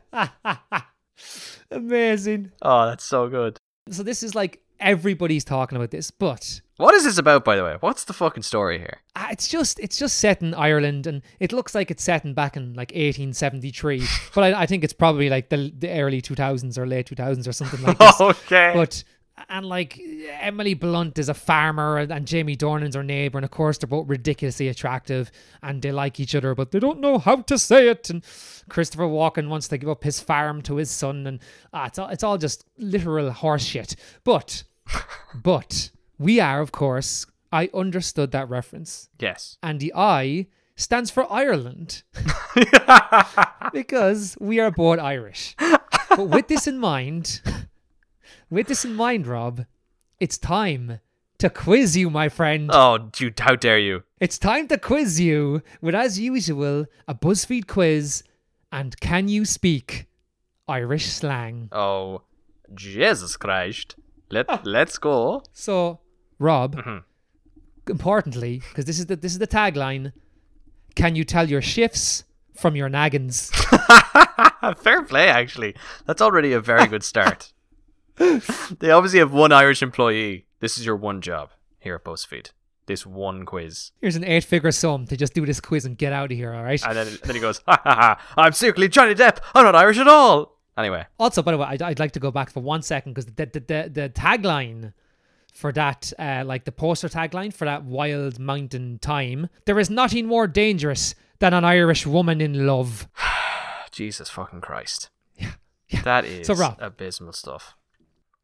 Amazing. 1.71 2.53
Oh, 2.63 2.87
that's 2.87 3.05
so 3.05 3.29
good. 3.29 3.57
So 3.91 4.03
this 4.03 4.23
is 4.23 4.35
like 4.35 4.61
everybody's 4.81 5.45
talking 5.45 5.77
about 5.77 5.91
this, 5.91 6.11
but 6.11 6.61
What 6.77 6.95
is 6.95 7.05
this 7.05 7.19
about, 7.19 7.45
by 7.45 7.57
the 7.57 7.63
way? 7.65 7.77
What's 7.81 8.05
the 8.05 8.13
fucking 8.13 8.43
story 8.43 8.79
here? 8.79 8.99
uh, 9.17 9.29
it's 9.31 9.49
just 9.49 9.79
it's 9.81 9.99
just 9.99 10.19
set 10.19 10.41
in 10.43 10.55
Ireland, 10.55 11.07
and 11.07 11.23
it 11.39 11.53
looks 11.53 11.75
like 11.75 11.91
it's 11.91 12.03
set 12.03 12.25
in 12.25 12.33
back 12.35 12.57
in 12.57 12.75
like 12.75 12.91
1873. 12.93 14.03
but 14.35 14.45
I, 14.55 14.63
I 14.63 14.67
think 14.67 14.83
it's 14.85 14.93
probably 14.95 15.29
like 15.29 15.49
the, 15.51 15.73
the 15.77 15.91
early 15.91 16.23
2000s 16.23 16.79
or 16.79 16.87
late 16.87 17.07
2000s 17.11 17.47
or 17.47 17.53
something 17.53 17.83
like 17.83 17.99
this. 17.99 18.21
okay. 18.21 18.73
But 18.75 19.05
and 19.49 19.65
like 19.65 19.99
Emily 20.41 20.75
Blunt 20.75 21.19
is 21.19 21.31
a 21.31 21.35
farmer 21.35 21.97
and, 21.97 22.13
and 22.13 22.27
Jamie 22.27 22.57
Dornan's 22.57 22.95
her 22.95 23.03
neighbor, 23.03 23.39
and 23.39 23.45
of 23.45 23.51
course 23.51 23.79
they're 23.79 23.89
both 23.89 24.09
ridiculously 24.09 24.69
attractive 24.69 25.31
and 25.63 25.81
they 25.81 25.93
like 25.93 26.21
each 26.21 26.35
other, 26.35 26.55
but 26.55 26.71
they 26.73 26.79
don't 26.79 27.01
know 27.01 27.19
how 27.19 27.37
to 27.37 27.59
say 27.59 27.89
it. 27.89 28.11
And 28.11 28.23
Christopher 28.69 29.05
Walken 29.05 29.49
wants 29.49 29.69
to 29.69 29.79
give 29.79 29.89
up 29.89 30.05
his 30.05 30.21
farm 30.21 30.61
to 30.63 30.77
his 30.77 30.91
son, 30.91 31.27
and 31.27 31.41
ah, 31.73 31.87
it's 31.87 31.99
all 31.99 32.09
it's 32.09 32.23
all 32.23 32.39
just 32.39 32.65
literal 32.79 33.31
horseshit. 33.31 33.97
But 34.25 34.65
but 35.35 35.91
we 36.19 36.41
are, 36.41 36.61
of 36.61 36.73
course, 36.73 37.27
I 37.53 37.69
understood 37.75 38.31
that 38.33 38.49
reference, 38.49 39.09
yes. 39.19 39.59
and 39.63 39.81
the 39.81 39.93
I 39.95 40.47
stands 40.77 41.11
for 41.11 41.31
Ireland 41.31 42.03
because 43.73 44.37
we 44.41 44.61
are 44.61 44.71
both 44.71 44.99
Irish. 44.99 45.57
But 45.59 46.29
with 46.29 46.49
this 46.49 46.67
in 46.67 46.79
mind, 46.79 47.43
with 48.51 48.67
this 48.67 48.85
in 48.85 48.95
mind, 48.95 49.27
Rob, 49.27 49.67
it's 50.19 50.39
time 50.39 51.01
to 51.39 51.51
quiz 51.51 51.97
you, 51.97 52.11
my 52.11 52.29
friend. 52.29 52.71
Oh, 52.73 52.99
dude, 52.99 53.39
how 53.41 53.57
dare 53.57 53.79
you? 53.79 54.05
It's 54.21 54.39
time 54.39 54.69
to 54.69 54.79
quiz 54.79 55.21
you 55.21 55.63
with, 55.81 55.95
as 55.95 56.19
usual, 56.19 56.87
a 57.09 57.15
BuzzFeed 57.15 57.67
quiz 57.67 58.23
and 58.73 58.99
can 59.01 59.29
you 59.29 59.45
speak 59.45 60.07
Irish 60.69 61.07
slang? 61.07 61.69
Oh, 61.73 62.23
Jesus 62.75 63.37
Christ. 63.37 63.97
Let 64.31 64.65
Let's 64.67 64.99
go. 64.99 65.43
So, 65.53 66.01
Rob, 66.39 66.77
Mhm. 66.77 67.03
importantly, 67.89 68.63
because 68.69 68.85
this 68.85 68.99
is 68.99 69.07
the 69.07 69.17
this 69.17 69.33
is 69.33 69.39
the 69.39 69.47
tagline, 69.47 70.13
can 70.95 71.17
you 71.17 71.25
tell 71.25 71.49
your 71.49 71.63
shifts 71.63 72.25
from 72.57 72.77
your 72.77 72.89
naggins? 72.89 73.51
Fair 74.79 75.03
play, 75.03 75.29
actually. 75.29 75.75
That's 76.07 76.21
already 76.23 76.53
a 76.53 76.61
very 76.61 76.87
good 76.87 77.03
start. 77.03 77.53
they 78.17 78.91
obviously 78.91 79.19
have 79.19 79.33
one 79.33 79.53
Irish 79.53 79.83
employee. 79.83 80.47
This 80.61 80.77
is 80.79 80.85
your 80.85 80.97
one 80.97 81.21
job 81.23 81.51
here 81.79 81.95
at 81.95 82.05
BuzzFeed. 82.05 82.51
This 82.87 83.07
one 83.07 83.47
quiz. 83.47 83.93
Here's 84.01 84.17
an 84.17 84.25
eight-figure 84.25 84.73
sum 84.73 85.07
to 85.07 85.17
just 85.17 85.33
do 85.33 85.47
this 85.47 85.61
quiz 85.61 85.85
and 85.87 85.97
get 85.97 86.13
out 86.13 86.31
of 86.33 86.37
here. 86.37 86.53
All 86.53 86.63
right. 86.65 86.83
And 86.85 86.97
then, 86.97 87.09
then 87.25 87.35
he 87.35 87.41
goes, 87.41 87.63
ha 87.67 87.81
ha 87.83 87.95
ha, 87.95 88.21
I'm 88.37 88.53
secretly 88.53 88.89
Johnny 88.89 89.15
Depp. 89.15 89.39
I'm 89.55 89.65
not 89.65 89.75
Irish 89.77 89.97
at 89.99 90.09
all. 90.09 90.59
Anyway, 90.81 91.07
Also, 91.19 91.43
by 91.43 91.53
the 91.53 91.59
way, 91.59 91.67
I'd, 91.69 91.83
I'd 91.83 91.99
like 91.99 92.13
to 92.13 92.21
go 92.21 92.31
back 92.31 92.51
for 92.51 92.61
one 92.61 92.83
second 92.83 93.13
because 93.15 93.27
the, 93.27 93.47
the 93.47 93.61
the 93.61 93.91
the 93.93 94.09
tagline 94.11 94.93
for 95.53 95.73
that, 95.73 96.13
uh, 96.19 96.43
like 96.47 96.65
the 96.65 96.73
poster 96.73 97.09
tagline 97.09 97.53
for 97.53 97.65
that 97.65 97.85
Wild 97.85 98.39
Mountain 98.39 98.99
Thyme, 99.03 99.49
there 99.67 99.79
is 99.79 99.91
nothing 99.91 100.27
more 100.27 100.47
dangerous 100.47 101.15
than 101.41 101.53
an 101.55 101.65
Irish 101.65 102.07
woman 102.07 102.41
in 102.41 102.67
love. 102.67 103.09
Jesus 103.91 104.31
fucking 104.31 104.61
Christ. 104.61 105.11
Yeah, 105.37 105.53
yeah. 105.89 106.03
That 106.03 106.25
is 106.25 106.47
So, 106.47 106.55
Rob- 106.55 106.79
abysmal 106.81 107.33
stuff. 107.33 107.75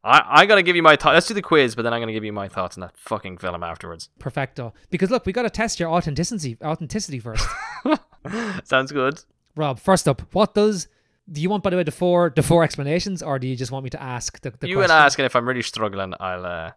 I, 0.09 0.47
going 0.47 0.59
to 0.59 0.63
give 0.63 0.77
you 0.77 0.85
my 0.85 0.95
thoughts. 0.95 1.15
Let's 1.15 1.27
do 1.27 1.35
the 1.35 1.43
quiz, 1.43 1.75
but 1.75 1.83
then 1.83 1.93
I'm 1.93 2.01
to 2.07 2.13
give 2.13 2.23
you 2.25 2.33
my 2.33 2.47
thoughts 2.49 2.77
on 2.77 2.83
that 2.83 2.97
fucking 2.97 3.39
film 3.39 3.65
afterwards. 3.65 4.09
Perfecto. 4.21 4.73
Because 4.89 5.11
look, 5.11 5.27
we 5.27 5.33
got 5.33 5.43
to 5.43 5.51
test 5.51 5.81
your 5.81 5.91
authenticity 5.91 6.57
authenticity 6.63 7.19
first. 7.19 7.45
Sounds 8.65 8.93
good. 8.93 9.25
Rob, 9.57 9.81
first 9.81 10.07
up, 10.07 10.23
what 10.33 10.55
does 10.55 10.87
do 11.31 11.41
you 11.41 11.51
want 11.51 11.63
by 11.63 11.71
the 11.71 11.77
way 11.77 11.83
the 11.83 11.91
four 11.91 12.33
the 12.35 12.43
four 12.43 12.63
explanations, 12.65 13.23
or 13.23 13.39
do 13.39 13.47
you 13.49 13.57
just 13.57 13.73
want 13.73 13.85
me 13.85 13.91
to 13.91 14.03
ask 14.03 14.41
the, 14.41 14.51
the 14.51 14.69
you 14.69 14.77
question? 14.77 14.91
and 14.93 15.05
ask, 15.05 15.19
and 15.19 15.27
if 15.27 15.35
I'm 15.37 15.47
really 15.47 15.63
struggling, 15.63 16.15
I'll, 16.21 16.47
uh, 16.47 16.71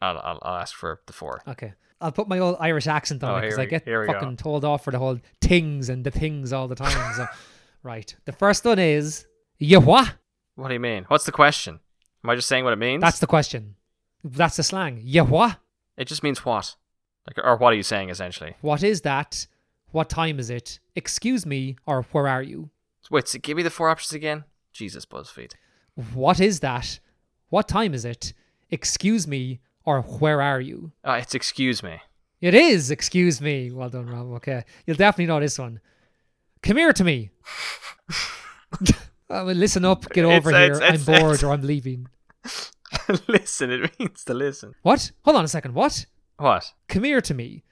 I'll, 0.00 0.18
I'll, 0.18 0.38
I'll 0.42 0.56
ask 0.56 0.74
for 0.74 1.00
the 1.06 1.12
four. 1.12 1.42
Okay. 1.48 1.74
I'll 2.00 2.12
put 2.12 2.28
my 2.28 2.38
old 2.38 2.56
Irish 2.60 2.86
accent 2.86 3.22
on 3.24 3.30
Oh, 3.30 3.36
it 3.38 3.42
because 3.42 3.58
I 3.58 3.64
get 3.66 3.86
we 3.86 3.92
go. 3.92 4.06
fucking 4.06 4.36
told 4.36 4.64
off 4.64 4.84
for 4.84 4.90
the 4.90 4.98
whole 4.98 5.18
things 5.40 5.88
and 5.88 6.04
the 6.04 6.10
things 6.10 6.52
all 6.52 6.68
the 6.68 6.74
time. 6.74 7.14
so, 7.14 7.26
right. 7.82 8.14
The 8.26 8.32
first 8.32 8.64
one 8.64 8.78
is 8.78 9.26
you 9.58 9.80
what? 9.80 10.14
What 10.56 10.68
do 10.68 10.74
you 10.74 10.80
mean? 10.80 11.04
What's 11.08 11.24
the 11.24 11.32
question? 11.32 11.80
Am 12.22 12.30
I 12.30 12.34
just 12.36 12.48
saying 12.48 12.64
what 12.64 12.72
it 12.72 12.78
means? 12.78 13.00
That's 13.00 13.20
the 13.20 13.26
question. 13.26 13.76
That's 14.22 14.56
the 14.56 14.62
slang. 14.62 15.00
You 15.02 15.24
what? 15.24 15.58
It 15.96 16.06
just 16.08 16.22
means 16.22 16.44
what? 16.44 16.74
Like, 17.26 17.38
or 17.44 17.56
what 17.56 17.72
are 17.72 17.76
you 17.76 17.82
saying 17.82 18.10
essentially? 18.10 18.56
What 18.60 18.82
is 18.82 19.02
that? 19.02 19.46
What 19.92 20.10
time 20.10 20.38
is 20.38 20.50
it? 20.50 20.80
Excuse 20.96 21.46
me, 21.46 21.76
or 21.86 22.02
where 22.12 22.26
are 22.28 22.42
you? 22.42 22.70
Wait, 23.10 23.28
so 23.28 23.38
give 23.38 23.56
me 23.56 23.62
the 23.62 23.70
four 23.70 23.88
options 23.90 24.12
again. 24.14 24.44
Jesus, 24.72 25.04
BuzzFeed. 25.06 25.52
What 26.14 26.40
is 26.40 26.60
that? 26.60 26.98
What 27.50 27.68
time 27.68 27.94
is 27.94 28.04
it? 28.04 28.32
Excuse 28.70 29.28
me, 29.28 29.60
or 29.84 30.02
where 30.02 30.40
are 30.42 30.60
you? 30.60 30.92
Uh, 31.04 31.18
it's 31.20 31.34
excuse 31.34 31.82
me. 31.82 32.00
It 32.40 32.54
is, 32.54 32.90
excuse 32.90 33.40
me. 33.40 33.70
Well 33.70 33.88
done, 33.90 34.06
Rob. 34.06 34.32
Okay. 34.34 34.64
You'll 34.86 34.96
definitely 34.96 35.26
know 35.26 35.40
this 35.40 35.58
one. 35.58 35.80
Come 36.62 36.76
here 36.78 36.92
to 36.92 37.04
me. 37.04 37.30
Uh, 39.30 39.42
well, 39.46 39.54
listen 39.54 39.84
up, 39.86 40.04
get 40.10 40.24
over 40.26 40.50
it's- 40.50 40.78
here. 40.78 40.86
I'm 40.86 40.94
it's- 40.96 41.04
bored 41.06 41.42
or 41.42 41.52
I'm 41.52 41.62
leaving. 41.62 42.06
listen. 43.26 43.70
It 43.70 43.98
means 43.98 44.22
to 44.24 44.34
listen. 44.34 44.74
What? 44.82 45.10
Hold 45.24 45.38
on 45.38 45.44
a 45.44 45.48
second. 45.48 45.74
What? 45.74 46.04
What? 46.36 46.72
Come 46.88 47.04
here 47.04 47.22
to 47.22 47.32
me. 47.34 47.64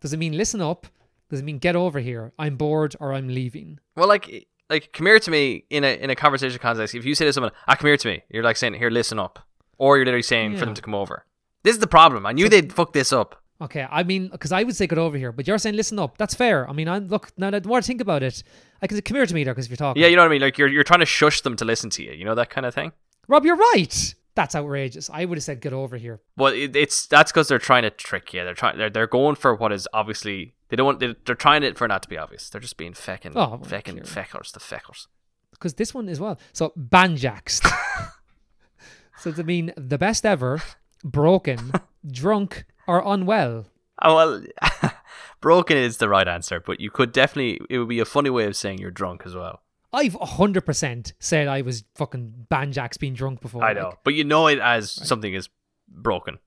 Does 0.00 0.12
it 0.14 0.16
mean 0.16 0.36
listen 0.36 0.62
up? 0.62 0.86
Does 1.28 1.40
it 1.40 1.44
mean 1.44 1.58
get 1.58 1.76
over 1.76 2.00
here? 2.00 2.32
I'm 2.38 2.56
bored 2.56 2.96
or 3.00 3.12
I'm 3.12 3.28
leaving. 3.28 3.78
Well, 3.96 4.08
like, 4.08 4.48
like, 4.74 4.92
come 4.92 5.06
here 5.06 5.18
to 5.18 5.30
me 5.30 5.64
in 5.70 5.84
a 5.84 5.92
in 6.04 6.10
a 6.10 6.16
conversation 6.16 6.58
context. 6.58 6.94
If 6.94 7.04
you 7.04 7.14
say 7.14 7.24
to 7.24 7.32
someone, 7.32 7.52
"Ah, 7.68 7.74
come 7.76 7.88
here 7.88 7.96
to 7.96 8.08
me," 8.08 8.22
you're 8.30 8.42
like 8.42 8.56
saying, 8.56 8.74
"Here, 8.74 8.90
listen 8.90 9.18
up," 9.18 9.38
or 9.78 9.96
you're 9.96 10.04
literally 10.06 10.22
saying 10.22 10.56
for 10.56 10.64
them 10.66 10.74
to 10.74 10.82
come 10.82 10.94
over. 10.94 11.24
This 11.62 11.74
is 11.74 11.80
the 11.80 11.86
problem. 11.86 12.26
I 12.26 12.32
knew 12.32 12.48
they'd 12.48 12.72
fuck 12.72 12.92
this 12.92 13.12
up. 13.12 13.40
Okay, 13.60 13.86
I 13.90 14.02
mean, 14.02 14.28
because 14.28 14.52
I 14.52 14.62
would 14.64 14.76
say 14.76 14.86
get 14.86 14.98
over 14.98 15.16
here, 15.16 15.32
but 15.32 15.46
you're 15.46 15.58
saying 15.58 15.76
listen 15.76 15.98
up. 15.98 16.18
That's 16.18 16.34
fair. 16.34 16.68
I 16.68 16.72
mean, 16.72 16.88
I 16.88 16.98
look 16.98 17.30
now. 17.38 17.50
The 17.50 17.62
more 17.66 17.78
I 17.78 17.80
think 17.80 18.00
about 18.00 18.22
it, 18.22 18.42
I 18.82 18.86
can 18.86 18.96
say 18.96 19.00
come 19.00 19.16
here 19.16 19.26
to 19.26 19.34
me 19.34 19.44
there 19.44 19.54
because 19.54 19.66
if 19.66 19.70
you're 19.70 19.76
talking. 19.76 20.02
Yeah, 20.02 20.08
you 20.08 20.16
know 20.16 20.22
what 20.22 20.28
I 20.28 20.34
mean. 20.34 20.42
Like, 20.42 20.58
you're 20.58 20.68
you're 20.68 20.84
trying 20.84 21.00
to 21.00 21.06
shush 21.06 21.40
them 21.40 21.56
to 21.56 21.64
listen 21.64 21.88
to 21.90 22.02
you. 22.02 22.12
You 22.12 22.24
know 22.24 22.34
that 22.34 22.50
kind 22.50 22.66
of 22.66 22.74
thing. 22.74 22.92
Rob, 23.28 23.44
you're 23.46 23.56
right. 23.56 24.14
That's 24.34 24.54
outrageous. 24.56 25.08
I 25.12 25.24
would 25.24 25.38
have 25.38 25.44
said 25.44 25.60
get 25.60 25.72
over 25.72 25.96
here. 25.96 26.20
Well, 26.36 26.52
it, 26.52 26.74
it's 26.74 27.06
that's 27.06 27.30
because 27.30 27.46
they're 27.48 27.58
trying 27.58 27.82
to 27.84 27.90
trick 27.90 28.34
you. 28.34 28.42
They're 28.44 28.54
trying. 28.54 28.78
They're 28.78 28.90
they're 28.90 29.06
going 29.06 29.36
for 29.36 29.54
what 29.54 29.72
is 29.72 29.86
obviously 29.94 30.54
they 30.68 30.76
don't 30.76 30.86
want. 30.86 31.00
They're, 31.00 31.14
they're 31.24 31.34
trying 31.36 31.62
it 31.62 31.78
for 31.78 31.86
not 31.86 32.02
to 32.02 32.08
be 32.08 32.18
obvious. 32.18 32.50
They're 32.50 32.60
just 32.60 32.76
being 32.76 32.94
fecking, 32.94 33.32
Oh, 33.36 33.50
well, 33.50 33.58
fecking, 33.60 34.00
feckers, 34.02 34.52
the 34.52 34.58
feckers. 34.60 35.06
because 35.52 35.74
this 35.74 35.94
one 35.94 36.08
as 36.08 36.18
well. 36.18 36.38
So 36.52 36.72
banjaxed. 36.76 37.64
so 39.18 39.30
to 39.32 39.44
mean 39.44 39.72
the 39.76 39.98
best 39.98 40.26
ever, 40.26 40.60
broken, 41.04 41.70
drunk, 42.10 42.64
or 42.88 43.02
unwell. 43.06 43.66
Oh 44.02 44.16
well, 44.16 44.90
broken 45.40 45.76
is 45.76 45.98
the 45.98 46.08
right 46.08 46.26
answer, 46.26 46.58
but 46.60 46.80
you 46.80 46.90
could 46.90 47.12
definitely. 47.12 47.60
It 47.70 47.78
would 47.78 47.88
be 47.88 48.00
a 48.00 48.04
funny 48.04 48.30
way 48.30 48.46
of 48.46 48.56
saying 48.56 48.78
you're 48.78 48.90
drunk 48.90 49.22
as 49.24 49.34
well. 49.36 49.60
I've 49.94 50.14
hundred 50.20 50.62
percent 50.62 51.14
said 51.18 51.48
I 51.48 51.62
was 51.62 51.84
fucking 51.94 52.46
banjax 52.50 52.98
being 52.98 53.14
drunk 53.14 53.40
before. 53.40 53.62
I 53.62 53.68
like, 53.68 53.76
know, 53.76 53.92
but 54.04 54.14
you 54.14 54.24
know 54.24 54.48
it 54.48 54.58
as 54.58 54.90
something 54.90 55.32
is 55.32 55.48
broken. 55.88 56.38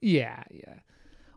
yeah, 0.00 0.44
yeah. 0.50 0.74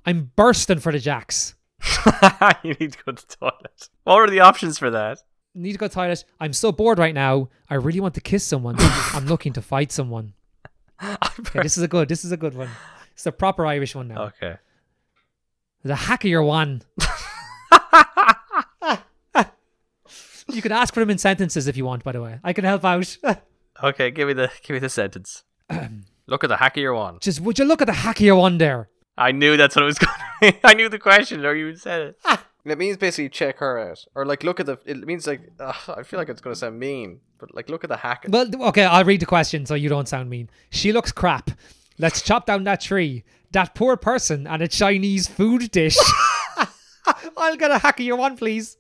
I'm 0.06 0.32
bursting 0.36 0.80
for 0.80 0.92
the 0.92 1.00
jacks. 1.00 1.56
you 2.64 2.74
need 2.80 2.92
to 2.92 2.98
go 3.06 3.12
to 3.14 3.26
the 3.28 3.36
toilet. 3.40 3.90
What 4.04 4.20
are 4.20 4.30
the 4.30 4.42
options 4.42 4.78
for 4.78 4.90
that? 4.90 5.20
Need 5.56 5.72
to 5.74 5.78
go 5.78 5.88
to 5.88 5.90
the 5.90 5.96
toilet. 5.96 6.26
I'm 6.42 6.52
so 6.52 6.72
bored 6.74 7.00
right 7.00 7.14
now. 7.14 7.50
I 7.70 7.76
really 7.76 8.02
want 8.02 8.14
to 8.16 8.22
kiss 8.22 8.44
someone. 8.44 8.76
I'm 8.80 9.28
looking 9.28 9.54
to 9.54 9.62
fight 9.62 9.92
someone. 9.92 10.34
Okay, 11.40 11.62
this 11.64 11.78
is 11.78 11.84
a 11.84 11.88
good. 11.88 12.08
This 12.08 12.24
is 12.24 12.32
a 12.32 12.38
good 12.38 12.54
one. 12.56 12.70
It's 13.14 13.26
a 13.26 13.32
proper 13.32 13.66
Irish 13.66 13.96
one 13.96 14.08
now. 14.08 14.26
Okay. 14.26 14.56
The 15.84 15.96
hackier 15.96 16.46
one. 16.46 16.84
You 20.56 20.62
can 20.62 20.72
ask 20.72 20.94
for 20.94 21.00
them 21.00 21.10
in 21.10 21.18
sentences 21.18 21.68
if 21.68 21.78
you 21.78 21.86
want. 21.86 22.04
By 22.04 22.12
the 22.14 22.22
way, 22.22 22.40
I 22.44 22.54
can 22.54 22.66
help 22.66 22.86
out. 22.86 23.18
Okay, 23.82 24.12
give 24.12 24.28
me 24.28 24.36
the 24.36 24.52
give 24.62 24.76
me 24.76 24.80
the 24.80 24.88
sentence. 24.88 25.44
Look 26.28 26.44
at 26.44 26.48
the 26.48 26.58
hackier 26.58 26.96
one. 26.96 27.18
Just 27.20 27.42
would 27.42 27.58
you 27.58 27.66
look 27.66 27.82
at 27.82 27.88
the 27.88 27.94
hackier 27.94 28.38
one 28.38 28.60
there? 28.60 28.88
I 29.18 29.32
knew 29.32 29.58
that's 29.58 29.76
what 29.76 29.82
it 29.82 29.86
was 29.86 29.98
going. 29.98 30.14
to 30.54 30.60
I 30.64 30.74
knew 30.74 30.90
the 30.90 31.00
question, 31.00 31.44
or 31.44 31.56
you 31.56 31.76
said 31.76 32.02
it. 32.02 32.20
Ah. 32.24 32.46
It 32.66 32.78
means 32.78 32.96
basically 32.96 33.28
check 33.28 33.58
her 33.58 33.78
out, 33.78 34.06
or 34.16 34.26
like 34.26 34.44
look 34.44 34.62
at 34.62 34.68
the. 34.68 34.78
It 34.86 35.06
means 35.06 35.28
like 35.28 35.42
ugh, 35.60 35.76
I 35.98 36.04
feel 36.04 36.18
like 36.18 36.30
it's 36.30 36.40
going 36.40 36.54
to 36.54 36.60
sound 36.60 36.80
mean, 36.80 37.20
but 37.38 37.54
like 37.54 37.70
look 37.70 37.84
at 37.84 37.90
the 37.90 37.98
hack. 37.98 38.26
Well, 38.30 38.48
okay, 38.70 38.86
I'll 38.86 39.04
read 39.04 39.20
the 39.20 39.26
question 39.26 39.66
so 39.66 39.76
you 39.76 39.90
don't 39.90 40.08
sound 40.08 40.30
mean. 40.30 40.50
She 40.70 40.94
looks 40.94 41.12
crap. 41.12 41.52
Let's 42.00 42.22
chop 42.22 42.46
down 42.46 42.64
that 42.64 42.80
tree. 42.80 43.26
That 43.52 43.76
poor 43.76 43.98
person 43.98 44.48
and 44.48 44.62
a 44.62 44.68
Chinese 44.70 45.28
food 45.28 45.72
dish. 45.72 45.98
I'll 47.38 47.58
get 47.58 47.70
a 47.72 47.80
hackier 47.80 48.18
one, 48.18 48.38
please. 48.38 48.78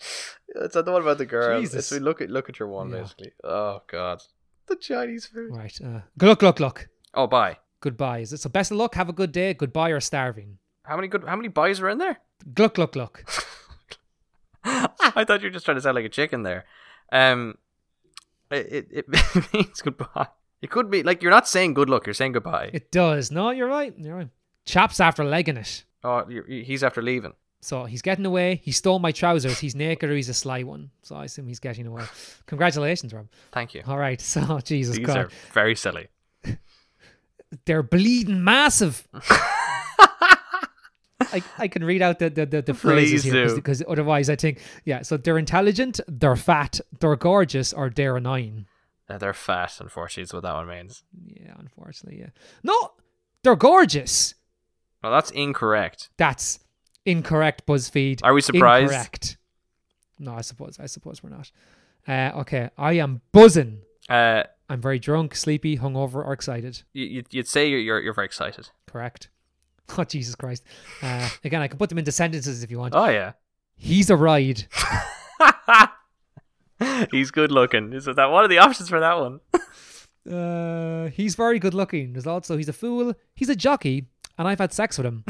It's 0.54 0.74
the 0.74 0.82
one 0.82 1.02
about 1.02 1.18
the 1.18 1.26
girl. 1.26 1.60
Jesus. 1.60 1.74
It's 1.74 1.90
we 1.90 1.98
look 1.98 2.20
at 2.22 2.30
look 2.30 2.48
at 2.48 2.58
your 2.58 2.68
one 2.68 2.90
Yeah. 2.90 3.02
basically. 3.02 3.32
Oh 3.44 3.82
god, 3.86 4.22
the 4.66 4.76
Chinese 4.76 5.26
food. 5.26 5.54
Right. 5.54 5.78
Uh, 5.84 6.00
look, 6.20 6.40
look, 6.42 6.58
look. 6.58 6.88
Oh, 7.14 7.26
bye. 7.26 7.58
Goodbye. 7.80 8.20
Is 8.20 8.32
it 8.32 8.38
so? 8.40 8.48
Best 8.48 8.70
of 8.70 8.78
luck. 8.78 8.94
Have 8.94 9.08
a 9.08 9.12
good 9.12 9.30
day. 9.32 9.52
Goodbye 9.54 9.90
or 9.90 10.00
starving. 10.00 10.58
How 10.84 10.96
many 10.96 11.08
good? 11.08 11.24
How 11.24 11.36
many 11.36 11.48
buys 11.48 11.80
are 11.80 11.88
in 11.90 11.98
there? 11.98 12.18
Gluck, 12.54 12.74
gluck, 12.74 12.92
gluck. 12.92 13.24
I 14.64 15.24
thought 15.24 15.40
you 15.42 15.46
were 15.48 15.52
just 15.52 15.64
trying 15.64 15.76
to 15.76 15.80
sound 15.80 15.94
like 15.96 16.04
a 16.04 16.08
chicken 16.10 16.42
there. 16.42 16.64
Um, 17.12 17.56
it 18.50 18.88
it, 18.90 19.06
it 19.12 19.52
means 19.52 19.80
goodbye. 19.82 20.28
It 20.60 20.70
could 20.70 20.90
be 20.90 21.02
like 21.02 21.22
you're 21.22 21.30
not 21.30 21.48
saying 21.48 21.74
good 21.74 21.88
luck. 21.90 22.06
You're 22.06 22.14
saying 22.14 22.32
goodbye. 22.32 22.70
It 22.72 22.90
does. 22.90 23.30
No, 23.30 23.50
you're 23.50 23.68
right. 23.68 23.94
You're 23.96 24.16
right. 24.16 24.28
Chaps 24.64 25.00
after 25.00 25.24
legging 25.24 25.56
it. 25.56 25.84
oh, 26.04 26.24
he's 26.48 26.82
after 26.82 27.00
leaving. 27.02 27.34
So 27.60 27.84
he's 27.84 28.02
getting 28.02 28.24
away. 28.24 28.60
He 28.62 28.70
stole 28.70 28.98
my 28.98 29.12
trousers. 29.12 29.58
He's 29.58 29.74
naked 29.74 30.08
or 30.08 30.14
he's 30.14 30.28
a 30.28 30.34
sly 30.34 30.62
one. 30.62 30.90
So 31.02 31.16
I 31.16 31.24
assume 31.24 31.48
he's 31.48 31.58
getting 31.58 31.86
away. 31.86 32.04
Congratulations, 32.46 33.12
Rob. 33.12 33.26
Thank 33.52 33.74
you. 33.74 33.82
All 33.86 33.98
right. 33.98 34.20
So 34.28 34.60
Jesus 34.60 34.96
These 34.96 35.06
God, 35.06 35.16
are 35.16 35.28
very 35.52 35.74
silly. 35.74 36.08
they're 37.64 37.82
bleeding 37.82 38.44
massive. 38.44 39.08
I, 41.20 41.42
I 41.58 41.68
can 41.68 41.84
read 41.84 42.00
out 42.00 42.20
the 42.20 42.30
the, 42.30 42.46
the, 42.46 42.62
the 42.62 42.74
phrases 42.74 43.22
Please 43.22 43.32
here 43.32 43.54
because 43.54 43.82
otherwise 43.88 44.30
I 44.30 44.36
think 44.36 44.60
yeah. 44.84 45.02
So 45.02 45.16
they're 45.16 45.38
intelligent, 45.38 46.00
they're 46.06 46.36
fat, 46.36 46.80
they're 47.00 47.16
gorgeous, 47.16 47.72
or 47.72 47.90
they're 47.90 48.16
annoying. 48.16 48.66
Uh, 49.08 49.18
they're 49.18 49.34
fat, 49.34 49.78
unfortunately, 49.80 50.24
is 50.24 50.32
what 50.32 50.42
that 50.42 50.54
one 50.54 50.68
means. 50.68 51.02
Yeah, 51.26 51.54
unfortunately, 51.58 52.20
yeah. 52.20 52.30
No, 52.62 52.92
they're 53.42 53.56
gorgeous. 53.56 54.34
Well, 55.02 55.12
that's 55.12 55.30
incorrect. 55.30 56.10
That's 56.18 56.60
incorrect. 57.08 57.66
BuzzFeed. 57.66 58.20
Are 58.22 58.34
we 58.34 58.40
surprised? 58.40 58.92
Incorrect. 58.92 59.36
No, 60.18 60.34
I 60.34 60.40
suppose. 60.42 60.78
I 60.80 60.86
suppose 60.86 61.22
we're 61.22 61.30
not. 61.30 61.50
Uh, 62.06 62.40
okay, 62.40 62.70
I 62.78 62.94
am 62.94 63.20
buzzing. 63.32 63.80
Uh, 64.08 64.44
I'm 64.68 64.80
very 64.80 64.98
drunk, 64.98 65.34
sleepy, 65.34 65.78
hungover, 65.78 66.16
or 66.24 66.32
excited. 66.32 66.82
you, 66.92 67.04
you'd- 67.06 67.28
you'd 67.36 67.48
say 67.48 67.68
you're, 67.68 67.80
you're 67.80 68.00
you're 68.00 68.12
very 68.14 68.26
excited. 68.26 68.70
Correct. 68.86 69.28
Oh 69.96 70.04
Jesus 70.04 70.34
Christ! 70.34 70.64
Uh, 71.02 71.30
again, 71.44 71.62
I 71.62 71.66
can 71.68 71.78
put 71.78 71.88
them 71.88 71.96
into 71.96 72.12
sentences 72.12 72.62
if 72.62 72.70
you 72.70 72.78
want. 72.78 72.92
Oh 72.94 73.08
yeah. 73.08 73.32
He's 73.74 74.10
a 74.10 74.16
ride. 74.16 74.66
He's 77.10 77.30
good 77.30 77.50
looking. 77.50 77.94
Is 77.94 78.04
that 78.04 78.30
one 78.30 78.44
of 78.44 78.50
the 78.50 78.58
options 78.58 78.90
for 78.90 79.00
that 79.00 79.18
one? 79.18 79.40
Uh, 80.30 81.08
he's 81.08 81.36
very 81.36 81.58
good 81.58 81.72
looking. 81.72 82.12
There's 82.12 82.26
also 82.26 82.58
he's 82.58 82.68
a 82.68 82.72
fool. 82.74 83.14
He's 83.34 83.48
a 83.48 83.56
jockey, 83.56 84.08
and 84.36 84.46
I've 84.46 84.58
had 84.58 84.74
sex 84.74 84.98
with 84.98 85.06
him. 85.06 85.24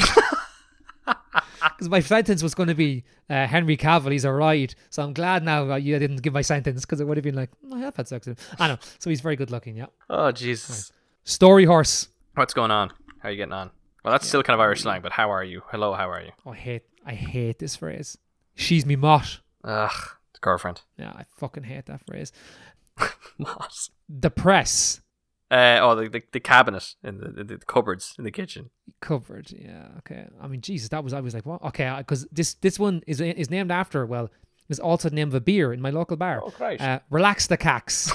Because 1.77 1.89
my 1.89 2.01
sentence 2.01 2.43
was 2.43 2.55
going 2.55 2.69
to 2.69 2.75
be 2.75 3.05
uh, 3.31 3.47
Henry 3.47 3.77
Cavill. 3.77 4.13
He's 4.13 4.25
all 4.25 4.33
right. 4.33 4.75
So 4.91 5.03
I'm 5.03 5.13
glad 5.13 5.45
now 5.45 5.65
that 5.67 5.83
you 5.83 5.99
didn't 5.99 6.23
give 6.23 6.33
my 6.33 6.43
sentence 6.43 6.83
because 6.85 7.01
it 7.01 7.07
would 7.07 7.17
have 7.17 7.25
been 7.25 7.35
like 7.35 7.51
"Mm, 7.67 7.75
I 7.75 7.79
have 7.81 7.97
had 7.97 8.09
sex 8.09 8.27
with 8.27 8.39
him. 8.39 8.57
I 8.59 8.69
know. 8.69 8.79
So 8.99 9.11
he's 9.11 9.21
very 9.21 9.37
good 9.37 9.51
looking. 9.51 9.77
Yeah. 9.77 9.87
Oh 10.09 10.33
Jesus. 10.33 10.93
Story 11.25 11.65
horse. 11.65 12.09
What's 12.35 12.55
going 12.55 12.71
on? 12.71 12.91
How 13.21 13.29
are 13.29 13.31
you 13.33 13.37
getting 13.37 13.53
on? 13.53 13.71
Well, 14.05 14.13
that's 14.13 14.27
still 14.27 14.43
kind 14.43 14.55
of 14.55 14.61
Irish 14.61 14.83
slang, 14.83 15.03
but 15.03 15.13
how 15.13 15.31
are 15.31 15.45
you? 15.45 15.63
Hello, 15.71 15.93
how 15.93 16.09
are 16.11 16.23
you? 16.23 16.31
Oh, 16.47 16.53
I 16.53 16.57
hate. 16.57 16.83
I 17.05 17.15
hate 17.15 17.59
this 17.59 17.77
phrase. 17.77 18.17
She's 18.55 18.87
me 18.87 18.97
mott. 18.97 19.41
Ugh, 19.65 19.91
girlfriend. 20.41 20.83
Yeah, 20.97 21.11
I 21.11 21.25
fucking 21.37 21.65
hate 21.65 21.87
that 21.87 22.07
phrase. 22.07 22.33
What? 23.37 23.89
The 24.09 24.31
press 24.31 25.01
Uh, 25.51 25.79
oh, 25.81 25.95
the, 25.95 26.09
the, 26.09 26.23
the 26.33 26.41
cabinet 26.41 26.95
in 27.03 27.19
the, 27.19 27.29
the, 27.29 27.45
the 27.45 27.59
cupboards 27.59 28.15
in 28.19 28.25
the 28.25 28.31
kitchen. 28.31 28.71
Cupboard, 29.01 29.51
Yeah. 29.51 29.87
Okay. 29.99 30.27
I 30.43 30.47
mean, 30.49 30.61
Jesus, 30.61 30.89
that 30.91 31.03
was. 31.03 31.13
I 31.15 31.21
was 31.21 31.33
like, 31.35 31.47
what? 31.47 31.63
Okay, 31.63 31.93
because 31.99 32.27
this 32.33 32.55
this 32.55 32.79
one 32.79 33.03
is 33.07 33.21
is 33.21 33.49
named 33.51 33.71
after. 33.71 34.05
Well, 34.05 34.31
is 34.69 34.79
also 34.81 35.09
the 35.09 35.15
name 35.15 35.29
of 35.29 35.35
a 35.35 35.41
beer 35.41 35.73
in 35.73 35.81
my 35.81 35.91
local 35.91 36.17
bar. 36.17 36.43
Oh, 36.45 36.51
Christ. 36.51 36.83
Uh, 36.83 37.01
relax 37.11 37.47
the 37.47 37.57
cax. 37.57 38.13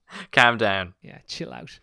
Calm 0.32 0.56
down. 0.56 0.94
yeah, 1.02 1.18
chill 1.26 1.52
out. 1.52 1.78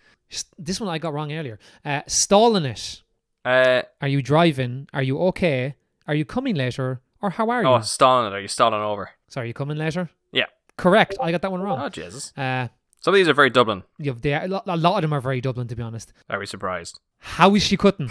This 0.58 0.82
one 0.82 0.90
I 0.90 0.98
got 0.98 1.14
wrong 1.14 1.32
earlier. 1.32 1.60
Uh, 1.84 2.02
stalling 2.08 2.66
it. 2.66 3.04
Uh, 3.44 3.84
Are 4.02 4.08
you 4.08 4.24
driving? 4.24 4.88
Are 4.94 5.04
you 5.04 5.20
okay? 5.28 5.76
Are 6.08 6.16
you 6.16 6.26
coming 6.26 6.56
later? 6.56 7.02
Or 7.22 7.30
how 7.30 7.50
are 7.52 7.62
you? 7.62 7.68
oh, 7.68 7.82
stalling 7.82 8.32
it. 8.32 8.36
Are 8.36 8.42
you 8.42 8.48
stalling 8.48 8.82
over? 8.82 9.12
Sorry, 9.28 9.48
you 9.50 9.54
coming 9.54 9.78
later? 9.78 10.10
Yeah. 10.32 10.46
Correct. 10.78 11.16
I 11.22 11.32
got 11.32 11.42
that 11.44 11.52
one 11.52 11.62
wrong. 11.62 11.80
Oh 11.80 11.90
Jesus. 11.90 12.34
Uh, 12.36 12.68
Some 13.02 13.14
of 13.14 13.18
these 13.18 13.28
are 13.30 13.34
very 13.34 13.50
Dublin. 13.50 13.84
yeah, 14.00 14.14
they 14.20 14.34
are, 14.34 14.44
a 14.46 14.48
lot- 14.48 14.68
of 14.98 15.02
them 15.02 15.14
are 15.14 15.22
very 15.22 15.40
Dublin, 15.42 15.68
to 15.68 15.76
be 15.76 15.84
honest. 15.84 16.12
We 16.36 16.46
surprised? 16.46 17.00
How 17.20 17.54
is 17.56 17.62
she 17.64 17.78
cutting? 17.78 18.10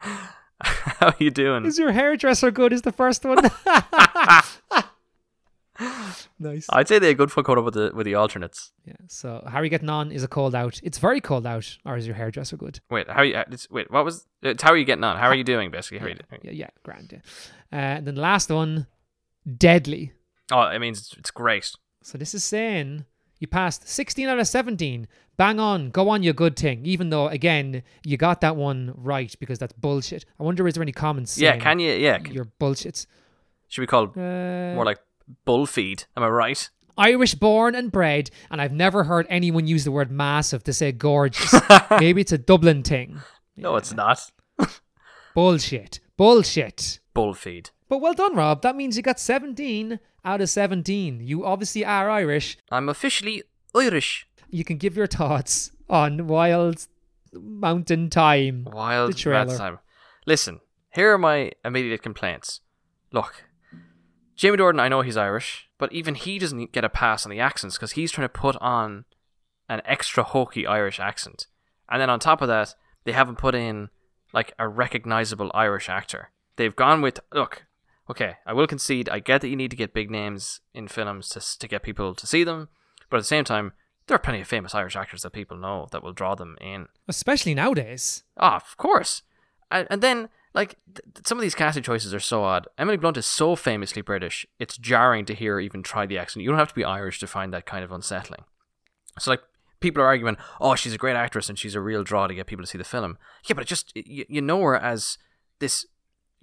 How 0.00 1.08
are 1.08 1.14
you 1.18 1.30
doing? 1.30 1.66
Is 1.66 1.78
your 1.78 1.92
hairdresser 1.92 2.50
good? 2.50 2.72
Is 2.72 2.82
the 2.82 2.92
first 2.92 3.24
one. 3.24 3.38
nice. 6.38 6.66
I'd 6.70 6.88
say 6.88 6.98
they're 6.98 7.12
good 7.14 7.30
for 7.30 7.42
coming 7.42 7.58
up 7.58 7.64
with 7.66 7.74
the 7.74 7.90
with 7.94 8.06
the 8.06 8.14
alternates. 8.14 8.72
Yeah. 8.86 8.94
So 9.08 9.44
how 9.46 9.58
are 9.58 9.64
you 9.64 9.68
getting 9.70 9.90
on? 9.90 10.10
Is 10.10 10.22
it 10.24 10.30
cold 10.30 10.54
out? 10.54 10.80
It's 10.82 10.96
very 10.98 11.20
cold 11.20 11.46
out. 11.46 11.76
Or 11.84 11.96
is 11.98 12.06
your 12.06 12.16
hairdresser 12.16 12.56
good? 12.56 12.80
Wait, 12.90 13.08
how 13.08 13.16
are 13.18 13.24
you? 13.24 13.34
uh, 13.34 13.44
It's, 13.50 13.68
wait, 13.70 13.90
what 13.90 14.04
was? 14.04 14.26
It's 14.42 14.62
how 14.62 14.70
are 14.72 14.76
you 14.76 14.84
getting 14.86 15.04
on? 15.04 15.18
How 15.18 15.28
are 15.28 15.34
you 15.34 15.44
doing? 15.44 15.70
Basically, 15.70 15.98
how 15.98 16.06
are 16.06 16.10
you 16.10 16.14
doing? 16.30 16.40
Yeah, 16.44 16.52
yeah, 16.52 16.70
grand. 16.82 17.12
Yeah. 17.12 17.18
Uh, 17.70 17.76
and 17.98 18.06
then 18.06 18.14
the 18.14 18.20
last 18.22 18.48
one, 18.50 18.86
deadly. 19.56 20.12
Oh, 20.50 20.62
it 20.62 20.78
means 20.78 20.98
it's, 21.00 21.12
it's 21.18 21.30
great. 21.30 21.70
So 22.02 22.16
this 22.16 22.34
is 22.34 22.42
saying 22.44 23.04
you 23.38 23.46
passed 23.46 23.88
16 23.88 24.28
out 24.28 24.38
of 24.38 24.46
17. 24.48 25.06
Bang 25.36 25.60
on, 25.60 25.90
go 25.90 26.08
on, 26.08 26.22
you 26.22 26.32
good 26.32 26.56
thing. 26.56 26.86
Even 26.86 27.10
though, 27.10 27.28
again, 27.28 27.82
you 28.04 28.16
got 28.16 28.40
that 28.40 28.56
one 28.56 28.92
right 28.96 29.34
because 29.38 29.58
that's 29.58 29.72
bullshit. 29.74 30.24
I 30.40 30.42
wonder 30.42 30.66
is 30.66 30.74
there 30.74 30.82
any 30.82 30.92
comments? 30.92 31.36
Yeah, 31.38 31.56
can 31.58 31.78
you? 31.78 31.92
Yeah, 31.92 32.18
can, 32.18 32.32
You're 32.34 32.48
bullshits. 32.58 33.06
should 33.68 33.82
we 33.82 33.86
call 33.86 34.04
Uh, 34.16 34.74
more 34.74 34.84
like 34.86 34.98
bull 35.44 35.66
feed? 35.66 36.04
Am 36.16 36.22
I 36.22 36.28
right? 36.28 36.70
Irish 36.98 37.34
born 37.34 37.74
and 37.74 37.92
bred, 37.92 38.30
and 38.50 38.62
I've 38.62 38.72
never 38.72 39.04
heard 39.04 39.26
anyone 39.28 39.66
use 39.66 39.84
the 39.84 39.92
word 39.92 40.10
massive 40.10 40.64
to 40.64 40.72
say 40.72 40.92
gorgeous. 40.92 41.54
Maybe 42.00 42.22
it's 42.22 42.32
a 42.32 42.38
Dublin 42.38 42.82
thing. 42.82 43.20
No, 43.54 43.76
it's 43.76 43.92
not. 43.92 44.30
Bullshit. 45.34 46.00
Bullshit. 46.16 47.00
Bull 47.12 47.34
feed. 47.34 47.68
But 47.88 47.98
well 47.98 48.14
done, 48.14 48.34
Rob. 48.34 48.62
That 48.62 48.76
means 48.76 48.96
you 48.96 49.02
got 49.02 49.20
17 49.20 50.00
out 50.24 50.40
of 50.40 50.50
17. 50.50 51.20
You 51.20 51.44
obviously 51.44 51.84
are 51.84 52.10
Irish. 52.10 52.58
I'm 52.70 52.88
officially 52.88 53.42
Irish. 53.74 54.26
You 54.50 54.64
can 54.64 54.76
give 54.76 54.96
your 54.96 55.06
thoughts 55.06 55.70
on 55.88 56.26
Wild 56.26 56.86
Mountain 57.32 58.10
Thyme. 58.10 58.68
Wild 58.72 59.12
The 59.12 59.16
trailer. 59.16 59.56
Time. 59.56 59.78
Listen, 60.26 60.60
here 60.94 61.12
are 61.12 61.18
my 61.18 61.52
immediate 61.64 62.02
complaints. 62.02 62.60
Look, 63.12 63.44
Jamie 64.34 64.58
Dornan, 64.58 64.80
I 64.80 64.88
know 64.88 65.02
he's 65.02 65.16
Irish, 65.16 65.68
but 65.78 65.92
even 65.92 66.14
he 66.14 66.38
doesn't 66.38 66.72
get 66.72 66.84
a 66.84 66.88
pass 66.88 67.24
on 67.24 67.30
the 67.30 67.40
accents 67.40 67.76
because 67.76 67.92
he's 67.92 68.10
trying 68.10 68.26
to 68.26 68.32
put 68.32 68.56
on 68.56 69.04
an 69.68 69.80
extra 69.84 70.24
hokey 70.24 70.66
Irish 70.66 70.98
accent. 70.98 71.46
And 71.88 72.00
then 72.00 72.10
on 72.10 72.18
top 72.18 72.42
of 72.42 72.48
that, 72.48 72.74
they 73.04 73.12
haven't 73.12 73.38
put 73.38 73.54
in 73.54 73.90
like 74.32 74.52
a 74.58 74.68
recognizable 74.68 75.50
Irish 75.54 75.88
actor. 75.88 76.30
They've 76.56 76.74
gone 76.74 77.00
with 77.00 77.20
look. 77.32 77.65
Okay, 78.08 78.34
I 78.46 78.52
will 78.52 78.66
concede. 78.66 79.08
I 79.08 79.18
get 79.18 79.40
that 79.40 79.48
you 79.48 79.56
need 79.56 79.70
to 79.70 79.76
get 79.76 79.94
big 79.94 80.10
names 80.10 80.60
in 80.72 80.88
films 80.88 81.28
to 81.30 81.58
to 81.58 81.68
get 81.68 81.82
people 81.82 82.14
to 82.14 82.26
see 82.26 82.44
them, 82.44 82.68
but 83.10 83.16
at 83.16 83.20
the 83.20 83.24
same 83.24 83.44
time, 83.44 83.72
there 84.06 84.14
are 84.14 84.20
plenty 84.20 84.40
of 84.40 84.46
famous 84.46 84.74
Irish 84.74 84.96
actors 84.96 85.22
that 85.22 85.32
people 85.32 85.56
know 85.56 85.88
that 85.90 86.02
will 86.02 86.12
draw 86.12 86.34
them 86.34 86.56
in. 86.60 86.86
Especially 87.08 87.54
nowadays. 87.54 88.22
Ah, 88.36 88.56
of 88.56 88.76
course. 88.76 89.22
And, 89.70 89.88
and 89.90 90.00
then, 90.00 90.28
like, 90.54 90.76
th- 90.86 91.26
some 91.26 91.38
of 91.38 91.42
these 91.42 91.56
casting 91.56 91.82
choices 91.82 92.14
are 92.14 92.20
so 92.20 92.44
odd. 92.44 92.68
Emily 92.78 92.96
Blunt 92.96 93.16
is 93.16 93.26
so 93.26 93.56
famously 93.56 94.02
British, 94.02 94.46
it's 94.58 94.78
jarring 94.78 95.24
to 95.26 95.34
hear 95.34 95.54
her 95.54 95.60
even 95.60 95.82
try 95.82 96.06
the 96.06 96.18
accent. 96.18 96.44
You 96.44 96.50
don't 96.50 96.58
have 96.58 96.68
to 96.68 96.74
be 96.74 96.84
Irish 96.84 97.18
to 97.20 97.26
find 97.26 97.52
that 97.52 97.66
kind 97.66 97.84
of 97.84 97.90
unsettling. 97.90 98.44
So, 99.18 99.32
like, 99.32 99.42
people 99.80 100.02
are 100.02 100.06
arguing, 100.06 100.36
oh, 100.60 100.76
she's 100.76 100.94
a 100.94 100.98
great 100.98 101.16
actress 101.16 101.48
and 101.48 101.58
she's 101.58 101.74
a 101.74 101.80
real 101.80 102.04
draw 102.04 102.28
to 102.28 102.34
get 102.34 102.46
people 102.46 102.62
to 102.62 102.70
see 102.70 102.78
the 102.78 102.84
film. 102.84 103.18
Yeah, 103.48 103.54
but 103.54 103.62
it 103.62 103.68
just, 103.68 103.92
you, 103.96 104.24
you 104.28 104.40
know 104.40 104.60
her 104.62 104.76
as 104.76 105.18
this, 105.58 105.84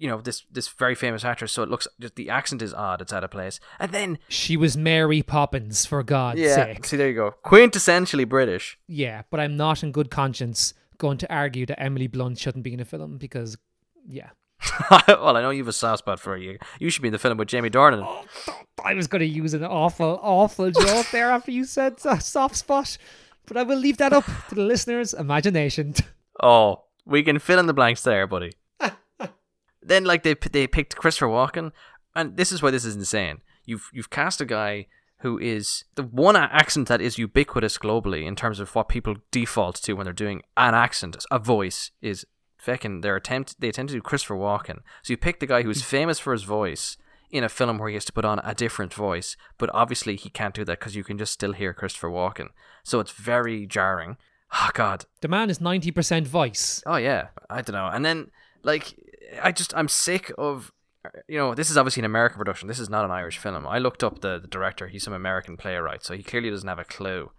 you 0.04 0.10
know, 0.10 0.20
this 0.20 0.44
this 0.52 0.68
very 0.68 0.94
famous 0.94 1.24
actress, 1.24 1.50
so 1.50 1.62
it 1.62 1.70
looks, 1.70 1.88
just 1.98 2.14
the 2.14 2.28
accent 2.28 2.60
is 2.60 2.74
odd, 2.74 3.00
it's 3.00 3.10
out 3.10 3.24
of 3.24 3.30
place. 3.30 3.58
And 3.80 3.90
then, 3.90 4.18
She 4.28 4.54
was 4.54 4.76
Mary 4.76 5.22
Poppins, 5.22 5.86
for 5.86 6.02
God's 6.02 6.40
yeah, 6.40 6.56
sake. 6.56 6.84
see, 6.84 6.98
there 6.98 7.08
you 7.08 7.14
go. 7.14 7.34
Quintessentially 7.42 8.28
British. 8.28 8.78
Yeah, 8.86 9.22
but 9.30 9.40
I'm 9.40 9.56
not 9.56 9.82
in 9.82 9.92
good 9.92 10.10
conscience 10.10 10.74
going 10.98 11.16
to 11.16 11.34
argue 11.34 11.64
that 11.64 11.80
Emily 11.80 12.06
Blunt 12.06 12.38
shouldn't 12.38 12.64
be 12.64 12.74
in 12.74 12.80
a 12.80 12.84
film 12.84 13.16
because, 13.16 13.56
yeah. 14.06 14.28
well, 15.08 15.38
I 15.38 15.40
know 15.40 15.48
you 15.48 15.62
have 15.62 15.68
a 15.68 15.72
soft 15.72 16.00
spot 16.00 16.20
for 16.20 16.36
you. 16.36 16.58
You 16.78 16.90
should 16.90 17.00
be 17.00 17.08
in 17.08 17.12
the 17.12 17.18
film 17.18 17.38
with 17.38 17.48
Jamie 17.48 17.70
Dornan. 17.70 18.04
Oh, 18.06 18.26
I 18.84 18.92
was 18.92 19.06
going 19.06 19.20
to 19.20 19.26
use 19.26 19.54
an 19.54 19.64
awful, 19.64 20.20
awful 20.22 20.70
joke 20.70 21.06
there 21.12 21.30
after 21.30 21.50
you 21.50 21.64
said 21.64 21.98
soft 21.98 22.56
spot, 22.56 22.98
but 23.46 23.56
I 23.56 23.62
will 23.62 23.78
leave 23.78 23.96
that 23.96 24.12
up 24.12 24.26
to 24.50 24.54
the 24.54 24.60
listeners' 24.62 25.14
imagination. 25.14 25.94
Oh, 26.42 26.84
we 27.06 27.22
can 27.22 27.38
fill 27.38 27.58
in 27.58 27.66
the 27.66 27.72
blanks 27.72 28.02
there, 28.02 28.26
buddy. 28.26 28.52
Then, 29.84 30.04
like 30.04 30.22
they 30.22 30.34
they 30.34 30.66
picked 30.66 30.96
Christopher 30.96 31.26
Walken, 31.26 31.72
and 32.14 32.36
this 32.36 32.52
is 32.52 32.62
why 32.62 32.70
this 32.70 32.84
is 32.84 32.96
insane. 32.96 33.42
You've 33.64 33.90
you've 33.92 34.10
cast 34.10 34.40
a 34.40 34.44
guy 34.44 34.86
who 35.18 35.38
is 35.38 35.84
the 35.94 36.02
one 36.02 36.36
accent 36.36 36.88
that 36.88 37.00
is 37.00 37.16
ubiquitous 37.16 37.78
globally 37.78 38.26
in 38.26 38.36
terms 38.36 38.60
of 38.60 38.74
what 38.74 38.90
people 38.90 39.16
default 39.30 39.76
to 39.76 39.94
when 39.94 40.04
they're 40.04 40.12
doing 40.12 40.42
an 40.56 40.74
accent, 40.74 41.16
a 41.30 41.38
voice 41.38 41.92
is 42.02 42.26
feckin' 42.62 43.02
their 43.02 43.16
attempt. 43.16 43.58
They 43.58 43.68
attempt 43.68 43.90
to 43.90 43.96
do 43.96 44.02
Christopher 44.02 44.36
Walken. 44.36 44.80
So 45.02 45.12
you 45.12 45.16
pick 45.16 45.40
the 45.40 45.46
guy 45.46 45.62
who's 45.62 45.80
mm. 45.80 45.86
famous 45.86 46.18
for 46.18 46.32
his 46.32 46.42
voice 46.42 46.98
in 47.30 47.42
a 47.42 47.48
film 47.48 47.78
where 47.78 47.88
he 47.88 47.94
has 47.94 48.04
to 48.04 48.12
put 48.12 48.24
on 48.24 48.40
a 48.44 48.54
different 48.54 48.92
voice, 48.92 49.36
but 49.58 49.70
obviously 49.72 50.16
he 50.16 50.28
can't 50.30 50.54
do 50.54 50.64
that 50.64 50.78
because 50.78 50.94
you 50.94 51.04
can 51.04 51.18
just 51.18 51.32
still 51.32 51.52
hear 51.52 51.72
Christopher 51.72 52.10
Walken. 52.10 52.48
So 52.82 53.00
it's 53.00 53.12
very 53.12 53.66
jarring. 53.66 54.16
Oh 54.52 54.70
God, 54.74 55.06
The 55.20 55.28
man 55.28 55.50
is 55.50 55.58
90% 55.58 56.26
voice. 56.26 56.82
Oh 56.86 56.96
yeah, 56.96 57.28
I 57.50 57.62
don't 57.62 57.74
know. 57.74 57.88
And 57.92 58.04
then 58.04 58.30
like 58.62 58.94
I 59.42 59.52
just 59.52 59.74
I'm 59.76 59.88
sick 59.88 60.32
of 60.38 60.72
you 61.28 61.38
know 61.38 61.54
this 61.54 61.70
is 61.70 61.76
obviously 61.76 62.00
an 62.00 62.06
American 62.06 62.38
production. 62.38 62.68
This 62.68 62.80
is 62.80 62.90
not 62.90 63.04
an 63.04 63.10
Irish 63.10 63.38
film. 63.38 63.66
I 63.66 63.78
looked 63.78 64.02
up 64.02 64.20
the, 64.20 64.38
the 64.38 64.48
director. 64.48 64.88
He's 64.88 65.04
some 65.04 65.12
American 65.12 65.56
playwright, 65.56 66.04
so 66.04 66.14
he 66.14 66.22
clearly 66.22 66.50
doesn't 66.50 66.68
have 66.68 66.78
a 66.78 66.84
clue. 66.84 67.30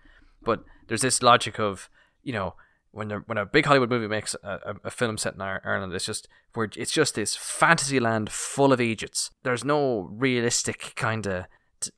But 0.43 0.63
there's 0.87 1.01
this 1.01 1.23
logic 1.23 1.59
of 1.59 1.89
you 2.23 2.33
know 2.33 2.55
when 2.91 3.09
when 3.11 3.37
a 3.37 3.45
big 3.45 3.65
Hollywood 3.65 3.89
movie 3.89 4.07
makes 4.07 4.35
a, 4.43 4.59
a, 4.65 4.75
a 4.85 4.91
film 4.91 5.17
set 5.17 5.35
in 5.35 5.41
Ireland, 5.41 5.93
it's 5.93 6.05
just 6.05 6.27
where 6.53 6.69
it's 6.75 6.91
just 6.91 7.15
this 7.15 7.35
fantasy 7.35 7.99
land 7.99 8.31
full 8.31 8.71
of 8.71 8.79
Egypts. 8.79 9.31
There's 9.43 9.65
no 9.65 10.09
realistic 10.11 10.93
kind 10.95 11.25
of 11.27 11.45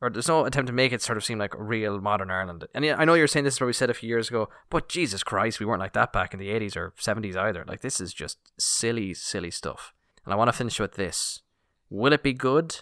or 0.01 0.09
there's 0.09 0.27
no 0.27 0.45
attempt 0.45 0.67
to 0.67 0.73
make 0.73 0.91
it 0.91 1.01
sort 1.01 1.17
of 1.17 1.23
seem 1.23 1.39
like 1.39 1.53
real 1.57 1.99
modern 1.99 2.31
Ireland. 2.31 2.65
And 2.73 2.85
yeah, 2.85 2.95
I 2.97 3.05
know 3.05 3.13
you're 3.13 3.27
saying 3.27 3.45
this 3.45 3.55
is 3.55 3.61
what 3.61 3.67
we 3.67 3.73
said 3.73 3.89
a 3.89 3.93
few 3.93 4.09
years 4.09 4.29
ago, 4.29 4.49
but 4.69 4.89
Jesus 4.89 5.23
Christ, 5.23 5.59
we 5.59 5.65
weren't 5.65 5.79
like 5.79 5.93
that 5.93 6.13
back 6.13 6.33
in 6.33 6.39
the 6.39 6.49
80s 6.49 6.75
or 6.75 6.93
70s 6.99 7.35
either. 7.35 7.63
Like 7.67 7.81
this 7.81 7.99
is 7.99 8.13
just 8.13 8.37
silly, 8.57 9.13
silly 9.13 9.51
stuff. 9.51 9.93
And 10.25 10.33
I 10.33 10.37
want 10.37 10.49
to 10.49 10.53
finish 10.53 10.79
with 10.79 10.95
this. 10.95 11.41
Will 11.89 12.13
it 12.13 12.23
be 12.23 12.33
good? 12.33 12.81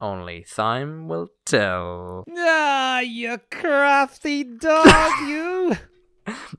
Only 0.00 0.44
time 0.54 1.08
will 1.08 1.28
tell. 1.44 2.24
Ah, 2.36 3.00
you 3.00 3.38
crafty 3.50 4.44
dog, 4.44 4.86
you. 5.26 5.76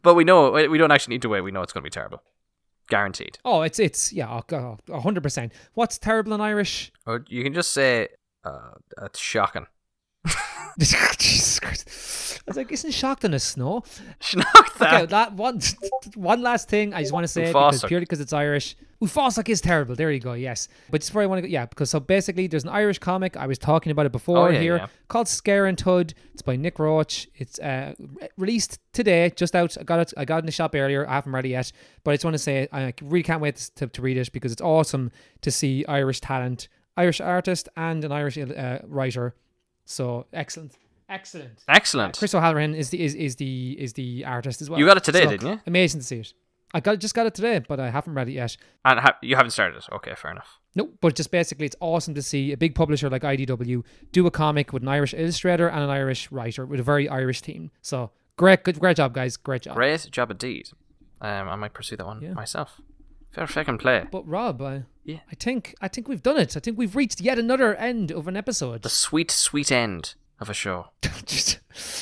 But 0.01 0.15
we 0.15 0.23
know 0.23 0.51
we 0.51 0.77
don't 0.77 0.91
actually 0.91 1.15
need 1.15 1.21
to 1.21 1.29
wait. 1.29 1.41
We 1.41 1.51
know 1.51 1.61
it's 1.61 1.71
going 1.71 1.83
to 1.83 1.85
be 1.85 1.91
terrible, 1.91 2.23
guaranteed. 2.89 3.37
Oh, 3.45 3.61
it's, 3.61 3.79
it's, 3.79 4.11
yeah, 4.11 4.27
oh, 4.29 4.77
a 4.89 4.99
100%. 4.99 5.51
What's 5.75 5.97
terrible 5.97 6.33
in 6.33 6.41
Irish? 6.41 6.91
Or 7.05 7.23
you 7.27 7.43
can 7.43 7.53
just 7.53 7.73
say 7.73 8.07
uh, 8.43 8.71
it's 9.03 9.19
shocking. 9.19 9.67
Jesus 11.17 11.59
Christ. 11.59 12.39
I 12.39 12.51
was 12.51 12.57
like, 12.57 12.71
isn't 12.71 12.91
shocked 12.91 13.25
in 13.25 13.33
a 13.33 13.39
snow? 13.39 13.83
Schnock 14.21 14.77
that. 14.77 14.93
Okay, 14.93 15.05
that 15.07 15.33
one 15.33 15.59
one 16.15 16.41
last 16.41 16.69
thing 16.69 16.93
I 16.93 17.01
just 17.01 17.11
want 17.11 17.23
to 17.23 17.27
say 17.27 17.47
because 17.47 17.83
purely 17.83 18.05
because 18.05 18.19
it's 18.21 18.31
Irish. 18.33 18.75
Ufosok 19.01 19.49
is 19.49 19.59
terrible. 19.61 19.95
There 19.95 20.11
you 20.11 20.19
go. 20.19 20.33
Yes, 20.33 20.69
but 20.89 21.01
just 21.01 21.13
where 21.13 21.23
I 21.23 21.27
want 21.27 21.39
to 21.39 21.41
go, 21.41 21.47
yeah, 21.51 21.65
because 21.65 21.89
so 21.89 21.99
basically 21.99 22.47
there's 22.47 22.63
an 22.63 22.69
Irish 22.69 22.99
comic 22.99 23.35
I 23.37 23.45
was 23.47 23.57
talking 23.57 23.91
about 23.91 24.05
it 24.05 24.11
before 24.11 24.47
Oh, 24.47 24.49
yeah, 24.49 24.59
here 24.59 24.77
yeah. 24.77 24.87
called 25.07 25.27
Scarenthood. 25.27 26.13
It's 26.33 26.41
by 26.41 26.55
Nick 26.55 26.79
Roche. 26.79 27.27
It's 27.35 27.59
uh, 27.59 27.93
re- 27.99 28.29
released 28.37 28.79
today, 28.93 29.31
just 29.35 29.55
out. 29.55 29.77
I 29.79 29.83
got 29.83 29.99
it. 29.99 30.13
I 30.17 30.25
got 30.25 30.37
it 30.37 30.39
in 30.39 30.45
the 30.47 30.51
shop 30.51 30.73
earlier. 30.73 31.07
I 31.07 31.13
haven't 31.15 31.31
read 31.31 31.45
it 31.45 31.49
yet, 31.49 31.71
but 32.03 32.11
I 32.11 32.15
just 32.15 32.25
want 32.25 32.35
to 32.35 32.39
say 32.39 32.67
I 32.71 32.93
really 33.01 33.23
can't 33.23 33.41
wait 33.41 33.57
to, 33.75 33.87
to 33.87 34.01
read 34.01 34.17
it 34.17 34.31
because 34.31 34.51
it's 34.51 34.61
awesome 34.61 35.11
to 35.41 35.51
see 35.51 35.85
Irish 35.85 36.21
talent, 36.21 36.67
Irish 36.95 37.19
artist, 37.19 37.67
and 37.75 38.03
an 38.03 38.11
Irish 38.11 38.37
uh, 38.37 38.79
writer. 38.85 39.35
So 39.89 40.25
excellent, 40.33 40.73
excellent. 41.09 41.63
Excellent. 41.69 42.17
Chris 42.17 42.35
O'Halloran 42.35 42.75
is 42.75 42.89
the 42.89 43.01
is, 43.03 43.15
is 43.15 43.37
the 43.37 43.75
is 43.79 43.93
the 43.93 44.25
artist 44.25 44.61
as 44.61 44.69
well. 44.69 44.77
You 44.79 44.85
got 44.85 44.97
it 44.97 45.03
today, 45.03 45.23
So, 45.23 45.29
didn't 45.31 45.47
you? 45.47 45.61
Amazing 45.65 46.01
to 46.01 46.05
see 46.05 46.17
it. 46.17 46.33
I 46.73 46.81
got 46.81 46.99
just 46.99 47.15
got 47.15 47.25
it 47.25 47.33
today, 47.33 47.59
but 47.59 47.79
I 47.79 47.89
haven't 47.89 48.13
read 48.13 48.27
it 48.27 48.33
yet. 48.33 48.57
And 48.83 48.99
ha- 48.99 49.17
you 49.21 49.37
haven't 49.37 49.51
started 49.51 49.77
it. 49.77 49.85
Okay, 49.93 50.13
fair 50.15 50.31
enough. 50.31 50.59
No, 50.75 50.89
but 50.99 51.15
just 51.15 51.31
basically, 51.31 51.65
it's 51.65 51.77
awesome 51.79 52.13
to 52.15 52.21
see 52.21 52.51
a 52.51 52.57
big 52.57 52.75
publisher 52.75 53.09
like 53.09 53.21
IDW 53.21 53.83
do 54.11 54.27
a 54.27 54.31
comic 54.31 54.73
with 54.73 54.83
an 54.83 54.89
Irish 54.89 55.13
illustrator 55.13 55.69
and 55.69 55.81
an 55.81 55.89
Irish 55.89 56.29
writer 56.31 56.65
with 56.65 56.81
a 56.81 56.83
very 56.83 57.07
Irish 57.07 57.41
team. 57.41 57.71
So 57.81 58.11
great, 58.35 58.65
good, 58.65 58.77
great 58.79 58.97
job, 58.97 59.13
guys. 59.13 59.37
Great 59.37 59.61
job. 59.61 59.75
Great 59.75 60.09
job 60.11 60.29
indeed. 60.29 60.69
Um, 61.21 61.47
I 61.47 61.55
might 61.55 61.73
pursue 61.73 61.95
that 61.95 62.05
one 62.05 62.21
Yeah. 62.21 62.33
myself. 62.33 62.81
Fair 63.31 63.47
second 63.47 63.77
play. 63.79 64.05
But 64.11 64.27
Rob, 64.27 64.61
I, 64.61 64.83
Yeah. 65.03 65.19
I 65.31 65.35
think 65.35 65.75
I 65.81 65.87
think 65.87 66.07
we've 66.07 66.23
done 66.23 66.37
it. 66.37 66.57
I 66.57 66.59
think 66.59 66.77
we've 66.77 66.95
reached 66.95 67.21
yet 67.21 67.37
another 67.37 67.75
end 67.75 68.11
of 68.11 68.27
an 68.27 68.35
episode. 68.37 68.81
The 68.83 68.89
sweet, 68.89 69.29
sweet 69.31 69.71
end 69.71 70.15
of 70.39 70.49
a 70.49 70.53
show. 70.53 70.87
Just 71.25 71.59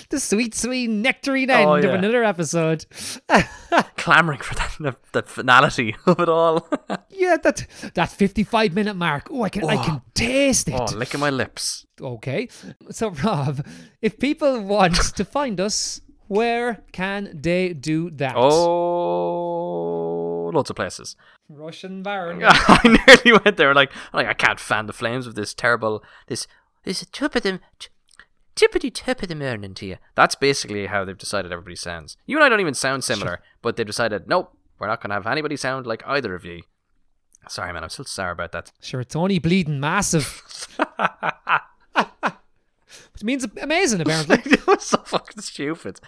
the 0.09 0.19
sweet, 0.19 0.53
sweet 0.55 0.89
nectarine 0.89 1.49
oh, 1.51 1.73
end 1.73 1.86
Oh, 1.86 1.89
of 1.89 1.95
another 1.95 2.23
episode. 2.23 2.86
Clamoring 3.97 4.39
for 4.41 4.55
that, 4.55 4.76
the, 4.80 4.95
the 5.13 5.23
finality 5.23 5.95
of 6.05 6.19
it 6.19 6.30
all. 6.30 6.67
yeah, 7.09 7.38
that 7.43 7.65
that 7.95 8.09
fifty-five 8.09 8.73
minute 8.73 8.95
mark. 8.95 9.28
Oh, 9.32 9.43
I 9.43 9.49
can 9.49 9.63
I 9.65 9.78
can 9.78 9.95
oh. 9.95 10.01
taste 10.13 10.67
it. 10.69 10.76
oh, 10.80 10.86
licking 10.95 11.19
my 11.19 11.30
lips. 11.32 11.86
Okay. 11.99 12.47
So, 12.91 13.09
Rob, 13.09 13.65
if 14.01 14.19
people 14.19 14.61
want 14.61 14.95
to 15.15 15.26
find 15.26 15.59
us, 15.59 16.01
where 16.28 16.84
can 16.91 17.32
they 17.34 17.73
do 17.73 18.09
that? 18.11 18.34
Oh, 18.36 18.51
loads 20.56 20.70
of 20.70 20.76
places. 20.76 21.16
Russian 21.49 22.01
Baron. 22.03 22.41
I 22.43 22.97
nearly 23.08 23.39
went 23.43 23.58
there. 23.58 23.74
Like, 23.74 23.91
like 24.14 24.28
I 24.28 24.34
can't 24.34 24.60
fan 24.60 24.88
the 24.88 24.93
flames 24.93 25.28
of 25.28 25.36
this 25.36 25.53
terrible, 25.53 26.03
this, 26.28 26.47
this 26.84 27.06
tip 27.12 27.36
of 27.36 27.43
them, 27.43 27.60
tippity 28.56 28.93
tip 28.93 29.22
of 29.22 29.30
the 29.30 29.36
morning 29.36 29.74
to 29.76 29.86
you. 29.86 29.97
That's 30.16 30.36
basically 30.36 30.88
how 30.88 31.06
they've 31.06 31.18
decided 31.18 31.51
everybody 31.51 31.76
sounds. 31.76 32.18
You 32.26 32.38
and 32.38 32.43
I 32.43 32.49
don't 32.49 32.62
even 32.62 32.74
sound 32.74 33.03
similar, 33.03 33.41
but 33.62 33.76
they've 33.76 33.86
decided, 33.86 34.28
nope, 34.28 34.56
we're 34.80 34.88
not 34.88 35.01
going 35.01 35.10
to 35.10 35.16
have 35.16 35.28
anybody 35.28 35.58
sound 35.58 35.86
like 35.86 36.03
either 36.06 36.36
of 36.36 36.45
you. 36.45 36.64
Sorry, 37.47 37.72
man, 37.72 37.84
I'm 37.84 37.89
still 37.89 38.06
sorry 38.06 38.32
about 38.32 38.51
that. 38.53 38.72
Sure, 38.82 39.01
it's 39.01 39.16
only 39.16 39.39
bleeding 39.39 39.80
massive. 39.80 40.41
Which 43.14 43.24
means 43.24 43.47
amazing, 43.62 44.01
apparently. 44.01 44.39
it 44.51 44.68
was 44.68 44.84
so 44.84 44.97
fucking 44.97 45.41
stupid. 45.41 45.99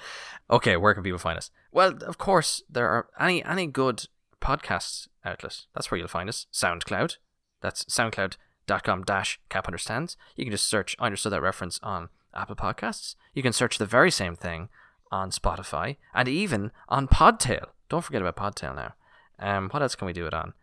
Okay, 0.50 0.76
where 0.76 0.94
can 0.94 1.04
people 1.04 1.20
find 1.20 1.38
us? 1.38 1.52
Well, 1.72 1.94
of 2.04 2.18
course, 2.18 2.64
there 2.70 2.90
are 2.90 3.08
any 3.20 3.44
any 3.46 3.68
good 3.68 4.08
podcast 4.42 5.08
outlet. 5.26 5.66
That's 5.74 5.90
where 5.92 5.98
you'll 5.98 6.08
find 6.08 6.30
us. 6.30 6.48
SoundCloud. 6.54 7.18
That's 7.62 7.84
soundcloud.com 7.86 9.04
dash 9.04 9.40
cap 9.50 9.68
understands. 9.68 10.18
You 10.36 10.46
can 10.46 10.52
just 10.52 10.68
search 10.68 10.96
I 11.00 11.06
understood 11.08 11.32
that 11.34 11.42
reference 11.42 11.80
on 11.84 12.10
Apple 12.34 12.56
Podcasts. 12.56 13.16
You 13.34 13.44
can 13.44 13.54
search 13.54 13.78
the 13.78 13.86
very 13.86 14.12
same 14.12 14.36
thing 14.36 14.70
on 15.12 15.32
Spotify 15.32 15.98
and 16.14 16.28
even 16.28 16.72
on 16.90 17.08
Podtail. 17.08 17.68
Don't 17.90 18.04
forget 18.04 18.22
about 18.22 18.36
Podtail 18.36 18.76
now. 18.76 18.94
Um, 19.40 19.70
what 19.70 19.82
else 19.82 19.96
can 19.96 20.06
we 20.06 20.14
do 20.14 20.26
it 20.28 20.34
on? 20.34 20.54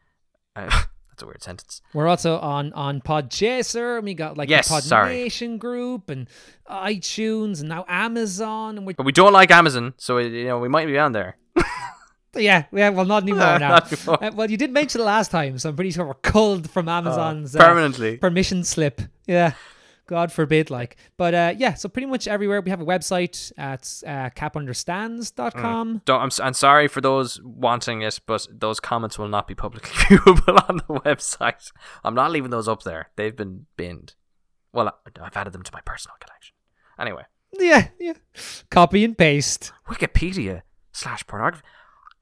Uh, 0.55 0.68
that's 1.09 1.22
a 1.22 1.27
weird 1.27 1.43
sentence. 1.43 1.81
We're 1.93 2.09
also 2.09 2.39
on 2.39 2.72
on 2.75 3.01
Podchaser, 3.01 3.97
and 3.97 4.05
we 4.05 4.14
got 4.14 4.37
like 4.37 4.49
Yes, 4.49 4.68
the 4.68 4.75
Pod 4.75 4.83
sorry. 4.85 5.14
Nation 5.14 5.59
group 5.59 6.11
and 6.11 6.29
iTunes, 6.68 7.61
and 7.61 7.68
now 7.68 7.85
Amazon, 7.89 8.77
and 8.77 8.87
we 8.87 8.95
But 8.95 9.07
we 9.07 9.12
don't 9.12 9.33
like 9.33 9.51
Amazon, 9.51 9.95
so 9.97 10.18
you 10.18 10.45
know 10.45 10.59
we 10.59 10.68
might 10.68 10.87
be 10.87 10.99
on 10.99 11.12
there. 11.12 11.37
yeah, 12.37 12.64
yeah, 12.72 12.91
well, 12.91 13.05
not 13.05 13.22
anymore 13.22 13.59
now. 13.59 13.68
Not. 13.68 14.09
Uh, 14.09 14.30
well, 14.35 14.51
you 14.51 14.57
did 14.57 14.70
mention 14.72 15.01
it 15.01 15.05
last 15.05 15.30
time, 15.30 15.59
so 15.59 15.68
I'm 15.68 15.76
pretty 15.76 15.91
sure 15.91 16.05
we're 16.07 16.14
culled 16.14 16.70
from 16.70 16.89
Amazon's 16.89 17.55
uh, 17.55 17.59
permanently. 17.59 18.16
permission 18.18 18.64
slip. 18.64 19.01
Yeah. 19.26 19.53
God 20.07 20.30
forbid, 20.30 20.68
like. 20.68 20.99
But 21.16 21.35
uh, 21.35 21.55
yeah, 21.57 21.72
so 21.74 21.89
pretty 21.89 22.07
much 22.07 22.28
everywhere 22.28 22.61
we 22.61 22.68
have 22.68 22.80
a 22.82 22.85
website 22.85 23.53
at 23.57 24.03
uh, 24.07 24.28
capunderstands.com. 24.39 26.03
Don't, 26.05 26.20
I'm, 26.20 26.30
I'm 26.47 26.55
sorry 26.55 26.89
for 26.89 27.01
those 27.01 27.41
wanting 27.43 28.03
it, 28.03 28.20
but 28.26 28.47
those 28.51 28.80
comments 28.80 29.18
will 29.18 29.28
not 29.28 29.49
be 29.49 29.55
publicly 29.55 29.91
viewable 30.18 30.68
on 30.68 30.76
the 30.76 31.01
website. 31.01 31.72
I'm 32.05 32.14
not 32.14 32.30
leaving 32.30 32.51
those 32.51 32.68
up 32.68 32.82
there. 32.82 33.11
They've 33.16 33.35
been 33.35 33.66
binned. 33.76 34.14
Well, 34.72 34.95
I've 35.20 35.37
added 35.37 35.53
them 35.53 35.62
to 35.62 35.72
my 35.72 35.80
personal 35.85 36.16
collection. 36.20 36.55
Anyway, 36.99 37.22
Yeah, 37.59 37.89
yeah. 37.99 38.14
Copy 38.70 39.05
and 39.05 39.16
paste. 39.16 39.72
Wikipedia 39.89 40.62
slash 40.93 41.26
pornography. 41.26 41.64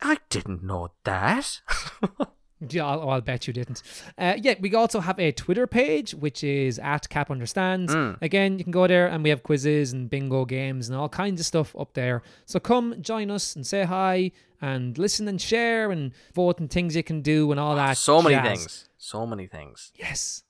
I 0.03 0.19
didn't 0.29 0.63
know 0.63 0.91
that. 1.05 1.61
Yeah, 2.69 2.87
I'll, 2.87 3.11
I'll 3.11 3.21
bet 3.21 3.47
you 3.49 3.53
didn't. 3.53 3.83
Uh, 4.17 4.35
yeah, 4.41 4.55
we 4.61 4.73
also 4.75 5.01
have 5.01 5.19
a 5.19 5.33
Twitter 5.33 5.67
page, 5.67 6.15
which 6.15 6.45
is 6.45 6.79
at 6.79 7.09
Cap 7.09 7.31
Understands. 7.31 7.93
Again, 8.23 8.59
you 8.59 8.65
can 8.65 8.71
go 8.71 8.87
there 8.87 9.09
and 9.09 9.25
we 9.25 9.31
have 9.31 9.43
quizzes 9.43 9.93
and 9.93 10.09
bingo 10.09 10.45
games 10.45 10.89
and 10.89 10.97
all 10.97 11.09
kinds 11.09 11.41
of 11.41 11.47
stuff 11.47 11.75
up 11.77 11.95
there. 11.95 12.23
So 12.47 12.61
come 12.61 13.03
join 13.03 13.31
us 13.31 13.57
and 13.57 13.67
say 13.67 13.83
hi 13.85 14.31
and 14.61 14.97
listen 14.97 15.27
and 15.27 15.41
share 15.41 15.91
and 15.91 16.13
vote 16.35 16.61
and 16.61 16.71
things 16.71 16.95
you 16.95 17.03
can 17.03 17.21
do 17.21 17.51
and 17.51 17.59
all 17.59 17.75
that. 17.75 17.97
so 17.97 18.23
many 18.23 18.37
jazz. 18.37 18.47
things. 18.47 18.89
So 18.97 19.27
many 19.27 19.49
things. 19.49 19.91
Yes. 19.97 20.45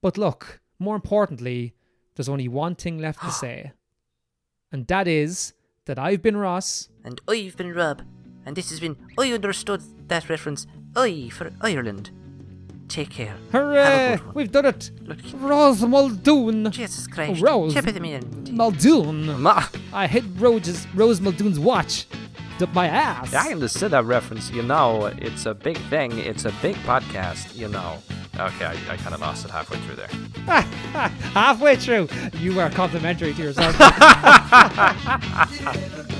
But 0.00 0.16
look, 0.16 0.60
more 0.78 0.94
importantly, 0.94 1.74
there's 2.14 2.28
only 2.28 2.46
one 2.46 2.76
thing 2.76 2.98
left 2.98 3.22
to 3.22 3.30
say. 3.32 3.72
And 4.70 4.86
that 4.86 5.08
is 5.08 5.52
that 5.86 5.98
I've 5.98 6.22
been 6.22 6.36
Ross. 6.36 6.90
And 7.02 7.20
I've 7.26 7.56
been 7.56 7.74
Rob, 7.74 8.02
and 8.46 8.56
this 8.56 8.70
has 8.70 8.80
been 8.80 8.96
I 9.18 9.32
understood 9.32 9.82
that 10.08 10.28
reference. 10.28 10.66
I 10.96 11.28
for 11.30 11.52
Ireland. 11.60 12.10
Take 12.88 13.10
care. 13.10 13.36
Hooray! 13.52 14.18
We've 14.34 14.50
done 14.50 14.66
it! 14.66 14.90
Look, 15.02 15.18
Rose 15.34 15.82
Muldoon! 15.82 16.72
Jesus 16.72 17.06
Christ. 17.06 17.40
Rose. 17.40 17.72
Tip 17.72 17.86
of 17.86 17.94
the 17.94 18.00
man. 18.00 18.48
Muldoon! 18.50 19.40
Ma- 19.40 19.62
I 19.92 20.08
hit 20.08 20.24
Rose, 20.36 20.86
Rose 20.94 21.20
Muldoon's 21.20 21.60
watch. 21.60 22.06
Up 22.60 22.74
my 22.74 22.88
ass. 22.88 23.32
I 23.32 23.52
understood 23.52 23.92
that 23.92 24.04
reference. 24.04 24.50
You 24.50 24.62
know, 24.62 25.06
it's 25.06 25.46
a 25.46 25.54
big 25.54 25.78
thing. 25.88 26.18
It's 26.18 26.44
a 26.44 26.52
big 26.60 26.74
podcast. 26.78 27.56
You 27.56 27.68
know. 27.68 28.02
Okay, 28.38 28.66
I, 28.66 28.76
I 28.90 28.96
kind 28.96 29.14
of 29.14 29.20
lost 29.20 29.44
it 29.44 29.50
halfway 29.50 29.78
through 29.80 29.96
there. 29.96 30.08
Halfway 31.32 31.76
through, 31.76 32.08
you 32.38 32.54
were 32.54 32.70
complimentary 32.70 33.34
to 33.34 33.42
yourself. 33.42 33.76